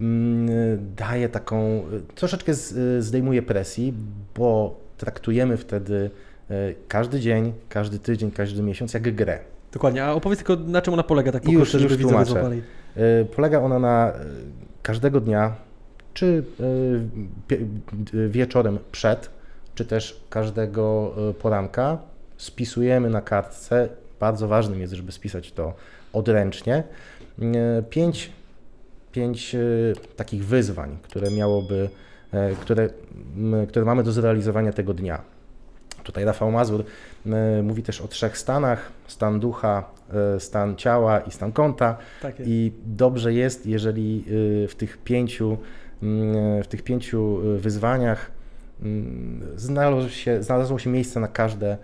mm, 0.00 0.48
daje 0.96 1.28
taką, 1.28 1.82
troszeczkę 2.14 2.54
z, 2.54 3.04
zdejmuje 3.04 3.42
presji, 3.42 3.94
bo 4.36 4.80
traktujemy 4.96 5.56
wtedy 5.56 6.10
y, 6.50 6.74
każdy 6.88 7.20
dzień, 7.20 7.52
każdy 7.68 7.98
tydzień, 7.98 8.30
każdy 8.30 8.62
miesiąc 8.62 8.94
jak 8.94 9.14
grę. 9.14 9.38
Dokładnie, 9.72 10.04
a 10.04 10.12
opowiedz 10.12 10.38
tylko 10.38 10.56
na 10.56 10.82
czym 10.82 10.94
ona 10.94 11.02
polega 11.02 11.32
tak 11.32 11.42
po 11.42 11.52
już, 11.52 11.70
żeby 11.70 11.94
już 11.94 12.02
tłumaczę. 12.02 12.50
E, 12.96 13.24
polega 13.24 13.60
ona 13.60 13.78
na 13.78 14.08
e, 14.08 14.14
każdego 14.82 15.20
dnia, 15.20 15.54
czy 16.14 16.44
e, 18.14 18.28
wieczorem 18.28 18.78
przed, 18.92 19.30
czy 19.74 19.84
też 19.84 20.20
każdego 20.30 21.14
poranka 21.38 21.98
spisujemy 22.36 23.10
na 23.10 23.20
kartce, 23.20 23.88
bardzo 24.20 24.48
ważnym 24.48 24.80
jest, 24.80 24.92
żeby 24.92 25.12
spisać 25.12 25.52
to 25.52 25.74
odręcznie, 26.12 26.82
pięć, 27.90 28.32
pięć 29.12 29.56
takich 30.16 30.44
wyzwań, 30.44 30.98
które 31.02 31.30
miałoby, 31.30 31.88
które, 32.60 32.88
które 33.68 33.84
mamy 33.84 34.02
do 34.02 34.12
zrealizowania 34.12 34.72
tego 34.72 34.94
dnia. 34.94 35.22
Tutaj 36.04 36.24
Rafał 36.24 36.50
Mazur 36.50 36.84
mówi 37.62 37.82
też 37.82 38.00
o 38.00 38.08
trzech 38.08 38.38
stanach: 38.38 38.92
stan 39.06 39.40
ducha, 39.40 39.84
stan 40.38 40.76
ciała 40.76 41.20
i 41.20 41.30
stan 41.30 41.52
konta. 41.52 41.96
Tak 42.22 42.34
I 42.44 42.72
dobrze 42.86 43.34
jest, 43.34 43.66
jeżeli 43.66 44.24
e, 44.64 44.68
w 44.68 44.74
tych 44.74 44.98
pięciu, 44.98 45.58
mm, 46.02 46.62
w 46.62 46.66
tych 46.66 46.82
pięciu 46.82 47.38
wyzwaniach 47.58 48.30
mm, 48.82 49.40
znalazło 49.56 50.08
się, 50.08 50.42
znalazło 50.42 50.78
się 50.78 50.90
miejsce 50.90 51.20
na 51.20 51.28
każde, 51.28 51.76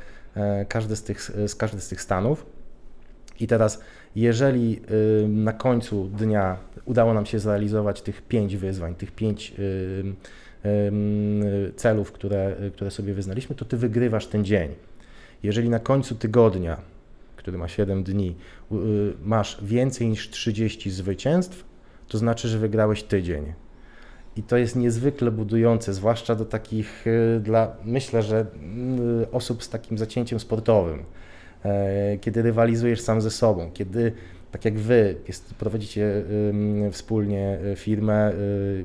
każde 0.69 0.97
z, 0.97 1.03
tych, 1.03 1.31
z 1.47 1.55
każdy 1.55 1.81
z 1.81 1.89
tych 1.89 2.03
stanów. 2.03 2.47
I 3.41 3.47
teraz, 3.47 3.81
jeżeli 4.17 4.81
na 5.29 5.53
końcu 5.53 6.09
dnia 6.09 6.57
udało 6.85 7.15
nam 7.15 7.27
się 7.27 7.39
zrealizować 7.39 8.03
tych 8.03 8.23
pięć 8.23 8.57
wyzwań, 8.57 8.95
tych 8.95 9.13
pięć 9.13 9.55
celów, 11.77 12.13
które, 12.13 12.57
które 12.73 12.91
sobie 12.91 13.15
wyznaliśmy, 13.15 13.57
to 13.57 13.65
ty 13.65 13.77
wygrywasz 13.77 14.27
ten 14.27 14.45
dzień. 14.45 14.71
Jeżeli 15.43 15.69
na 15.69 15.79
końcu 15.79 16.15
tygodnia, 16.15 16.81
który 17.45 17.59
ma 17.59 17.69
7 17.69 18.05
dni, 18.05 18.37
masz 19.25 19.59
więcej 19.65 20.09
niż 20.09 20.31
30 20.31 20.91
zwycięstw, 20.91 21.65
to 22.09 22.19
znaczy, 22.19 22.49
że 22.49 22.59
wygrałeś 22.59 23.03
tydzień. 23.03 23.53
I 24.37 24.43
to 24.43 24.57
jest 24.57 24.77
niezwykle 24.77 25.31
budujące, 25.31 25.95
zwłaszcza 25.95 26.35
do 26.35 26.45
takich, 26.45 27.07
y, 27.07 27.41
dla, 27.41 27.77
myślę, 27.85 28.23
że 28.23 28.47
y, 29.23 29.31
osób 29.31 29.63
z 29.63 29.69
takim 29.69 29.99
zacięciem 29.99 30.41
sportowym, 30.41 31.05
e, 31.65 32.19
kiedy 32.19 32.43
rywalizujesz 32.43 33.01
sam 33.01 33.21
ze 33.21 33.31
sobą, 33.31 33.71
kiedy 33.75 34.13
tak 34.51 34.65
jak 34.65 34.79
wy 34.79 35.17
jest, 35.29 35.55
prowadzicie 35.55 36.25
wspólnie 36.93 37.59
y, 37.73 37.77
firmę, 37.77 38.33
y, 38.33 38.85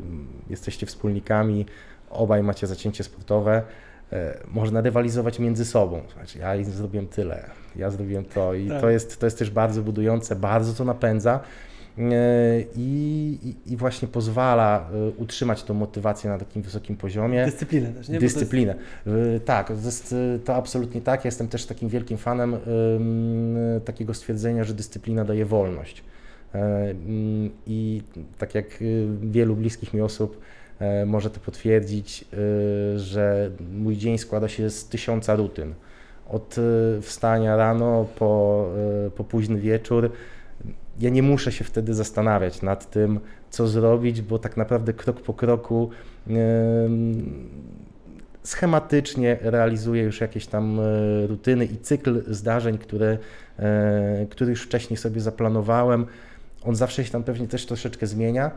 jesteście 0.50 0.86
wspólnikami, 0.86 1.66
obaj 2.10 2.44
macie 2.44 2.68
zacięcie 2.68 3.04
sportowe, 3.04 3.64
e, 4.12 4.38
można 4.48 4.82
rywalizować 4.82 5.40
między 5.40 5.66
sobą. 5.66 6.02
Ja 6.40 6.64
zrobiłem 6.64 7.08
tyle, 7.08 7.50
ja 7.76 7.90
zrobiłem 7.90 8.26
to 8.26 8.54
i 8.54 8.68
tak. 8.68 8.82
to, 8.82 8.90
jest, 8.90 9.20
to 9.20 9.26
jest 9.26 9.40
też 9.40 9.50
bardzo 9.50 9.82
budujące, 9.82 10.36
bardzo 10.36 10.74
to 10.74 10.86
napędza. 10.86 11.40
i, 12.76 13.56
i 13.66 13.78
właśnie 13.78 14.08
pozwala 14.08 14.90
utrzymać 15.18 15.64
tą 15.64 15.74
motywację 15.74 16.30
na 16.30 16.38
takim 16.38 16.62
wysokim 16.62 16.98
poziomie. 16.98 17.46
Dyscyplinę 17.46 17.90
też, 17.90 18.10
nie? 18.10 18.20
Dyscyplinę. 18.20 18.76
Jest... 19.06 19.46
Tak, 19.46 19.68
to 19.68 19.74
jest 19.74 20.16
to 20.46 20.56
absolutnie 20.56 21.02
tak. 21.02 21.26
Ja 21.26 21.28
jestem 21.28 21.48
też 21.48 21.66
takim 21.66 21.90
wielkim 21.90 22.18
fanem 22.18 22.58
takiego 23.86 24.14
stwierdzenia, 24.14 24.64
że 24.64 24.74
dyscyplina 24.74 25.26
daje 25.26 25.46
wolność. 25.46 26.04
I 27.68 28.02
tak 28.38 28.56
jak 28.56 28.66
wielu 29.22 29.56
bliskich 29.56 29.94
mi 29.94 30.02
osób 30.02 30.42
E, 30.80 31.06
może 31.06 31.30
to 31.30 31.40
potwierdzić, 31.40 32.26
e, 32.34 33.00
że 33.00 33.52
mój 33.72 33.98
dzień 33.98 34.18
składa 34.18 34.48
się 34.48 34.70
z 34.70 34.86
tysiąca 34.86 35.36
rutyn. 35.36 35.74
Od 36.30 36.56
e, 36.58 37.02
wstania 37.02 37.56
rano 37.56 38.06
po, 38.20 38.66
po 39.16 39.24
późny 39.24 39.60
wieczór. 39.60 40.12
Ja 41.00 41.10
nie 41.10 41.24
muszę 41.24 41.52
się 41.52 41.64
wtedy 41.64 41.94
zastanawiać 41.94 42.62
nad 42.62 42.92
tym, 42.92 43.20
co 43.50 43.68
zrobić, 43.68 44.22
bo 44.22 44.40
tak 44.40 44.58
naprawdę 44.58 44.94
krok 44.94 45.22
po 45.22 45.34
kroku 45.34 45.90
schematycznie 48.44 49.38
realizuję 49.42 50.04
już 50.04 50.22
jakieś 50.22 50.48
tam 50.48 50.80
rutyny 51.28 51.66
i 51.66 51.78
cykl 51.78 52.34
zdarzeń, 52.34 52.78
które, 52.78 53.18
który 54.30 54.50
już 54.50 54.64
wcześniej 54.64 54.98
sobie 54.98 55.22
zaplanowałem. 55.22 56.06
On 56.64 56.76
zawsze 56.76 57.06
się 57.06 57.12
tam 57.12 57.24
pewnie 57.24 57.48
też 57.48 57.66
troszeczkę 57.66 58.08
zmienia, 58.08 58.52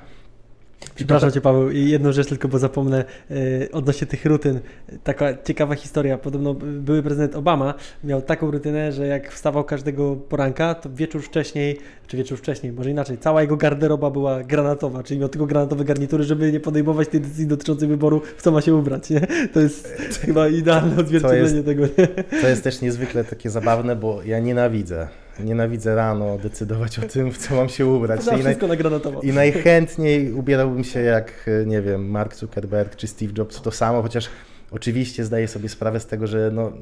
Przepraszam 0.95 1.31
Cię 1.31 1.41
Paweł, 1.41 1.71
jedną 1.71 2.13
rzecz 2.13 2.29
tylko, 2.29 2.49
bo 2.49 2.59
zapomnę 2.59 3.05
yy, 3.31 3.69
odnośnie 3.73 4.07
tych 4.07 4.25
rutyn. 4.27 4.61
Taka 5.05 5.43
ciekawa 5.43 5.75
historia. 5.75 6.19
Podobno 6.19 6.55
były 6.55 7.03
prezydent 7.03 7.37
Obama 7.37 7.75
miał 8.05 8.23
taką 8.23 8.51
rutynę, 8.51 8.93
że 8.93 9.07
jak 9.07 9.33
wstawał 9.33 9.65
każdego 9.65 10.17
poranka, 10.17 10.75
to 10.75 10.91
wieczór 10.91 11.23
wcześniej, 11.23 11.79
czy 12.07 12.17
wieczór 12.17 12.39
wcześniej, 12.39 12.73
może 12.73 12.91
inaczej, 12.91 13.19
cała 13.19 13.43
jego 13.43 13.57
garderoba 13.57 14.11
była 14.11 14.43
granatowa, 14.43 15.03
czyli 15.03 15.21
miał 15.21 15.29
tylko 15.29 15.47
granatowe 15.47 15.85
garnitury, 15.85 16.25
żeby 16.25 16.53
nie 16.53 16.61
podejmować 16.61 17.09
tej 17.09 17.21
decyzji 17.21 17.47
dotyczącej 17.47 17.89
wyboru, 17.89 18.23
w 18.37 18.43
co 18.43 18.51
ma 18.51 18.61
się 18.61 18.75
ubrać. 18.75 19.11
Nie? 19.11 19.27
To 19.53 19.61
jest 19.61 19.89
chyba 20.27 20.49
idealne 20.49 20.97
odzwierciedlenie 20.97 21.63
tego. 21.63 21.83
Nie? 21.99 22.07
To 22.41 22.49
jest 22.49 22.65
też 22.65 22.81
niezwykle 22.81 23.25
takie 23.25 23.51
zabawne, 23.51 23.97
bo 23.97 24.23
ja 24.23 24.39
nienawidzę 24.39 25.09
nienawidzę 25.41 25.95
rano 25.95 26.39
decydować 26.39 26.99
o 26.99 27.03
tym, 27.03 27.33
w 27.33 27.39
co 27.39 27.55
mam 27.55 27.69
się 27.69 27.87
ubrać. 27.87 28.21
I, 28.21 28.43
wszystko 28.43 28.67
naj... 28.67 28.77
I 29.23 29.33
najchętniej 29.33 30.33
ubierałbym 30.33 30.85
się 30.85 31.01
jak, 31.01 31.51
nie 31.67 31.83
wiem, 31.83 32.11
Mark 32.11 32.35
Zuckerberg 32.35 32.97
czy 32.97 33.07
Steve 33.07 33.33
Jobs, 33.39 33.63
to 33.63 33.71
samo, 33.71 34.03
chociaż 34.03 34.29
oczywiście 34.71 35.25
zdaję 35.25 35.49
sobie 35.49 35.69
sprawę 35.69 36.01
z 36.01 36.07
tego, 36.07 36.27
że 36.27 36.51
no, 36.55 36.73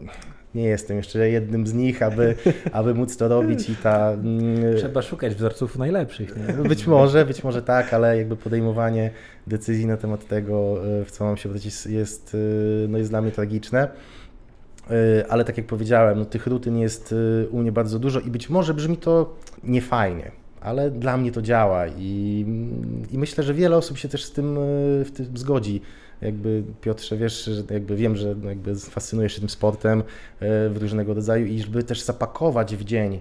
nie 0.54 0.64
jestem 0.64 0.96
jeszcze 0.96 1.30
jednym 1.30 1.66
z 1.66 1.74
nich, 1.74 2.02
aby, 2.02 2.34
aby 2.72 2.94
móc 2.94 3.16
to 3.16 3.28
robić 3.28 3.70
i 3.70 3.76
ta... 3.76 4.12
Mm, 4.12 4.76
Trzeba 4.76 5.02
szukać 5.02 5.34
wzorców 5.34 5.78
najlepszych. 5.78 6.36
Nie? 6.36 6.68
Być 6.68 6.86
może, 6.86 7.26
być 7.26 7.44
może 7.44 7.62
tak, 7.62 7.94
ale 7.94 8.18
jakby 8.18 8.36
podejmowanie 8.36 9.10
decyzji 9.46 9.86
na 9.86 9.96
temat 9.96 10.26
tego, 10.26 10.84
e, 11.00 11.04
w 11.04 11.10
co 11.10 11.24
mam 11.24 11.36
się 11.36 11.48
ubrać 11.48 11.64
jest, 11.64 11.86
jest, 11.86 12.36
e, 12.84 12.88
no 12.88 12.98
jest 12.98 13.10
dla 13.10 13.22
mnie 13.22 13.30
tragiczne. 13.30 13.88
E, 14.90 15.26
ale 15.28 15.44
tak 15.44 15.56
jak 15.56 15.66
powiedziałem, 15.66 16.18
no, 16.18 16.24
tych 16.24 16.46
rutyn 16.46 16.78
jest 16.78 17.14
e, 17.44 17.48
u 17.48 17.58
mnie 17.58 17.72
bardzo 17.72 17.98
dużo 17.98 18.20
i 18.20 18.30
być 18.30 18.50
może 18.50 18.74
brzmi 18.74 18.96
to 18.96 19.36
niefajnie, 19.64 20.30
ale 20.60 20.90
dla 20.90 21.16
mnie 21.16 21.32
to 21.32 21.42
działa 21.42 21.86
i, 21.88 22.44
i 23.10 23.18
myślę, 23.18 23.44
że 23.44 23.54
wiele 23.54 23.76
osób 23.76 23.98
się 23.98 24.08
też 24.08 24.24
z 24.24 24.32
tym, 24.32 24.58
e, 24.58 24.60
w 25.04 25.10
tym 25.14 25.26
zgodzi. 25.38 25.80
Jakby 26.20 26.62
Piotrze, 26.80 27.16
wiesz, 27.16 27.44
że 27.44 27.62
jakby 27.70 27.96
wiem, 27.96 28.16
że 28.16 28.34
jakby 28.44 28.76
fascynujesz 28.76 29.32
się 29.32 29.40
tym 29.40 29.48
sportem 29.48 30.02
w 30.40 30.76
różnego 30.80 31.14
rodzaju 31.14 31.46
i 31.46 31.60
żeby 31.60 31.82
też 31.82 32.00
zapakować 32.02 32.76
w 32.76 32.84
dzień 32.84 33.20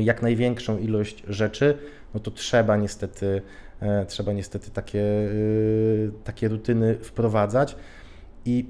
jak 0.00 0.22
największą 0.22 0.78
ilość 0.78 1.22
rzeczy, 1.28 1.78
no 2.14 2.20
to 2.20 2.30
trzeba 2.30 2.76
niestety, 2.76 3.42
trzeba 4.08 4.32
niestety 4.32 4.70
takie, 4.70 5.04
takie 6.24 6.48
rutyny 6.48 6.94
wprowadzać 6.94 7.76
i 8.44 8.66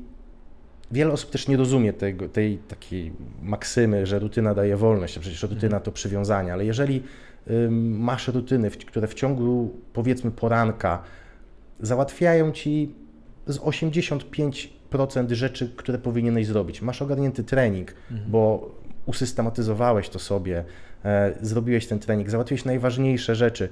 Wiele 0.91 1.13
osób 1.13 1.31
też 1.31 1.49
nie 1.49 1.57
rozumie 1.57 1.93
tego, 1.93 2.29
tej 2.29 2.59
takiej 2.59 3.13
maksymy, 3.43 4.07
że 4.07 4.19
rutyna 4.19 4.55
daje 4.55 4.77
wolność, 4.77 5.19
a 5.19 5.21
przecież 5.21 5.43
rutyna 5.43 5.65
mhm. 5.65 5.83
to 5.83 5.93
przywiązanie, 5.93 6.53
ale 6.53 6.65
jeżeli 6.65 7.03
masz 7.81 8.29
rutyny, 8.29 8.71
które 8.71 9.09
w 9.09 9.15
ciągu 9.15 9.75
powiedzmy 9.93 10.31
poranka 10.31 11.03
załatwiają 11.81 12.53
ci 12.53 12.95
z 13.47 13.59
85% 13.59 15.33
rzeczy, 15.33 15.73
które 15.77 15.99
powinieneś 15.99 16.47
zrobić. 16.47 16.83
Masz 16.83 17.03
ogarnięty 17.03 17.45
trening, 17.45 17.95
mhm. 18.11 18.31
bo 18.31 18.71
usystematyzowałeś 19.07 20.09
to 20.09 20.19
sobie, 20.19 20.65
e, 21.05 21.35
zrobiłeś 21.41 21.87
ten 21.87 21.99
trening, 21.99 22.31
załatwiłeś 22.31 22.65
najważniejsze 22.65 23.35
rzeczy. 23.35 23.69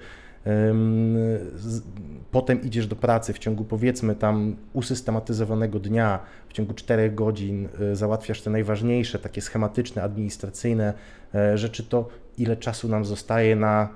Potem 2.31 2.63
idziesz 2.63 2.87
do 2.87 2.97
pracy 2.97 3.33
w 3.33 3.39
ciągu 3.39 3.65
powiedzmy 3.65 4.15
tam 4.15 4.57
usystematyzowanego 4.73 5.81
dnia, 5.81 6.19
w 6.49 6.53
ciągu 6.53 6.75
4 6.75 7.11
godzin 7.11 7.69
y, 7.93 7.97
załatwiasz 7.97 8.43
te 8.43 8.51
najważniejsze, 8.51 9.19
takie 9.19 9.41
schematyczne, 9.41 10.03
administracyjne 10.03 10.95
e, 11.35 11.59
rzeczy, 11.59 11.85
to 11.85 12.09
ile 12.39 12.57
czasu 12.57 12.89
nam 12.89 13.05
zostaje 13.05 13.57
na 13.57 13.89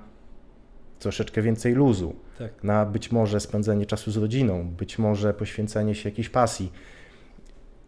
troszeczkę 0.98 1.42
więcej 1.42 1.74
luzu, 1.74 2.16
tak. 2.38 2.64
na 2.64 2.86
być 2.86 3.12
może 3.12 3.40
spędzenie 3.40 3.86
czasu 3.86 4.10
z 4.10 4.16
rodziną, 4.16 4.68
być 4.68 4.98
może 4.98 5.34
poświęcenie 5.34 5.94
się 5.94 6.08
jakiejś 6.08 6.28
pasji. 6.28 6.72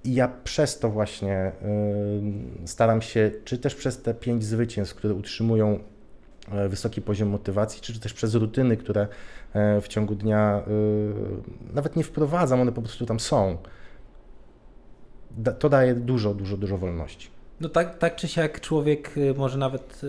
I 0.04 0.14
ja 0.14 0.28
przez 0.44 0.78
to 0.78 0.90
właśnie 0.90 1.52
staram 2.64 3.02
się, 3.02 3.30
czy 3.44 3.58
też 3.58 3.74
przez 3.74 4.02
te 4.02 4.14
pięć 4.14 4.44
zwycięstw, 4.44 4.94
które 4.94 5.14
utrzymują 5.14 5.78
E, 5.78 5.99
wysoki 6.68 7.02
poziom 7.02 7.28
motywacji, 7.28 7.80
czy 7.82 8.00
też 8.00 8.12
przez 8.12 8.34
rutyny, 8.34 8.76
które 8.76 9.08
e, 9.52 9.80
w 9.80 9.88
ciągu 9.88 10.14
dnia 10.14 10.62
e, 10.66 11.72
nawet 11.74 11.96
nie 11.96 12.04
wprowadzam, 12.04 12.60
one 12.60 12.72
po 12.72 12.82
prostu 12.82 13.06
tam 13.06 13.20
są. 13.20 13.58
To 15.58 15.68
daje 15.68 15.94
dużo, 15.94 16.34
dużo, 16.34 16.56
dużo 16.56 16.78
wolności. 16.78 17.28
No 17.60 17.68
tak, 17.68 17.98
tak 17.98 18.16
czy 18.16 18.28
siak 18.28 18.60
człowiek 18.60 19.14
może 19.36 19.58
nawet 19.58 20.00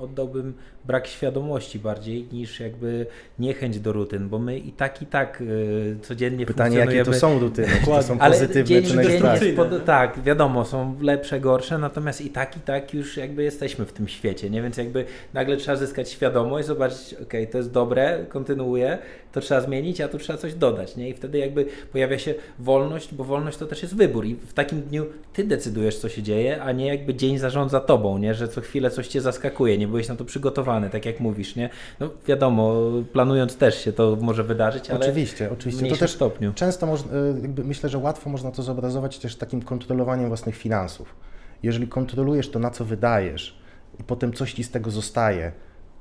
oddałbym 0.00 0.54
brak 0.84 1.06
świadomości 1.06 1.78
bardziej 1.78 2.26
niż 2.32 2.60
jakby 2.60 3.06
niechęć 3.38 3.80
do 3.80 3.92
rutyn, 3.92 4.28
bo 4.28 4.38
my 4.38 4.58
i 4.58 4.72
tak 4.72 5.02
i 5.02 5.06
tak 5.06 5.40
y, 5.40 5.96
codziennie 6.02 6.46
Pytanie, 6.46 6.78
jakie 6.78 7.04
to 7.04 7.14
są 7.14 7.38
rutyny, 7.38 7.68
czy 7.80 7.86
to 7.86 8.02
są 8.02 8.18
pozytywne, 8.18 8.64
dzień, 8.64 8.84
czy 8.84 8.96
negatywne. 8.96 9.64
Pod, 9.64 9.84
tak, 9.84 10.22
wiadomo, 10.22 10.64
są 10.64 10.96
lepsze, 11.00 11.40
gorsze, 11.40 11.78
natomiast 11.78 12.20
i 12.20 12.30
tak 12.30 12.56
i 12.56 12.60
tak 12.60 12.94
już 12.94 13.16
jakby 13.16 13.42
jesteśmy 13.42 13.84
w 13.84 13.92
tym 13.92 14.08
świecie, 14.08 14.50
nie? 14.50 14.62
Więc 14.62 14.76
jakby 14.76 15.04
nagle 15.34 15.56
trzeba 15.56 15.76
zyskać 15.76 16.10
świadomość, 16.10 16.66
zobaczyć, 16.66 17.14
ok, 17.22 17.32
to 17.52 17.58
jest 17.58 17.72
dobre, 17.72 18.24
kontynuuję, 18.28 18.98
to 19.32 19.40
trzeba 19.40 19.60
zmienić, 19.60 20.00
a 20.00 20.08
tu 20.08 20.18
trzeba 20.18 20.38
coś 20.38 20.54
dodać, 20.54 20.96
nie? 20.96 21.08
I 21.08 21.14
wtedy 21.14 21.38
jakby 21.38 21.66
pojawia 21.92 22.18
się 22.18 22.34
wolność, 22.58 23.14
bo 23.14 23.24
wolność 23.24 23.56
to 23.58 23.66
też 23.66 23.82
jest 23.82 23.96
wybór 23.96 24.26
i 24.26 24.34
w 24.34 24.52
takim 24.52 24.82
dniu 24.82 25.06
ty 25.32 25.44
decydujesz, 25.44 25.98
co 25.98 26.08
się 26.08 26.22
dzieje, 26.22 26.62
a 26.62 26.72
nie 26.72 26.86
jakby 26.86 27.14
dzień 27.14 27.38
zarządza 27.38 27.80
tobą, 27.80 28.18
nie? 28.18 28.34
Że 28.34 28.48
co 28.48 28.60
chwilę 28.60 28.90
coś 28.90 29.08
cię 29.08 29.20
zaskakuje, 29.20 29.78
nie 29.78 29.88
byłeś 29.88 30.08
na 30.08 30.16
to 30.16 30.24
przygotowany 30.24 30.69
tak 30.90 31.06
jak 31.06 31.20
mówisz, 31.20 31.56
nie? 31.56 31.70
No 32.00 32.10
wiadomo, 32.26 32.74
planując 33.12 33.56
też 33.56 33.84
się 33.84 33.92
to 33.92 34.16
może 34.20 34.44
wydarzyć, 34.44 34.90
ale 34.90 35.00
oczywiście, 35.00 35.50
oczywiście. 35.52 35.86
w 35.86 35.90
to 35.90 35.96
też 35.96 36.10
stopniu. 36.10 36.52
Często 36.54 36.86
można, 36.86 37.12
e, 37.12 37.64
myślę, 37.64 37.88
że 37.88 37.98
łatwo 37.98 38.30
można 38.30 38.50
to 38.50 38.62
zobrazować 38.62 39.18
też 39.18 39.36
takim 39.36 39.62
kontrolowaniem 39.62 40.28
własnych 40.28 40.56
finansów. 40.56 41.14
Jeżeli 41.62 41.88
kontrolujesz 41.88 42.50
to, 42.50 42.58
na 42.58 42.70
co 42.70 42.84
wydajesz 42.84 43.60
i 44.00 44.04
potem 44.04 44.32
coś 44.32 44.52
ci 44.52 44.64
z 44.64 44.70
tego 44.70 44.90
zostaje, 44.90 45.52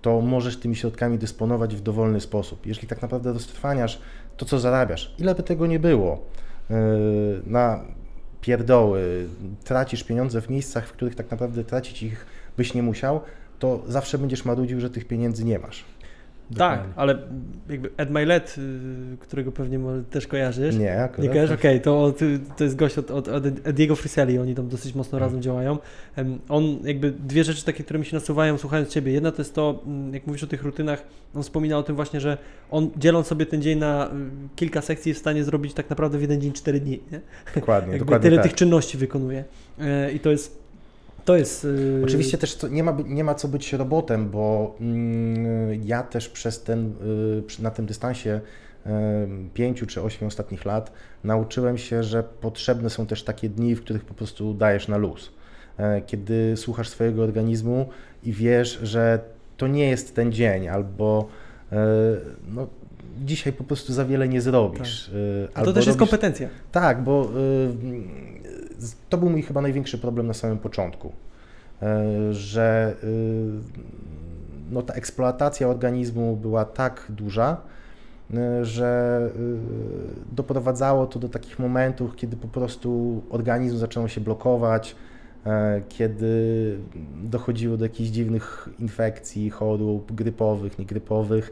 to 0.02 0.22
możesz 0.22 0.60
tymi 0.60 0.76
środkami 0.76 1.18
dysponować 1.18 1.76
w 1.76 1.82
dowolny 1.82 2.22
sposób. 2.22 2.66
Jeżeli 2.66 2.88
tak 2.88 3.02
naprawdę 3.02 3.34
roztrwaniasz 3.34 4.02
to, 4.38 4.46
co 4.46 4.60
zarabiasz, 4.60 5.16
ile 5.20 5.36
by 5.36 5.44
tego 5.44 5.68
nie 5.68 5.80
było, 5.80 6.22
e, 6.70 6.76
na 7.46 7.84
pierdoły, 8.42 9.28
tracisz 9.64 10.04
pieniądze 10.04 10.42
w 10.42 10.50
miejscach, 10.50 10.88
w 10.88 10.92
których 10.92 11.16
tak 11.16 11.32
naprawdę 11.32 11.64
tracić 11.64 12.04
ich 12.04 12.26
byś 12.58 12.74
nie 12.74 12.84
musiał, 12.84 13.22
to 13.60 13.84
zawsze 13.88 14.18
będziesz 14.18 14.46
marudził, 14.46 14.80
że 14.80 14.90
tych 14.90 15.06
pieniędzy 15.06 15.46
nie 15.46 15.60
masz. 15.60 15.86
Tak, 16.58 16.84
ale 16.96 17.18
jakby 17.70 17.90
Ed 17.98 18.10
Milet, 18.10 18.56
y, 18.58 19.18
którego 19.20 19.52
pewnie 19.52 19.80
też 20.10 20.28
kojarzysz. 20.28 20.76
Nie, 20.76 21.02
akurat. 21.02 21.24
Nie 21.24 21.30
kojarzysz? 21.30 21.60
Okej, 21.60 21.72
okay, 21.72 21.80
to, 21.80 22.14
to 22.58 22.64
jest 22.64 22.76
gość 22.76 22.98
od, 22.98 23.12
od, 23.12 23.28
od 23.28 23.46
Ediego 23.64 23.96
Friselli, 23.96 24.40
oni 24.40 24.56
tam 24.56 24.68
dosyć 24.68 24.96
mocno 24.96 25.20
razem 25.20 25.42
działają. 25.42 25.78
On 26.50 26.80
jakby 26.84 27.12
dwie 27.12 27.44
rzeczy 27.44 27.66
takie, 27.66 27.84
które 27.84 28.00
mi 28.00 28.06
się 28.06 28.16
nasuwają 28.16 28.58
słuchając 28.58 28.90
Ciebie. 28.90 29.12
Jedna 29.12 29.32
to 29.32 29.42
jest 29.42 29.56
to, 29.56 29.82
mm, 29.86 30.14
jak 30.14 30.28
mówisz 30.28 30.44
o 30.44 30.48
tych 30.48 30.64
rutynach, 30.64 31.04
on 31.36 31.44
wspomina 31.44 31.78
o 31.78 31.84
tym 31.84 31.96
właśnie, 31.96 32.20
że 32.20 32.38
on 32.72 32.90
dzieląc 32.98 33.28
sobie 33.28 33.46
ten 33.46 33.62
dzień 33.62 33.80
na 33.80 34.08
y, 34.08 34.10
kilka 34.56 34.82
sekcji 34.82 35.10
jest 35.10 35.20
w 35.20 35.24
stanie 35.24 35.44
zrobić 35.44 35.74
tak 35.74 35.90
naprawdę 35.90 36.18
w 36.18 36.22
jeden 36.22 36.42
dzień 36.42 36.54
cztery 36.54 36.80
dni. 36.80 37.00
Nie? 37.12 37.22
Dokładnie, 37.56 37.92
jakby 37.94 38.06
dokładnie 38.06 38.30
Tyle 38.30 38.42
tak. 38.42 38.52
tych 38.52 38.58
czynności 38.58 38.98
wykonuje. 38.98 39.44
E, 39.80 40.12
I 40.12 40.20
to 40.20 40.32
jest 40.32 40.69
to 41.30 41.38
jest. 41.38 41.64
Yy... 41.64 42.02
Oczywiście 42.04 42.38
też 42.38 42.56
to, 42.56 42.68
nie, 42.68 42.84
ma, 42.84 42.98
nie 43.06 43.24
ma 43.24 43.36
co 43.36 43.48
być 43.48 43.74
robotem, 43.74 44.30
bo 44.30 44.76
yy, 44.80 45.80
ja 45.86 46.04
też 46.04 46.30
przez 46.30 46.64
ten, 46.64 46.94
yy, 47.58 47.64
na 47.64 47.72
tym 47.72 47.86
dystansie 47.86 48.42
y, 48.86 48.90
pięciu 49.54 49.86
czy 49.86 50.02
ośmiu 50.02 50.28
ostatnich 50.28 50.66
lat 50.66 50.92
nauczyłem 51.24 51.78
się, 51.78 52.04
że 52.04 52.24
potrzebne 52.24 52.90
są 52.90 53.06
też 53.06 53.24
takie 53.24 53.50
dni, 53.50 53.76
w 53.76 53.82
których 53.82 54.06
po 54.06 54.14
prostu 54.14 54.54
dajesz 54.54 54.88
na 54.88 54.98
luz. 54.98 55.32
E, 55.78 56.02
kiedy 56.02 56.58
słuchasz 56.58 56.90
swojego 56.90 57.24
organizmu 57.24 57.90
i 58.24 58.34
wiesz, 58.34 58.80
że 58.84 59.20
to 59.58 59.68
nie 59.68 59.90
jest 59.90 60.16
ten 60.16 60.32
dzień, 60.32 60.68
albo 60.68 61.28
e, 61.72 61.78
no, 62.48 62.68
dzisiaj 63.26 63.54
po 63.54 63.64
prostu 63.64 63.94
za 63.94 64.06
wiele 64.06 64.28
nie 64.28 64.42
zrobisz. 64.42 65.12
Tak. 65.54 65.66
to 65.66 65.74
też 65.74 65.86
jest 65.86 66.00
robisz- 66.00 66.00
kompetencja. 66.00 66.50
tak, 66.72 67.04
bo 67.04 67.24
y, 67.26 68.39
to 69.10 69.18
był 69.18 69.30
mój 69.30 69.42
chyba 69.42 69.62
największy 69.62 69.98
problem 69.98 70.28
na 70.28 70.34
samym 70.34 70.58
początku, 70.58 71.08
y, 71.08 72.34
że 72.34 72.96
y, 73.04 73.08
no, 74.72 74.82
ta 74.82 74.94
eksploatacja 74.94 75.68
organizmu 75.68 76.36
była 76.36 76.66
tak 76.66 77.06
duża, 77.10 77.58
y, 78.34 78.66
że 78.66 79.30
doprowadzało 80.32 81.08
to 81.08 81.20
do 81.20 81.30
takich 81.30 81.60
momentów, 81.60 82.16
kiedy 82.16 82.38
po 82.38 82.48
prostu 82.48 83.22
organizm 83.30 83.78
zaczął 83.78 84.10
się 84.10 84.22
blokować, 84.22 84.96
e, 85.46 85.82
kiedy 85.90 86.78
dochodziło 87.24 87.78
do 87.78 87.86
jakichś 87.86 88.10
dziwnych 88.10 88.70
infekcji, 88.80 89.50
chorób 89.50 90.12
grypowych, 90.12 90.80
niegrypowych, 90.80 91.52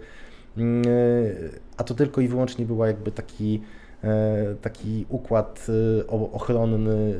y, 0.57 1.59
a 1.77 1.83
to 1.83 1.95
tylko 1.95 2.21
i 2.21 2.27
wyłącznie 2.27 2.65
była 2.65 2.87
jakby 2.87 3.11
taki 3.11 3.61
e, 3.63 3.76
taki 4.61 5.05
układ 5.09 5.67
e, 5.69 6.07
ochronny 6.07 7.15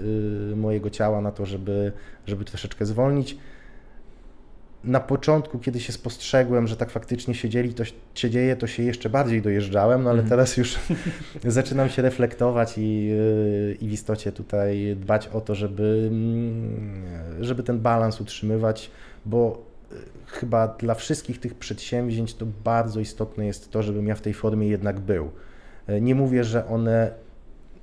e, 0.54 0.56
mojego 0.56 0.90
ciała 0.90 1.22
na 1.22 1.32
to, 1.32 1.46
żeby, 1.46 1.92
żeby 2.28 2.46
troszeczkę 2.46 2.86
zwolnić. 2.86 3.38
Na 4.84 5.00
początku, 5.00 5.60
kiedy 5.60 5.80
się 5.80 5.94
spostrzegłem, 5.94 6.68
że 6.68 6.76
tak 6.78 6.90
faktycznie 6.90 7.36
się, 7.36 7.50
dzieli, 7.50 7.74
to 7.74 7.84
się 8.16 8.30
dzieje, 8.30 8.56
to 8.56 8.68
się 8.68 8.84
jeszcze 8.84 9.10
bardziej 9.10 9.42
dojeżdżałem, 9.42 10.04
no 10.04 10.10
ale 10.10 10.20
Mhm. 10.20 10.30
teraz 10.30 10.58
już 10.58 10.78
zaczynam 11.44 11.90
się 11.90 12.02
reflektować 12.02 12.74
i, 12.78 13.12
e, 13.12 13.74
i 13.74 13.88
w 13.88 13.92
istocie 13.92 14.32
tutaj 14.32 14.96
dbać 15.00 15.28
o 15.28 15.42
to, 15.42 15.56
żeby, 15.56 16.08
mm, 16.12 17.44
żeby 17.44 17.64
ten 17.64 17.80
balans 17.80 18.22
utrzymywać, 18.22 18.92
bo 19.26 19.62
e, 19.92 19.96
chyba 20.28 20.68
dla 20.68 20.94
wszystkich 20.96 21.40
tych 21.40 21.56
przedsięwzięć 21.56 22.34
to 22.34 22.46
bardzo 22.64 23.00
istotne 23.00 23.46
jest 23.46 23.72
to, 23.72 23.84
żebym 23.84 24.08
ja 24.08 24.16
w 24.16 24.22
tej 24.22 24.34
formie 24.34 24.68
jednak 24.68 25.00
był. 25.00 25.32
E, 25.88 26.02
Nie 26.02 26.16
mówię, 26.16 26.44
że 26.44 26.68
one 26.68 27.12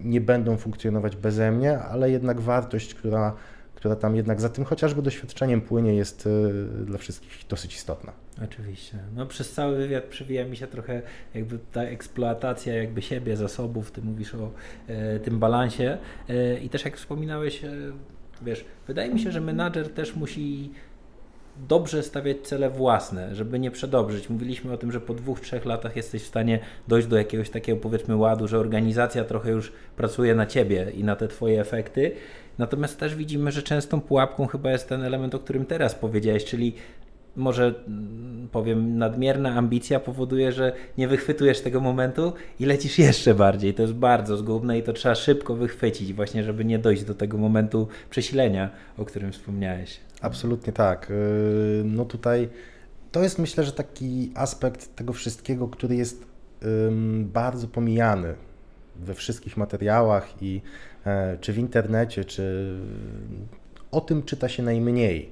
nie 0.01 0.21
będą 0.21 0.57
funkcjonować 0.57 1.17
beze 1.17 1.51
mnie, 1.51 1.79
ale 1.79 2.11
jednak 2.11 2.41
wartość, 2.41 2.95
która, 2.95 3.35
która 3.75 3.97
tam 3.97 4.17
jednak 4.17 4.41
za 4.41 4.49
tym 4.49 4.65
chociażby 4.65 5.03
doświadczeniem 5.03 5.61
płynie, 5.61 5.95
jest 5.95 6.27
e, 6.27 6.85
dla 6.85 6.99
wszystkich 6.99 7.45
dosyć 7.49 7.75
istotna. 7.75 8.13
Oczywiście. 8.45 8.99
No 9.17 9.27
przez 9.27 9.53
cały 9.53 9.77
wywiad 9.77 10.05
przewija 10.05 10.45
mi 10.45 10.57
się 10.57 10.67
trochę 10.67 11.03
jakby 11.35 11.59
ta 11.73 11.83
eksploatacja 11.83 12.75
jakby 12.75 13.03
siebie, 13.03 13.37
zasobów, 13.37 13.91
ty 13.91 14.03
mówisz 14.03 14.35
o 14.35 14.51
e, 14.87 15.21
tym 15.21 15.39
balansie 15.39 15.99
e, 16.29 16.59
i 16.59 16.69
też 16.69 16.85
jak 16.85 16.97
wspominałeś, 16.97 17.65
e, 17.65 17.73
wiesz, 18.43 18.65
wydaje 18.87 19.15
mi 19.15 19.21
się, 19.21 19.33
że 19.33 19.41
menadżer 19.41 19.89
też 19.95 20.17
musi 20.17 20.71
dobrze 21.57 22.03
stawiać 22.03 22.37
cele 22.43 22.71
własne, 22.71 23.35
żeby 23.35 23.59
nie 23.59 23.71
przedobrzyć. 23.71 24.31
Mówiliśmy 24.31 24.73
o 24.73 24.77
tym, 24.77 24.93
że 24.93 25.01
po 25.01 25.15
dwóch, 25.15 25.41
trzech 25.41 25.65
latach 25.65 25.97
jesteś 25.97 26.23
w 26.23 26.27
stanie 26.27 26.59
dojść 26.89 27.09
do 27.09 27.17
jakiegoś 27.17 27.51
takiego 27.51 27.81
powiedzmy 27.81 28.17
ładu, 28.17 28.49
że 28.49 28.59
organizacja 28.59 29.25
trochę 29.25 29.51
już 29.51 29.73
pracuje 29.97 30.35
na 30.35 30.47
ciebie 30.47 30.93
i 30.95 31.05
na 31.05 31.17
te 31.17 31.29
twoje 31.29 31.61
efekty. 31.61 32.13
Natomiast 32.59 32.99
też 32.99 33.15
widzimy, 33.15 33.53
że 33.53 33.63
częstą 33.63 34.01
pułapką 34.01 34.47
chyba 34.47 34.71
jest 34.71 34.89
ten 34.89 35.03
element, 35.03 35.35
o 35.35 35.39
którym 35.39 35.67
teraz 35.67 35.95
powiedziałeś, 35.95 36.45
czyli 36.45 36.75
może 37.37 37.75
mm, 37.87 38.49
powiem, 38.53 38.99
nadmierna 38.99 39.55
ambicja 39.55 40.01
powoduje, 40.01 40.53
że 40.53 40.73
nie 40.99 41.09
wychwytujesz 41.09 41.61
tego 41.61 41.81
momentu 41.81 42.33
i 42.61 42.67
lecisz 42.67 42.99
jeszcze 42.99 43.35
bardziej. 43.35 43.75
To 43.75 43.83
jest 43.83 43.95
bardzo 43.95 44.37
zgubne 44.37 44.79
i 44.79 44.83
to 44.83 44.93
trzeba 44.93 45.15
szybko 45.15 45.55
wychwycić, 45.55 46.13
właśnie, 46.13 46.45
żeby 46.45 46.65
nie 46.65 46.79
dojść 46.79 47.05
do 47.05 47.15
tego 47.15 47.39
momentu 47.39 47.89
przesilenia, 48.11 48.71
o 48.99 49.05
którym 49.05 49.33
wspomniałeś. 49.33 50.01
Absolutnie 50.25 50.73
tak. 50.73 51.11
Yy, 51.11 51.85
No 51.85 52.05
tutaj 52.05 52.49
to 53.13 53.23
jest 53.23 53.39
myślę, 53.39 53.65
że 53.65 53.73
taki 53.73 54.33
aspekt 54.35 54.97
tego 54.97 55.13
wszystkiego, 55.13 55.69
który 55.69 55.97
jest 55.97 56.25
bardzo 57.21 57.69
pomijany 57.69 58.35
we 58.97 59.15
wszystkich 59.15 59.57
materiałach 59.57 60.43
i 60.43 60.63
e, 61.07 61.39
czy 61.41 61.53
w 61.53 61.59
internecie, 61.59 62.25
czy 62.25 62.75
o 63.91 64.01
tym 64.01 64.23
czyta 64.23 64.49
się 64.49 64.63
najmniej. 64.63 65.31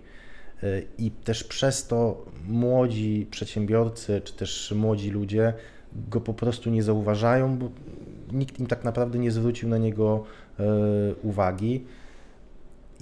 Yy, 0.62 0.86
I 0.98 1.10
też 1.10 1.44
przez 1.44 1.86
to 1.86 2.24
młodzi 2.48 3.26
przedsiębiorcy, 3.30 4.20
czy 4.24 4.32
też 4.32 4.74
młodzi 4.76 5.10
ludzie 5.10 5.52
go 6.08 6.20
po 6.20 6.34
prostu 6.34 6.70
nie 6.70 6.82
zauważają, 6.82 7.58
bo 7.58 7.70
nikt 8.32 8.60
im 8.60 8.66
tak 8.66 8.84
naprawdę 8.84 9.18
nie 9.18 9.30
zwrócił 9.30 9.68
na 9.68 9.78
niego 9.78 10.24
e, 10.60 10.64
uwagi. 11.22 11.84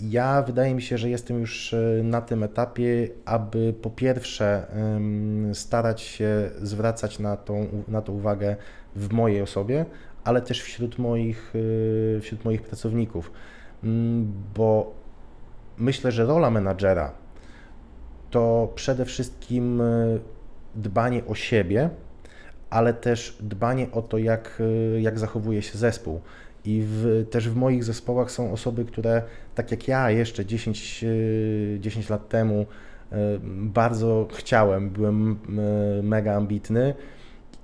Ja 0.02 0.42
wydaje 0.42 0.74
mi 0.74 0.82
się, 0.82 0.98
że 0.98 1.10
jestem 1.10 1.40
już 1.40 1.74
e, 1.74 2.02
na 2.02 2.20
tym 2.20 2.42
etapie, 2.42 3.08
aby 3.24 3.74
po 3.82 3.90
pierwsze 3.90 4.66
starać 5.52 6.00
się 6.00 6.50
zwracać 6.62 7.18
na, 7.18 7.36
tą, 7.36 7.84
na 7.88 8.02
to 8.02 8.12
uwagę 8.12 8.56
w 8.96 9.12
mojej 9.12 9.42
osobie, 9.42 9.86
ale 10.24 10.42
też 10.42 10.62
wśród 10.62 10.98
moich, 10.98 11.52
e, 12.16 12.20
wśród 12.20 12.44
moich 12.44 12.62
pracowników, 12.62 13.30
Mm, 13.84 14.32
bo 14.54 14.94
myślę, 15.78 16.12
że 16.12 16.24
rola 16.24 16.50
menadżera 16.50 17.12
to 18.30 18.72
przede 18.74 19.04
wszystkim 19.04 19.80
e, 19.80 19.84
dbanie 20.74 21.26
o 21.26 21.34
siebie, 21.34 21.90
ale 22.70 22.94
też 22.94 23.36
dbanie 23.40 23.92
o 23.92 24.02
to, 24.02 24.18
jak, 24.18 24.62
jak 24.98 25.18
zachowuje 25.18 25.62
się 25.62 25.78
zespół. 25.78 26.20
I 26.64 26.82
w, 26.86 27.26
też 27.30 27.48
w 27.48 27.56
moich 27.56 27.84
zespołach 27.84 28.30
są 28.30 28.52
osoby, 28.52 28.84
które 28.84 29.22
tak 29.54 29.70
jak 29.70 29.88
ja 29.88 30.10
jeszcze 30.10 30.46
10, 30.46 31.04
e, 31.76 31.80
10 31.80 32.08
lat 32.08 32.28
temu 32.28 32.66
e, 33.12 33.16
bardzo 33.44 34.28
chciałem, 34.32 34.90
byłem 34.90 35.38
e, 35.98 36.02
mega 36.02 36.34
ambitny 36.34 36.94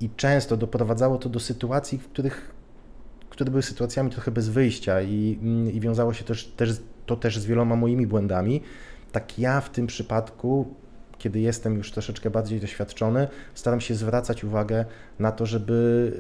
i 0.01 0.11
często 0.17 0.57
doprowadzało 0.57 1.19
to 1.19 1.29
do 1.29 1.41
sytuacji, 1.41 1.99
w 1.99 2.09
których 2.09 2.57
które 3.37 3.51
były 3.51 3.63
sytuacjami 3.63 4.11
trochę 4.11 4.31
bez 4.31 4.49
wyjścia 4.49 5.03
i, 5.03 5.39
mm, 5.43 5.73
i 5.73 5.81
wiązało 5.81 6.13
się 6.13 6.25
też, 6.25 6.45
też, 6.45 6.81
to 7.07 7.17
też 7.17 7.39
z 7.39 7.47
wieloma 7.47 7.77
moimi 7.77 8.07
błędami. 8.07 8.63
Tak 9.13 9.39
ja 9.39 9.61
w 9.61 9.71
tym 9.71 9.87
przypadku, 9.87 10.75
kiedy 11.19 11.41
jestem 11.41 11.77
już 11.77 11.93
troszeczkę 11.93 12.31
bardziej 12.31 12.61
doświadczony, 12.61 13.29
staram 13.55 13.81
się 13.81 13.95
zwracać 13.95 14.45
uwagę 14.45 14.85
na 15.19 15.33
to, 15.33 15.47
żeby 15.47 16.13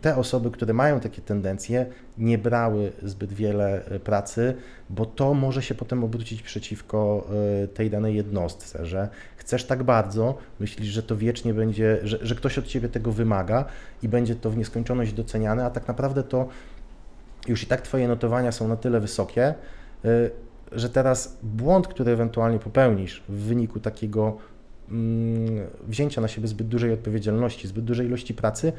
te 0.00 0.16
osoby, 0.16 0.50
które 0.50 0.72
mają 0.72 1.00
takie 1.00 1.22
tendencje, 1.22 1.86
nie 2.18 2.38
brały 2.38 2.92
zbyt 3.02 3.32
wiele 3.32 3.84
e, 3.84 4.00
pracy, 4.00 4.54
bo 4.90 5.06
to 5.06 5.34
może 5.34 5.62
się 5.62 5.74
potem 5.74 6.04
obrócić 6.04 6.42
przeciwko 6.42 7.26
e, 7.64 7.68
tej 7.68 7.90
danej 7.90 8.16
jednostce, 8.16 8.86
że 8.86 9.08
chcesz 9.36 9.64
tak 9.64 9.82
bardzo, 9.82 10.38
myślisz, 10.60 10.88
że 10.88 11.02
to 11.02 11.16
wiecznie 11.16 11.54
będzie, 11.54 11.98
że, 12.02 12.18
że 12.22 12.34
ktoś 12.34 12.58
od 12.58 12.66
ciebie 12.66 12.88
tego 12.88 13.12
wymaga 13.12 13.64
i 14.02 14.08
będzie 14.08 14.34
to 14.34 14.50
w 14.50 14.56
nieskończoność 14.56 15.12
doceniane, 15.12 15.64
a 15.64 15.70
tak 15.70 15.88
naprawdę 15.88 16.22
to 16.22 16.48
już 17.48 17.62
i 17.62 17.66
tak 17.66 17.82
twoje 17.82 18.08
notowania 18.08 18.52
są 18.52 18.68
na 18.68 18.76
tyle 18.76 19.00
wysokie, 19.00 19.54
e, 20.04 20.30
że 20.72 20.90
teraz 20.90 21.38
błąd, 21.42 21.88
który 21.88 22.12
ewentualnie 22.12 22.58
popełnisz 22.58 23.22
w 23.28 23.32
wyniku 23.32 23.80
takiego 23.80 24.36
mm, 24.90 25.66
wzięcia 25.88 26.20
na 26.20 26.28
siebie 26.28 26.48
zbyt 26.48 26.68
dużej 26.68 26.92
odpowiedzialności, 26.92 27.68
zbyt 27.68 27.84
dużej 27.84 28.06
ilości 28.06 28.34
pracy, 28.34 28.72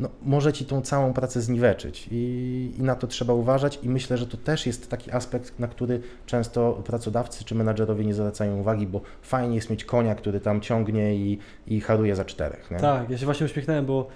no, 0.00 0.08
może 0.22 0.52
ci 0.52 0.64
tą 0.64 0.82
całą 0.82 1.12
pracę 1.12 1.40
zniweczyć 1.40 2.08
i, 2.10 2.74
i 2.78 2.82
na 2.82 2.94
to 2.94 3.06
trzeba 3.06 3.32
uważać 3.32 3.78
i 3.82 3.88
myślę, 3.88 4.16
że 4.16 4.26
to 4.26 4.36
też 4.36 4.66
jest 4.66 4.90
taki 4.90 5.10
aspekt, 5.10 5.58
na 5.58 5.68
który 5.68 6.00
często 6.26 6.72
pracodawcy 6.72 7.44
czy 7.44 7.54
menadżerowie 7.54 8.04
nie 8.04 8.14
zwracają 8.14 8.58
uwagi, 8.58 8.86
bo 8.86 9.00
fajnie 9.22 9.54
jest 9.54 9.70
mieć 9.70 9.84
konia, 9.84 10.14
który 10.14 10.40
tam 10.40 10.60
ciągnie 10.60 11.14
i, 11.14 11.38
i 11.66 11.80
haruje 11.80 12.16
za 12.16 12.24
czterech. 12.24 12.70
Nie? 12.70 12.76
Tak, 12.76 13.10
ja 13.10 13.18
się 13.18 13.24
właśnie 13.24 13.46
uśmiechnąłem, 13.46 13.86
bo 13.86 14.08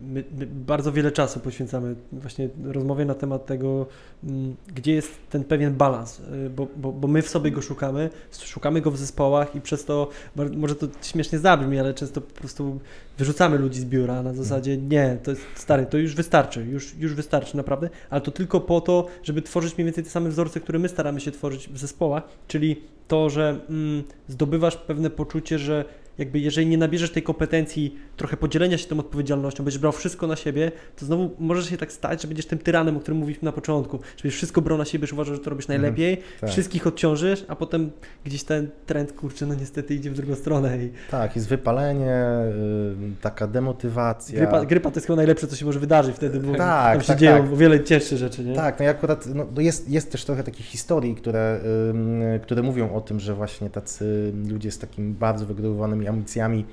my, 0.00 0.24
my 0.38 0.46
bardzo 0.46 0.92
wiele 0.92 1.12
czasu 1.12 1.40
poświęcamy 1.40 1.94
właśnie 2.12 2.48
rozmowie 2.64 3.04
na 3.04 3.14
temat 3.14 3.46
tego, 3.46 3.86
mm, 4.24 4.56
gdzie 4.74 4.92
jest 4.92 5.10
ten 5.30 5.44
pewien 5.44 5.74
balans, 5.74 6.20
y, 6.20 6.50
bo, 6.50 6.66
bo, 6.76 6.92
bo 6.92 7.08
my 7.08 7.22
w 7.22 7.28
sobie 7.28 7.50
go 7.50 7.62
szukamy, 7.62 8.10
szukamy 8.44 8.80
go 8.80 8.90
w 8.90 8.96
zespołach 8.96 9.54
i 9.54 9.60
przez 9.60 9.84
to, 9.84 10.08
może 10.56 10.74
to 10.74 10.86
śmiesznie 11.02 11.38
zabrzmi, 11.38 11.78
ale 11.78 11.94
często 11.94 12.20
po 12.20 12.34
prostu 12.34 12.80
wyrzucamy 13.18 13.58
ludzi 13.58 13.80
z 13.80 13.84
biura 13.84 14.22
na 14.22 14.34
zasadzie 14.34 14.76
nie, 14.76 15.18
to 15.22 15.30
jest 15.30 15.42
stary, 15.54 15.86
to 15.86 15.98
już 15.98 16.14
wystarczy, 16.14 16.64
już, 16.64 16.94
już 16.94 17.14
wystarczy 17.14 17.56
naprawdę, 17.56 17.90
ale 18.10 18.20
to 18.20 18.30
tylko 18.30 18.60
po 18.60 18.80
to, 18.80 19.06
żeby 19.22 19.42
tworzyć 19.42 19.76
mniej 19.76 19.84
więcej 19.84 20.04
te 20.04 20.10
same 20.10 20.30
wzorce, 20.30 20.60
które 20.60 20.78
my 20.78 20.88
staramy 20.88 21.20
się 21.20 21.30
tworzyć 21.30 21.68
w 21.68 21.78
zespołach, 21.78 22.22
czyli 22.48 22.82
to, 23.08 23.30
że 23.30 23.60
mm, 23.70 24.04
zdobywasz 24.28 24.76
pewne 24.76 25.10
poczucie, 25.10 25.58
że 25.58 25.84
jakby 26.18 26.38
jeżeli 26.38 26.66
nie 26.66 26.78
nabierzesz 26.78 27.10
tej 27.10 27.22
kompetencji, 27.22 27.96
trochę 28.18 28.36
podzielenia 28.36 28.78
się 28.78 28.86
tą 28.88 29.00
odpowiedzialnością, 29.00 29.64
będziesz 29.64 29.80
brał 29.80 29.92
wszystko 29.92 30.26
na 30.26 30.36
siebie, 30.36 30.72
to 30.96 31.06
znowu 31.06 31.30
może 31.38 31.62
się 31.70 31.76
tak 31.76 31.92
stać, 31.92 32.22
że 32.22 32.28
będziesz 32.28 32.46
tym 32.46 32.58
tyranem, 32.58 32.96
o 32.96 33.00
którym 33.00 33.18
mówiliśmy 33.18 33.46
na 33.46 33.52
początku, 33.52 33.96
że 33.96 34.22
będziesz 34.22 34.36
wszystko 34.36 34.62
brał 34.62 34.78
na 34.78 34.84
siebie, 34.84 35.06
że 35.06 35.14
uważasz, 35.14 35.36
że 35.36 35.44
to 35.44 35.50
robisz 35.50 35.68
najlepiej, 35.68 36.22
tak. 36.40 36.50
wszystkich 36.50 36.86
odciążysz, 36.86 37.44
a 37.48 37.56
potem 37.56 37.90
gdzieś 38.24 38.44
ten 38.44 38.68
trend, 38.86 39.12
kurczę, 39.12 39.46
no 39.46 39.54
niestety 39.54 39.94
idzie 39.94 40.10
w 40.10 40.14
drugą 40.14 40.34
stronę 40.34 40.78
i 40.78 40.90
Tak, 41.10 41.36
jest 41.36 41.48
wypalenie, 41.48 42.24
y, 43.02 43.20
taka 43.20 43.46
demotywacja. 43.46 44.38
grypa, 44.38 44.64
grypa 44.64 44.90
to 44.90 44.96
jest 44.96 45.06
chyba 45.06 45.16
najlepsze, 45.16 45.46
co 45.46 45.56
się 45.56 45.66
może 45.66 45.80
wydarzyć 45.80 46.16
wtedy, 46.16 46.40
bo 46.40 46.54
Tak, 46.54 46.92
tam 46.92 47.00
się 47.00 47.06
tak, 47.06 47.18
dzieją 47.18 47.48
tak. 47.48 47.56
wiele 47.56 47.84
cięższe 47.84 48.16
rzeczy, 48.16 48.44
nie? 48.44 48.54
Tak, 48.54 48.78
no 48.78 48.84
i 48.84 48.88
akurat 48.88 49.26
no, 49.34 49.46
no 49.54 49.60
jest, 49.60 49.90
jest 49.90 50.12
też 50.12 50.24
trochę 50.24 50.42
takich 50.44 50.66
historii, 50.66 51.14
które, 51.14 51.60
które 52.42 52.62
mówią 52.62 52.94
o 52.94 53.00
tym, 53.00 53.20
że 53.20 53.34
właśnie 53.34 53.70
tacy 53.70 54.32
ludzie 54.48 54.70
z 54.70 54.78
takimi 54.78 55.12
bardzo 55.12 55.46
wygórowanymi 55.46 56.08
ambicjami 56.08 56.64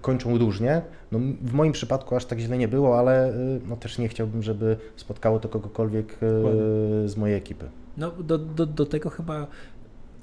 kończą 0.00 0.38
różnie. 0.38 0.82
No, 1.12 1.18
w 1.42 1.52
moim 1.52 1.72
przypadku 1.72 2.16
aż 2.16 2.24
tak 2.24 2.38
źle 2.38 2.58
nie 2.58 2.68
było, 2.68 2.98
ale 2.98 3.30
y, 3.30 3.60
no, 3.68 3.76
też 3.76 3.98
nie 3.98 4.08
chciałbym, 4.08 4.42
żeby 4.42 4.76
spotkało 4.96 5.40
to 5.40 5.48
kogokolwiek 5.48 6.12
e, 6.12 7.08
z 7.08 7.16
mojej 7.16 7.36
ekipy. 7.36 7.66
No, 7.96 8.10
do, 8.10 8.38
do, 8.38 8.66
do 8.66 8.86
tego 8.86 9.10
chyba 9.10 9.46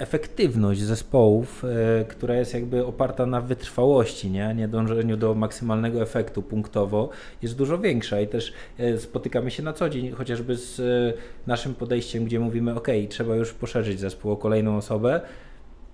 efektywność 0.01 0.81
zespołów, 0.81 1.65
e, 1.65 2.05
która 2.05 2.35
jest 2.35 2.53
jakby 2.53 2.85
oparta 2.85 3.25
na 3.25 3.41
wytrwałości, 3.41 4.31
nie? 4.31 4.53
nie 4.55 4.67
dążeniu 4.67 5.17
do 5.17 5.33
maksymalnego 5.35 6.01
efektu 6.01 6.41
punktowo, 6.41 7.09
jest 7.41 7.57
dużo 7.57 7.77
większa 7.77 8.21
i 8.21 8.27
też 8.27 8.53
e, 8.77 8.97
spotykamy 8.97 9.51
się 9.51 9.63
na 9.63 9.73
co 9.73 9.89
dzień, 9.89 10.11
chociażby 10.11 10.55
z 10.55 10.79
e, 10.79 11.13
naszym 11.47 11.75
podejściem, 11.75 12.25
gdzie 12.25 12.39
mówimy, 12.39 12.75
ok, 12.75 12.87
trzeba 13.09 13.35
już 13.35 13.53
poszerzyć 13.53 13.99
zespół 13.99 14.31
o 14.31 14.37
kolejną 14.37 14.77
osobę. 14.77 15.21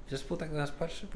Zespół 0.09 0.37
tak 0.37 0.51
na 0.51 0.57
nas 0.57 0.71
patrzy. 0.71 1.07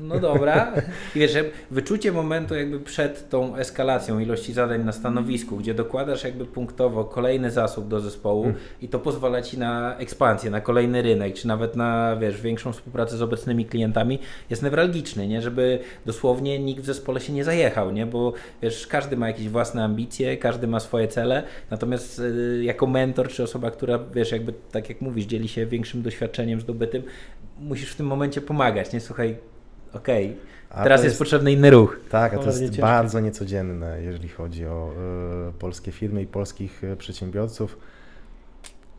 No 0.00 0.20
dobra. 0.20 0.72
I 1.14 1.18
wiesz, 1.18 1.32
że 1.32 1.44
wyczucie 1.70 2.12
momentu 2.12 2.54
jakby 2.54 2.80
przed 2.80 3.28
tą 3.28 3.56
eskalacją 3.56 4.18
ilości 4.18 4.52
zadań 4.52 4.84
na 4.84 4.92
stanowisku, 4.92 5.56
gdzie 5.56 5.74
dokładasz 5.74 6.24
jakby 6.24 6.46
punktowo 6.46 7.04
kolejny 7.04 7.50
zasób 7.50 7.88
do 7.88 8.00
zespołu 8.00 8.44
Mm. 8.44 8.56
i 8.82 8.88
to 8.88 8.98
pozwala 8.98 9.42
Ci 9.42 9.58
na 9.58 9.96
ekspansję, 9.98 10.50
na 10.50 10.60
kolejny 10.60 11.02
rynek, 11.02 11.34
czy 11.34 11.48
nawet 11.48 11.76
na, 11.76 12.16
wiesz, 12.16 12.40
większą 12.40 12.72
współpracę 12.72 13.16
z 13.16 13.22
obecnymi 13.22 13.64
klientami, 13.66 14.18
jest 14.50 14.62
newralgiczny, 14.62 15.28
nie? 15.28 15.42
Żeby 15.42 15.78
dosłownie 16.06 16.58
nikt 16.58 16.82
w 16.82 16.86
zespole 16.86 17.20
się 17.20 17.32
nie 17.32 17.44
zajechał, 17.44 17.92
nie? 17.92 18.06
Bo 18.06 18.32
wiesz, 18.62 18.86
każdy 18.86 19.16
ma 19.16 19.26
jakieś 19.26 19.48
własne 19.48 19.84
ambicje, 19.84 20.36
każdy 20.36 20.66
ma 20.66 20.80
swoje 20.80 21.08
cele, 21.08 21.42
natomiast 21.70 22.18
y, 22.18 22.60
jako 22.64 22.86
mentor, 22.86 23.28
czy 23.28 23.42
osoba, 23.42 23.70
która, 23.70 23.98
wiesz, 24.14 24.32
jakby 24.32 24.52
tak 24.72 24.88
jak 24.88 25.00
mówisz, 25.00 25.24
dzieli 25.24 25.48
się 25.48 25.66
większym 25.66 26.02
doświadczeniem 26.02 26.60
zdobytym, 26.60 27.02
musisz 27.60 27.92
w 27.92 27.96
tym 27.96 28.06
momencie 28.06 28.40
pomagać, 28.40 28.92
nie? 28.92 29.00
Słuchaj, 29.00 29.36
okej, 29.94 30.36
A 30.70 30.82
teraz 30.82 31.00
to 31.00 31.06
jest, 31.06 31.18
potrzebny 31.18 31.52
inny 31.52 31.70
ruch. 31.70 32.00
Tak, 32.10 32.34
a 32.34 32.38
to 32.38 32.46
jest 32.46 32.60
ciężkie. 32.60 32.82
bardzo 32.82 33.20
niecodzienne, 33.20 34.02
jeżeli 34.02 34.28
chodzi 34.28 34.66
o 34.66 34.92
e, 35.48 35.52
polskie 35.58 35.92
firmy 35.92 36.22
i 36.22 36.26
polskich 36.26 36.84
e, 36.84 36.96
przedsiębiorców. 36.96 37.78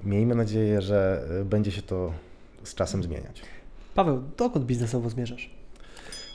Miejmy 0.03 0.35
nadzieję, 0.35 0.81
że 0.81 1.25
e, 1.41 1.45
będzie 1.45 1.71
się 1.71 1.81
to 1.81 2.11
z 2.63 2.75
czasem 2.75 3.03
zmieniać. 3.03 3.41
Paweł, 3.95 4.21
dokąd 4.37 4.65
biznesowo 4.65 5.09
zmierzasz? 5.09 5.49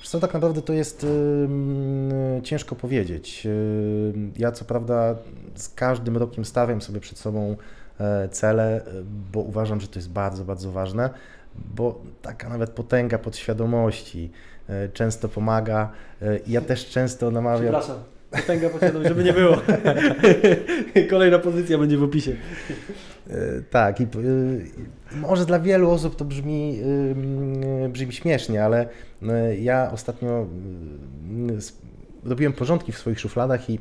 Co 0.05 0.21
tak 0.21 0.35
naprawdę 0.35 0.63
to 0.63 0.73
jest 0.73 1.05
ym, 1.05 2.11
ciężko 2.43 2.77
powiedzieć. 2.77 3.47
Ym, 3.47 4.33
Ja 4.39 4.53
co 4.53 4.65
prawda 4.65 5.15
z 5.55 5.69
każdym 5.69 6.17
rokiem 6.17 6.45
stawiam 6.45 6.81
sobie 6.83 7.01
przed 7.01 7.19
sobą 7.19 7.57
cele, 8.31 8.85
bo 9.33 9.41
uważam, 9.41 9.81
że 9.81 9.89
to 9.89 9.99
jest 9.99 10.11
bardzo, 10.11 10.45
bardzo 10.45 10.73
ważne, 10.73 11.11
bo 11.75 12.01
taka 12.23 12.49
nawet 12.49 12.71
potęga 12.71 13.19
podświadomości 13.19 14.31
e, 14.69 14.89
często 14.89 15.29
pomaga. 15.29 15.93
E, 16.23 16.39
Ja 16.47 16.61
też 16.61 16.89
często 16.89 17.31
namawiam. 17.31 17.63
Przepraszam. 17.63 17.97
Potęga 18.31 18.69
posiadam, 18.71 19.05
żeby 19.05 19.25
nie 19.25 19.33
było. 19.33 19.57
Kolejna 21.11 21.39
pozycja 21.39 21.79
będzie 21.79 21.99
w 21.99 22.03
opisie. 22.03 22.37
E, 23.31 23.37
Tak, 23.71 24.01
i 24.01 24.07
może 25.17 25.47
dla 25.47 25.61
wielu 25.61 25.91
osób 25.91 26.17
to 26.17 26.25
brzmi, 26.25 26.81
brzmi 27.89 28.13
śmiesznie, 28.13 28.65
ale 28.65 28.89
ja 29.61 29.91
ostatnio 29.93 30.47
robiłem 32.25 32.53
porządki 32.53 32.93
w 32.93 32.99
swoich 32.99 33.21
szufladach 33.21 33.71
i 33.71 33.79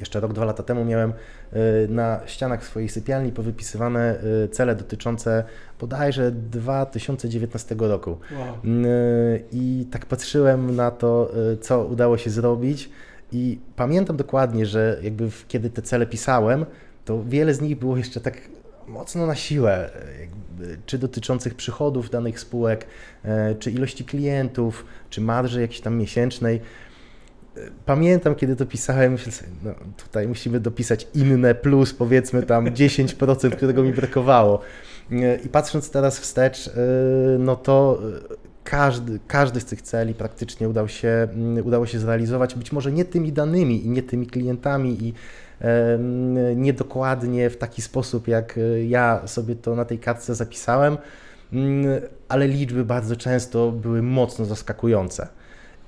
jeszcze 0.00 0.20
rok, 0.20 0.32
dwa 0.32 0.44
lata 0.44 0.62
temu 0.62 0.84
miałem 0.84 1.12
y, 1.12 1.88
na 1.88 2.20
ścianach 2.26 2.64
swojej 2.64 2.88
sypialni 2.88 3.32
powypisywane 3.32 4.18
y, 4.44 4.48
cele 4.48 4.74
dotyczące 4.74 5.44
bodajże 5.80 6.30
2019 6.30 7.76
roku. 7.78 8.10
Wow. 8.10 8.74
Y, 8.84 9.44
I 9.52 9.86
tak 9.90 10.06
patrzyłem 10.06 10.76
na 10.76 10.90
to, 10.90 11.32
co 11.60 11.84
udało 11.84 12.18
się 12.18 12.30
zrobić, 12.30 12.90
i 13.32 13.58
pamiętam 13.76 14.16
dokładnie, 14.16 14.66
że 14.66 14.98
jakby 15.02 15.30
kiedy 15.48 15.70
te 15.70 15.82
cele 15.82 16.06
pisałem, 16.06 16.66
to 17.04 17.24
wiele 17.24 17.54
z 17.54 17.60
nich 17.60 17.78
było 17.78 17.96
jeszcze 17.96 18.20
tak 18.20 18.40
mocno 18.86 19.26
na 19.26 19.34
siłę, 19.34 19.90
jakby, 20.20 20.78
czy 20.86 20.98
dotyczących 20.98 21.54
przychodów 21.54 22.10
danych 22.10 22.40
spółek, 22.40 22.86
y, 23.24 23.28
czy 23.58 23.70
ilości 23.70 24.04
klientów, 24.04 24.84
czy 25.10 25.20
marży 25.20 25.60
jakiejś 25.60 25.80
tam 25.80 25.96
miesięcznej. 25.96 26.60
Pamiętam, 27.86 28.34
kiedy 28.34 28.56
to 28.56 28.66
pisałem, 28.66 29.12
myślę 29.12 29.32
sobie, 29.32 29.50
no 29.64 29.74
tutaj 29.96 30.28
musimy 30.28 30.60
dopisać 30.60 31.08
inne 31.14 31.54
plus, 31.54 31.94
powiedzmy 31.94 32.42
tam 32.42 32.66
10%, 32.74 33.50
którego 33.50 33.82
mi 33.82 33.92
brakowało. 33.92 34.60
Y, 35.12 35.40
I 35.44 35.48
patrząc 35.48 35.90
teraz 35.90 36.20
wstecz, 36.20 36.66
y, 36.66 36.72
no 37.38 37.56
to 37.56 37.98
y, 38.32 38.36
każdy, 38.64 39.20
każdy 39.26 39.60
z 39.60 39.64
tych 39.64 39.82
celi 39.82 40.14
praktycznie 40.14 40.68
udał 40.68 40.88
się, 40.88 41.08
mm, 41.08 41.66
udało 41.66 41.86
się 41.86 41.98
zrealizować, 41.98 42.54
być 42.54 42.72
może 42.72 42.92
nie 42.92 43.04
tymi 43.04 43.32
danymi 43.32 43.86
i 43.86 43.88
nie 43.88 44.02
tymi 44.02 44.26
klientami 44.26 45.04
i 45.04 45.14
niedokładnie 46.56 47.50
w 47.50 47.56
taki 47.56 47.82
sposób, 47.82 48.28
jak 48.28 48.58
ja 48.86 49.26
sobie 49.26 49.54
to 49.54 49.74
na 49.74 49.84
tej 49.84 49.98
kartce 49.98 50.34
zapisałem, 50.34 50.98
mm, 51.52 52.00
ale 52.28 52.48
liczby 52.48 52.84
bardzo 52.84 53.16
często 53.16 53.72
były 53.72 54.02
mocno 54.02 54.44
zaskakujące. 54.44 55.28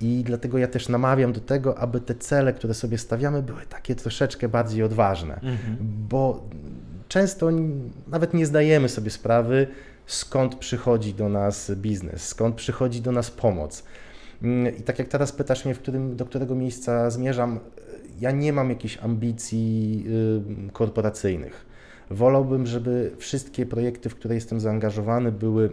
I 0.00 0.22
dlatego 0.26 0.58
ja 0.58 0.68
też 0.68 0.88
namawiam 0.88 1.32
do 1.32 1.40
tego, 1.40 1.78
aby 1.78 2.00
te 2.00 2.14
cele, 2.14 2.52
które 2.52 2.74
sobie 2.74 2.98
stawiamy, 2.98 3.42
były 3.42 3.62
takie 3.68 3.94
troszeczkę 3.94 4.48
bardziej 4.48 4.82
odważne, 4.82 5.40
bo 6.08 6.48
często 7.08 7.48
nawet 8.08 8.34
nie 8.34 8.46
zdajemy 8.46 8.88
sobie 8.88 9.10
sprawy, 9.10 9.66
skąd 10.06 10.54
przychodzi 10.54 11.14
do 11.14 11.28
nas 11.28 11.70
biznes, 11.70 12.28
skąd 12.28 12.54
przychodzi 12.56 13.00
do 13.00 13.12
nas 13.12 13.30
pomoc. 13.30 13.84
Mm, 14.42 14.76
I 14.76 14.82
tak 14.82 14.98
jak 14.98 15.08
teraz 15.08 15.32
pytasz 15.32 15.64
mnie, 15.64 15.74
którym, 15.74 16.16
do 16.16 16.26
którego 16.26 16.54
miejsca 16.54 17.10
zmierzam, 17.10 17.60
ja 18.20 18.30
nie 18.30 18.52
mam 18.52 18.70
jakichś 18.70 18.98
ambicji 18.98 20.04
y, 20.68 20.72
korporacyjnych. 20.72 21.66
Wolałbym, 22.10 22.66
żeby 22.66 23.10
wszystkie 23.18 23.66
projekty, 23.66 24.08
w 24.08 24.14
które 24.14 24.34
jestem 24.34 24.60
zaangażowany, 24.60 25.32
były 25.32 25.70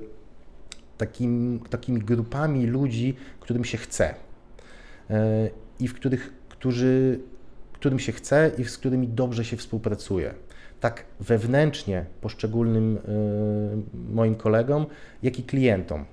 takim, 0.98 1.60
takimi 1.70 2.00
grupami 2.02 2.66
ludzi, 2.68 3.16
którym 3.40 3.66
się 3.66 3.78
chce 3.78 4.16
e, 5.10 5.50
i 5.80 5.88
w 5.88 5.94
których, 5.94 6.34
którzy, 6.50 7.20
którym 7.74 8.00
się 8.00 8.12
chce 8.12 8.52
i 8.58 8.64
z 8.64 8.78
którymi 8.78 9.08
dobrze 9.08 9.46
się 9.46 9.58
współpracuje. 9.58 10.34
Tak 10.80 11.06
wewnętrznie 11.20 12.06
poszczególnym 12.22 12.98
e, 12.98 14.12
moim 14.14 14.36
kolegom, 14.36 14.86
jak 15.24 15.40
i 15.40 15.44
klientom. 15.44 16.06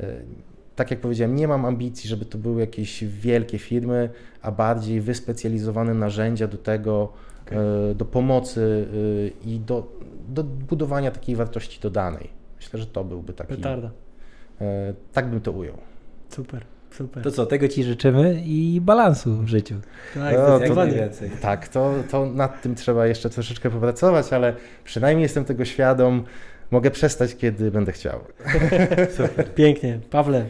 E, 0.00 0.06
Tak 0.76 0.90
jak 0.90 1.00
powiedziałem, 1.00 1.36
nie 1.36 1.48
mam 1.48 1.64
ambicji, 1.64 2.08
żeby 2.08 2.24
to 2.24 2.38
były 2.38 2.60
jakieś 2.60 3.04
wielkie 3.04 3.58
firmy, 3.58 4.10
a 4.42 4.52
bardziej 4.52 5.00
wyspecjalizowane 5.00 5.94
narzędzia 5.94 6.48
do 6.48 6.58
tego, 6.58 7.12
e, 7.50 7.94
do 7.94 8.04
pomocy 8.04 8.86
i 9.44 9.60
do, 9.60 9.92
do 10.28 10.44
budowania 10.44 11.10
takiej 11.10 11.36
wartości 11.36 11.80
dodanej. 11.80 12.28
Myślę, 12.56 12.80
że 12.80 12.86
to 12.86 13.04
byłby 13.04 13.32
taki. 13.32 13.54
Petarda. 13.56 13.90
E, 14.62 14.94
tak 15.12 15.30
bym 15.30 15.40
to 15.40 15.52
ujął. 15.52 15.76
Super, 16.28 16.64
super. 16.90 17.22
To 17.22 17.30
co, 17.30 17.46
tego 17.46 17.68
Ci 17.68 17.84
życzymy 17.84 18.42
i 18.46 18.80
balansu 18.80 19.36
w 19.42 19.48
życiu. 19.48 19.74
tak, 20.14 20.34
No, 20.34 20.40
to 20.46 20.48
Jak 20.48 20.56
zdecydowanie. 20.56 20.90
najwięcej. 20.92 21.30
Tak, 21.40 21.68
to, 21.68 21.94
to 22.10 22.26
nad 22.26 22.62
tym 22.62 22.74
trzeba 22.74 23.06
jeszcze 23.06 23.30
troszeczkę 23.30 23.70
popracować, 23.70 24.32
ale 24.32 24.54
przynajmniej 24.84 25.22
jestem 25.22 25.44
tego 25.44 25.64
świadom. 25.64 26.24
Mogę 26.70 26.90
przestać, 26.90 27.36
kiedy 27.36 27.70
będę 27.70 27.92
chciał. 27.92 28.20
Pięknie. 29.54 29.98
Pawle, 30.10 30.44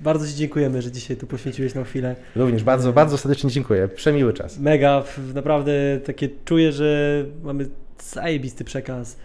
bardzo 0.00 0.26
Ci 0.26 0.34
dziękujemy, 0.34 0.82
że 0.82 0.92
dzisiaj 0.92 1.16
tu 1.16 1.26
poświęciłeś 1.26 1.74
nam 1.74 1.84
chwilę. 1.84 2.16
Również 2.36 2.64
bardzo, 2.64 2.92
bardzo 2.92 3.18
serdecznie 3.18 3.50
dziękuję. 3.50 3.88
Przemiły 3.88 4.32
czas. 4.32 4.58
Mega, 4.58 5.04
naprawdę 5.34 5.72
takie 6.06 6.28
czuję, 6.44 6.72
że 6.72 7.24
mamy 7.42 7.68
zajebisty 8.02 8.64
przekaz. 8.64 9.16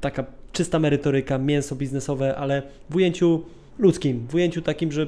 Taka 0.00 0.24
czysta 0.52 0.78
merytoryka, 0.78 1.38
mięso 1.38 1.76
biznesowe, 1.76 2.36
ale 2.36 2.62
w 2.90 2.96
ujęciu 2.96 3.44
ludzkim, 3.78 4.26
w 4.30 4.34
ujęciu 4.34 4.62
takim, 4.62 4.92
że 4.92 5.06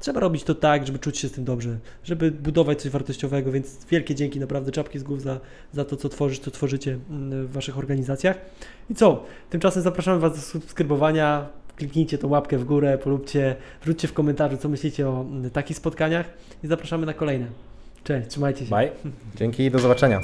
trzeba 0.00 0.20
robić 0.20 0.44
to 0.44 0.54
tak, 0.54 0.86
żeby 0.86 0.98
czuć 0.98 1.18
się 1.18 1.28
z 1.28 1.32
tym 1.32 1.44
dobrze, 1.44 1.78
żeby 2.04 2.30
budować 2.30 2.82
coś 2.82 2.92
wartościowego, 2.92 3.52
więc 3.52 3.86
wielkie 3.90 4.14
dzięki, 4.14 4.40
naprawdę 4.40 4.72
czapki 4.72 4.98
z 4.98 5.02
głów 5.02 5.22
za, 5.22 5.40
za 5.72 5.84
to, 5.84 5.96
co 5.96 6.08
tworzysz, 6.08 6.38
co 6.38 6.50
tworzycie 6.50 6.98
mm, 7.10 7.46
w 7.46 7.52
Waszych 7.52 7.78
organizacjach. 7.78 8.36
I 8.90 8.94
co? 8.94 9.24
Tymczasem 9.50 9.82
zapraszamy 9.82 10.20
Was 10.20 10.32
do 10.32 10.40
subskrybowania 10.40 11.46
kliknijcie 11.76 12.18
tą 12.18 12.28
łapkę 12.28 12.58
w 12.58 12.64
górę, 12.64 12.98
polubcie, 12.98 13.56
wróćcie 13.84 14.08
w 14.08 14.12
komentarzu, 14.12 14.56
co 14.56 14.68
myślicie 14.68 15.08
o 15.08 15.20
mm, 15.20 15.50
takich 15.50 15.76
spotkaniach 15.76 16.26
i 16.64 16.66
zapraszamy 16.66 17.06
na 17.06 17.14
kolejne. 17.14 17.46
Cześć, 18.04 18.28
trzymajcie 18.28 18.66
się. 18.66 18.76
Bye. 18.76 18.90
Dzięki 19.38 19.62
i 19.62 19.70
do 19.70 19.78
zobaczenia. 19.78 20.20